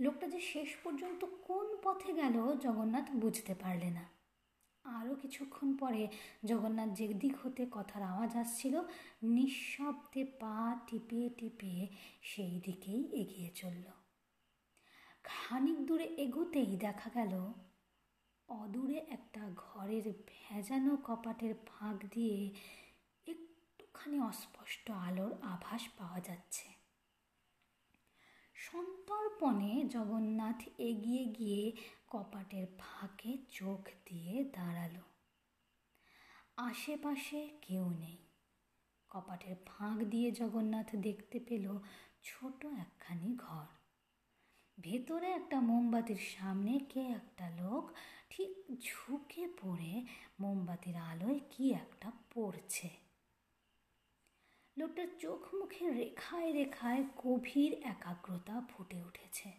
[0.00, 4.08] লোকটা যে শেষ পর্যন্ত কোন পথে গেল জগন্নাথ বুঝতে পারলে না।
[4.84, 6.08] আরও কিছুক্ষণ পরে
[6.44, 8.80] জগন্নাথ যে যেদিক হতে কথার আওয়াজ আসছিল,
[9.22, 11.88] নিঃশব্দে পা টিপে টিপে
[12.22, 13.84] সেই দিকেই এগিয়ে চলল।
[15.22, 17.52] খানিক দূরে এগোতেই দেখা গেল
[18.48, 22.50] অদূরে একটা ঘরের ভেজানো কপাটের ফাঁক দিয়ে
[23.26, 26.68] একটুখানি অস্পষ্ট আলোর আভাস পাওয়া যাচ্ছে।
[28.54, 31.72] সন্তর্পণে জগন্নাথ এগিয়ে গিয়ে
[32.08, 34.96] কপাটের ফাঁকে চোখ দিয়ে দাঁড়াল।
[36.56, 38.16] আশেপাশে কেউ নেই।
[39.10, 41.78] কপাটের ফাঁক দিয়ে জগন্নাথ দেখতে পেল
[42.22, 43.66] ছোট একখানি ঘর।
[44.80, 47.90] ভেতরে একটা মোমবাতির সামনে কে একটা লোক
[48.30, 50.06] ঠিক ঝুঁকে পড়ে
[50.40, 52.90] মোমবাতির আলোয় কি একটা পড়ছে।
[54.78, 59.52] লোকটার চোখ মুখে রেখায় রেখায় গভীর একাগ্রতা ফুটে উঠেছে।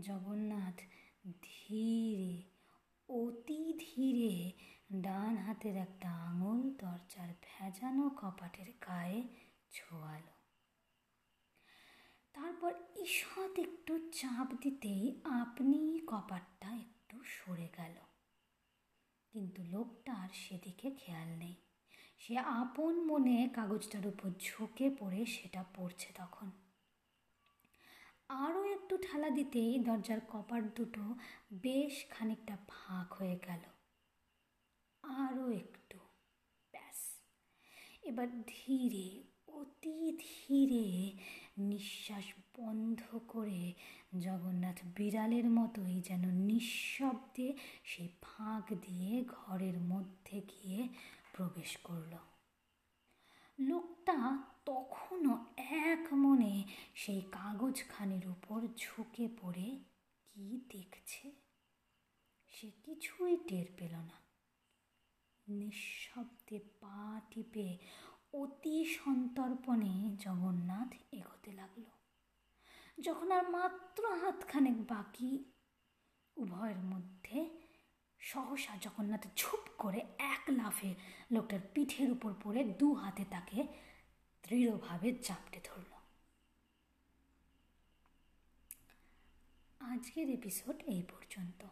[0.00, 0.80] জগন্নাথ
[1.42, 2.42] ধীরে,
[3.08, 4.52] অতি ধীরে
[5.00, 9.22] ডান হাতের একটা আঙুল দরজার ভেজানো কপাটের গায়ে
[9.70, 10.32] ছোয়ালো।
[12.32, 16.78] তারপর ঈষৎ একটু চাপ দিতেই আপনি কপাটটা
[17.08, 17.94] একটু সরে গেল।
[19.32, 21.54] কিন্তু লোকটার সেদিকে খেয়াল নেই।
[22.18, 26.50] সে আপন মনে কাগজটার উপর ঝুঁকে পড়ে সেটা পড়ছে তখন।
[28.28, 31.14] আরও একটু ঠালা দিতেই দরজার কপাট দুটো
[31.52, 33.60] বেশ খানিকটা ফাঁক হয়ে গেল।
[35.02, 35.98] আরও একটু,
[36.70, 37.20] ব্যাস।
[38.02, 41.12] এবার ধীরে, অতি ধীরে
[41.58, 42.24] নিঃশ্বাস
[42.60, 43.72] বন্ধ করে
[44.20, 50.88] জগন্নাথ বিড়ালের মতোই যেন নিঃশব্দে সেই ফাঁক দিয়ে ঘরের মধ্যে গিয়ে
[51.32, 52.16] প্রবেশ করল।
[53.58, 56.64] লোকটা তখনও এক মনে
[56.94, 59.84] সেই কাগজখানির উপর ঝুঁকে পড়ে
[60.28, 61.32] কি দেখছে?
[62.46, 64.18] সে কিছুই টের পেল না।
[65.48, 67.78] নিঃশব্দে পা টিপে
[68.32, 71.97] অতি সন্তর্পণে জগন্নাথ এগোতে লাগল।
[73.00, 75.44] যখন আর মাত্র হাতখানেক বাকি
[76.36, 77.58] উভয়ের মধ্যে
[78.18, 80.94] সহসা জগন্নাথ ঝুপ করে এক লাফে
[81.32, 83.66] লোকটার পিঠের উপর পড়ে দু হাতে তাকে
[84.44, 85.92] দৃঢ়ভাবে চাপটে ধরল।
[89.80, 91.66] আজকের এপিসোড এই পর্যন্ত।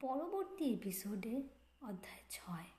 [0.00, 1.42] পরবর্তী এপিসোডে
[1.80, 2.70] অধ্যায় ছয়,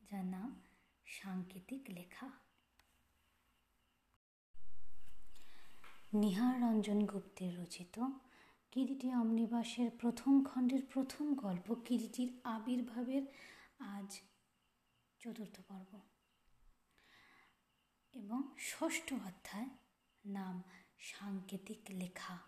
[0.00, 0.60] যার নাম
[1.06, 2.41] সাংকেতিক লেখা।
[6.14, 8.06] নিহার রঞ্জন গুপ্তের রচিত
[8.70, 13.22] কিরিটি অমনিবাসের প্রথম খণ্ডের প্রথম গল্প কিরিটির আবির্ভাবের
[13.78, 14.20] আজ
[15.20, 16.00] চতুর্থ পর্ব।
[18.12, 19.68] এবং ষষ্ঠ অধ্যায়
[20.26, 20.62] নাম
[20.98, 22.38] সাংকেতিক লেখা।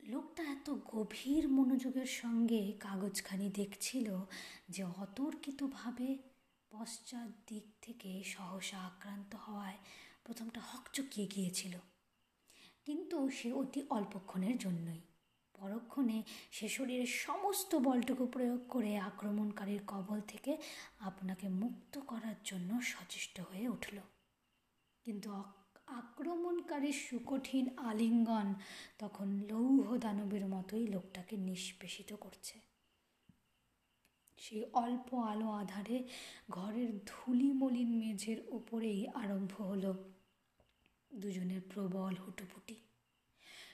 [0.00, 4.20] লোকটা এত গভীর মনোযোগের সঙ্গে কাগজখানি দেখছিল
[4.68, 6.18] যে অতর্কিতভাবে
[6.70, 9.78] পশ্চাৎ দিক থেকে সহসা আক্রান্ত হওয়ায়
[10.26, 11.78] প্রথমটা হকচকিয়ে গিয়েছিল।
[12.84, 15.00] কিন্তু সে অতি অল্পক্ষণের জন্যই।
[15.54, 20.56] পরক্ষণে সে শরীরের সমস্ত বলটুকু প্রয়োগ করে আক্রমণকারীর কবল থেকে
[20.98, 23.98] আপনাকে মুক্ত করার জন্য সচেষ্ট হয়ে উঠল।
[25.04, 25.32] কিন্তু
[25.86, 28.54] আক্রমণকারীর সুকঠিন আলিঙ্গন
[28.98, 32.60] তখন লৌহ দানবের মতোই লোকটাকে নিষ্পেষিত করছে।
[34.36, 36.08] সেই অল্প আলো আধারে
[36.50, 40.15] ঘরের ধুলিমলিন মেঝের ওপরেই আরম্ভ হলো।
[41.16, 42.76] দুজনের প্রবল হুটোপুটি।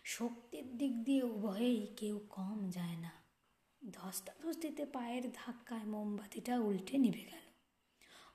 [0.04, 3.10] শক্তির দিক দিয়ে উভয়েই কেউ কম যায় না।
[3.90, 7.46] ধস্তাধস্তিতে পায়ের ধাক্কায় মোমবাতিটা উল্টে নিভে গেল।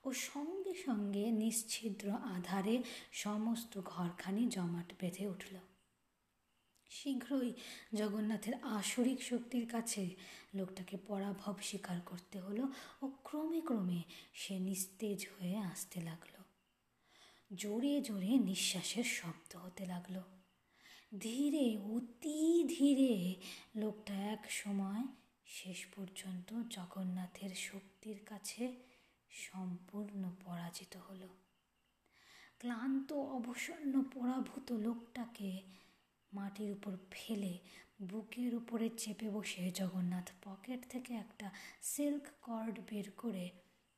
[0.04, 5.56] ও সঙ্গে সঙ্গে নিশ্ছিদ্র আধারে সমস্ত ঘরখানি জমাট বেঁধে উঠল।
[6.90, 7.54] শীঘ্রই
[7.94, 10.16] জগন্নাথের আসরিক শক্তির কাছে
[10.56, 12.68] লোকটাকে পরাভব স্বীকার করতে হলো
[13.02, 14.04] ও ক্রমে ক্রমে
[14.34, 16.37] সে নিস্তেজ হয়ে আসতে লাগল।
[17.56, 20.22] জোরে জোরে নিঃশ্বাসের শব্দ হতে লাগল।
[21.20, 23.36] ধীরে, অতি ধীরে
[23.76, 25.04] লোকটা এক সময়
[25.46, 28.76] শেষ পর্যন্ত জগন্নাথের শক্তির কাছে
[29.30, 31.28] সম্পূর্ণ পরাজিত হলো।
[32.60, 35.62] ক্লান্ত, অবসন্ন, পরাভূত লোকটাকে
[36.34, 37.58] মাটির উপর ফেলে
[38.02, 41.52] বুকের উপরে চেপে বসে জগন্নাথ পকেট থেকে একটা
[41.82, 43.50] সিল্ক কর্ড বের করে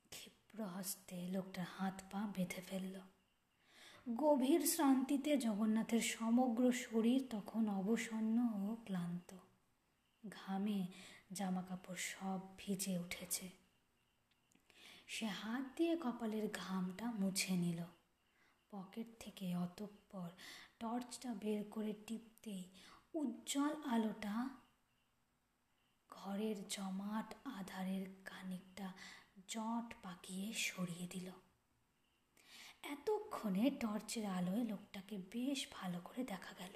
[0.10, 3.00] ক্ষিপ্র হস্তে লোকটার হাত পা বেঁধে ফেলল।
[4.08, 9.38] গভীর শ্রান্তিতে জগন্নাথের সমগ্র শরীর তখন অবসন্ন ও ক্লান্ত।
[10.30, 10.88] ঘামে
[11.32, 13.50] জামাকাপড় সব ভিজে উঠেছে।
[15.08, 17.84] সে হাত দিয়ে কপালের ঘামটা মুছে নিল।
[18.72, 20.30] পকেট থেকে অতঃপর
[20.80, 22.64] টর্চটা বের করে টিপতেই
[23.14, 24.50] উজ্জ্বল আলোটা
[26.10, 28.94] ঘরের জমাট আধারের খানিকটা
[29.48, 31.32] জট পাকিয়ে সরিয়ে দিল।
[32.84, 36.76] এতক্ষণে টর্চের আলোয় লোকটাকে বেশ ভালো করে দেখা গেল।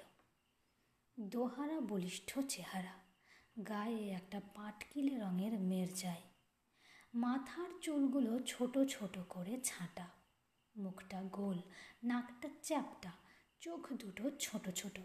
[1.20, 2.94] দোহারা বলিষ্ঠ চেহারা,
[3.68, 6.22] গায়ে একটা পাটকিলে রঙের মেরজায়
[7.14, 10.06] মাথার চুলগুলো ছোট ছোট করে ছাঁটা,
[10.76, 11.58] মুখটা গোল,
[12.04, 13.12] নাকটা চ্যাপটা,
[13.60, 14.98] চোখ দুটো ছোট ছোট।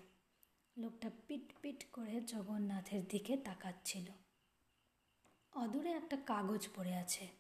[0.77, 4.07] লোকটা পিট পিট করে জগন্নাথের দিকে তাকাচ্ছিল।
[5.51, 7.38] অদূরে একটা কাগজ পড়ে আছে।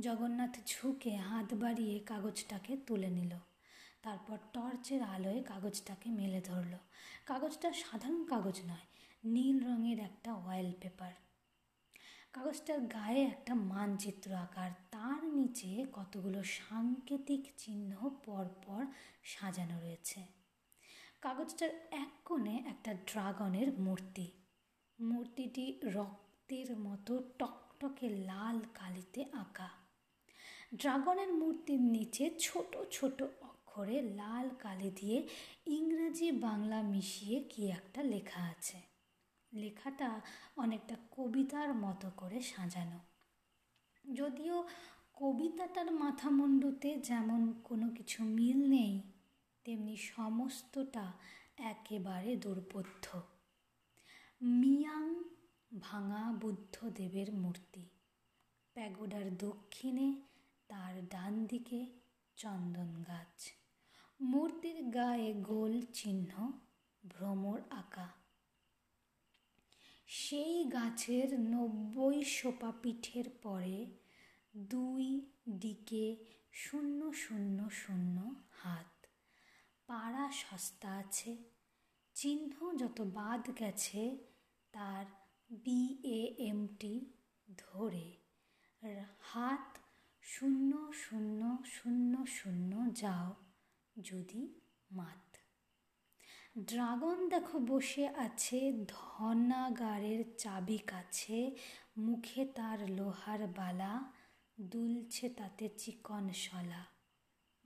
[0.00, 3.38] জগন্নাথ ঝুঁকে হাত বাড়িয়ে কাগজটাকে তুলে নিল।
[4.02, 6.74] তারপর টর্চের আলোয় কাগজটাকে মেলে ধরল।
[7.26, 8.86] কাগজটা সাধারণ কাগজ নয়,
[9.24, 11.12] নীল রঙের একটা অয়েল পেপার
[12.32, 18.86] কাগজটার গায়ে একটা মানচিত্র আকার, তার নিচে কতগুলো সাংকেতিক চিহ্ন পরপর
[19.24, 20.26] সাজানো রয়েছে।
[21.20, 24.30] কাগজটার এক কোণে একটা ড্রাগনের মূর্তি।
[25.00, 29.85] মূর্তিটি রক্তের মতো টকটকে লাল কালিতে আঁকা।
[30.74, 35.28] ড্রাগনের মূর্তির নিচে ছোট ছোট অক্ষরে লাল কালি দিয়ে
[35.66, 38.82] ইংরাজি বাংলা মিশিয়ে কি একটা লেখা আছে।
[39.52, 40.20] লেখাটা
[40.56, 42.98] অনেকটা কবিতার মতো করে সাজানো।
[44.14, 44.68] যদিও
[45.14, 49.02] কবিতাটার মাথামুন্ডুতে যেমন কোনো কিছু মিল নেই,
[49.64, 51.12] তেমনি সমস্তটা
[51.56, 53.20] একেবারে দুর্বোধ্য।
[54.42, 55.22] মিয়াং
[55.80, 57.88] ভাঙা বুদ্ধদেবের মূর্তি।
[58.74, 60.25] প্যাগোডার দক্ষিণে
[60.68, 61.86] তার ডান দিকে
[62.36, 63.52] চন্দন গাছ
[64.20, 66.52] মূর্তির গায়ে গোল চিহ্ন,
[67.08, 68.08] ভ্রমর আঁকা।
[70.06, 73.86] সেই গাছের নব্বই সোপা পিঠের পরে
[74.56, 76.16] দুই দিকে
[76.52, 79.06] শূন্য শূন্য শূন্য হাত।
[79.86, 81.36] পাড়া সস্তা আছে।
[82.14, 84.18] চিহ্ন যত বাদ গেছে,
[84.72, 85.06] তার
[85.50, 87.12] বিএএমটি
[87.56, 88.16] ধরে।
[89.20, 89.75] হাত
[90.28, 93.34] শূন্য শূন্য শূন্য শূন্য যাও
[94.00, 95.36] যদি মাত।
[96.58, 101.56] ড্রাগন দেখো বসে আছে, ধনাগারের চাবি কাছে,
[101.96, 104.12] মুখে তার লোহার বালা,
[104.60, 106.84] দুলছে তাতে চিকন শলা।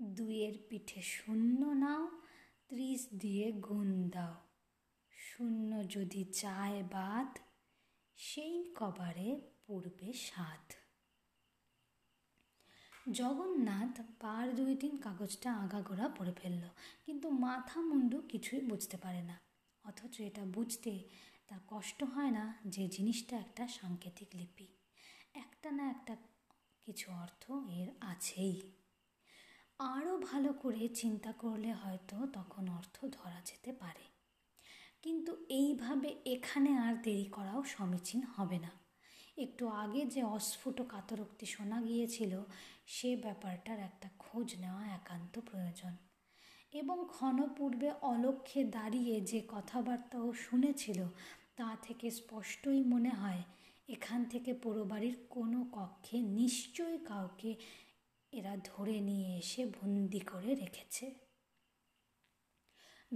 [0.03, 2.20] দুইয়ের পিঠে শূন্য নাও,
[2.69, 4.35] ত্রিশ দিয়ে গুণ দাও।
[5.11, 7.39] শূন্য যদি চায় বাদ,
[8.15, 10.80] সেই কবারে পূর্বে সাধ।
[13.12, 16.62] জগন্নাথ পার দুই তিন কাগজটা আগাগোড়া পড়ে ফেলল,
[17.07, 19.41] কিন্তু মাথা মুন্ডু কিছুই বুঝতে পারে না।
[19.85, 21.03] অথচ এটা বুঝতে
[21.49, 24.66] তার কষ্ট হয় না যে জিনিসটা একটা সাংকেতিক লিপি।
[25.35, 26.16] একটা না একটা
[26.87, 28.61] কিছু অর্থ এর আছেই।
[29.78, 34.05] আরও ভালো করে চিন্তা করলে হয়তো তখন অর্থ ধরা যেতে পারে।
[35.03, 38.70] কিন্তু এইভাবে এখানে আর দেরি করাও সমীচীন হবে না।
[39.42, 42.42] একটু আগে যে অস্ফুট কাতরোক্তি শোনা গিয়েছিল,
[42.86, 45.96] সে ব্যাপারটার একটা খোঁজ নেওয়া একান্ত প্রয়োজন।
[46.72, 51.04] এবং ক্ষণপূর্বে অলক্ষ্যে দাঁড়িয়ে যে কথাবার্তাও শুনেছিল,
[51.56, 53.42] তা থেকে স্পষ্টই মনে হয়,
[53.88, 57.56] এখান থেকে পোড়োবাড়ির কোনো কক্ষে নিশ্চয়ই কাউকে
[58.32, 61.14] এরা ধরে নিয়ে এসে বন্দি করে রেখেছে।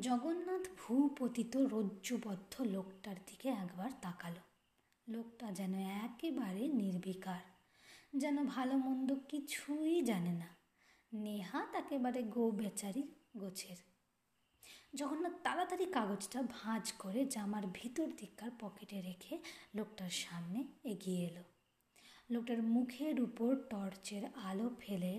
[0.01, 4.44] জগন্নাথ ভূপতিত রজ্জুবদ্ধ লোকটার দিকে একবার তাকালো।
[5.09, 5.74] লোকটা যেন
[6.05, 7.44] একেবারে নির্বিকার,
[8.16, 10.51] যেন ভালো মন্দ কিছুই জানে না।
[11.12, 13.02] নেহাত একেবারে গো বেচারি
[13.36, 13.78] গোছের।
[14.94, 19.35] জগন্নাথ তাড়াতাড়ি কাগজটা ভাঁজ করে জামার ভিতর দিককার পকেটে রেখে
[19.74, 21.44] লোকটার সামনে এগিয়ে এলো।
[22.31, 25.12] লোকটার মুখের উপর টর্চের আলো ফেলে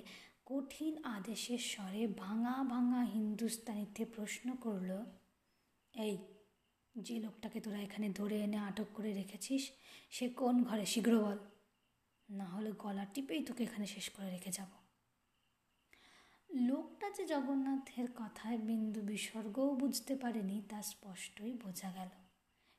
[0.45, 4.91] কঠিন আদেশের স্বরে ভাঙা ভাঙা হিন্দুস্তানিতে প্রশ্ন করল,
[5.93, 6.15] এই
[6.95, 9.71] যে লোকটাকে তোরা এখানে ধরে এনে আটক করে রেখেছিস,
[10.09, 10.85] সে কোন ঘরে?
[10.85, 11.37] শীঘ্র বল।
[12.29, 14.67] না হলে গলা টিপেই তোকে এখানে শেষ করে রেখে যাব।
[16.49, 22.09] লোকটা যে জগন্নাথের কথায় বিন্দু বিসর্গও বুঝতে পারেনি, তা স্পষ্টই বোঝা গেল।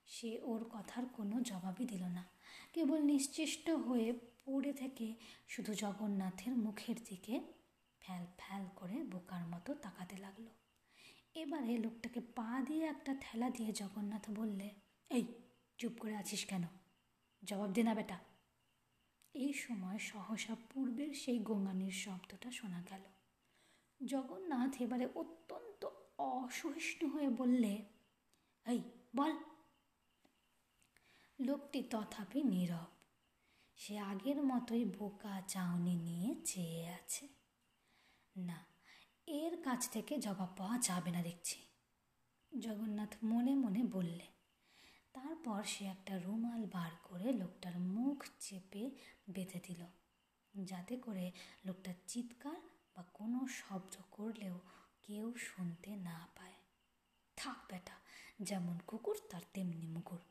[0.06, 2.24] সে ওর কথার কোনো জবাবই দিল না।
[2.72, 4.12] কেবল নিশ্চেষ্ট হয়ে
[4.44, 5.14] পড়ে থেকে
[5.48, 7.40] শুধু জগন্নাথের মুখের দিকে
[8.00, 10.44] ফ্যাল ফ্যাল করে বোকার মতো তাকাতে লাগল।
[11.36, 14.74] এবারে লোকটাকে পা দিয়ে একটা ঠেলা দিয়ে জগন্নাথ বললে,
[15.10, 15.26] এই,
[15.78, 16.62] চুপ করে আছিস কেন?
[17.44, 18.18] জবাব দে না বেটা।
[19.34, 23.00] এই সময় সহসা পূর্বের সেই গোঙানির শব্দটা শোনা গেল।
[24.06, 25.88] জগন্নাথ এবারে অত্যন্ত
[26.18, 27.84] অসহিষ্ণু হয়ে বললে,
[28.66, 28.82] এই,
[29.16, 29.32] বল।
[31.40, 32.86] লোকটি তথাপি নীরব।
[33.76, 37.28] সে আগের মতোই বোকা চাউনি নিয়ে চেয়ে আছে।
[38.36, 38.75] না
[39.28, 41.58] এর কাছ থেকে জবাব পাওয়া যাবে না দেখছি।
[42.52, 44.26] জগন্নাথ মনে মনে বললে,
[45.14, 48.90] তারপর সে একটা রুমাল বার করে লোকটার মুখ চেপে
[49.30, 49.82] বেঁধে দিল,
[50.54, 51.32] যাতে করে
[51.64, 52.60] লোকটার চিৎকার
[52.96, 54.56] বা কোনো শব্দ করলেও
[55.02, 56.58] কেউ শুনতে না পায়।
[57.36, 57.96] থাক বেটা,
[58.42, 60.22] যেমন কুকুর তার তেমনি মুকুর।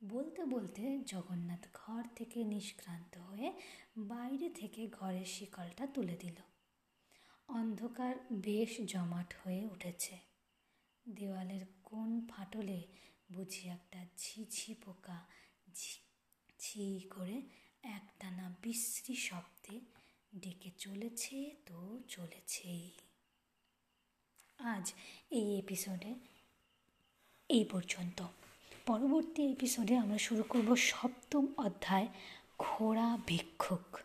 [0.00, 3.48] বলতে বলতে জগন্নাথ ঘর থেকে নিষ্ক্রান্ত হয়ে
[3.98, 6.38] বাইরে থেকে ঘরের শিকলটা তুলে দিল।
[7.48, 10.18] অন্ধকার বেশ জমাট হয়ে উঠেছে।
[11.08, 12.82] দেওয়ালের কোন ফাটলে
[13.32, 15.26] বুঝি একটা ঝিঝি পোকা
[16.58, 17.42] ছি করে
[17.82, 19.80] একটানা বিশ্রী শব্দে
[20.38, 22.90] ডেকে চলেছে তো চলেছেই।
[24.58, 24.92] আজ
[25.30, 26.14] এই এপিসোডে,
[27.48, 28.22] এই পর্যন্ত।
[28.86, 32.08] পরবর্তী এপিসোডে আমরা শুরু করব সপ্তম অধ্যায়,
[32.58, 33.98] ঘোড়া ভিক্ষুক।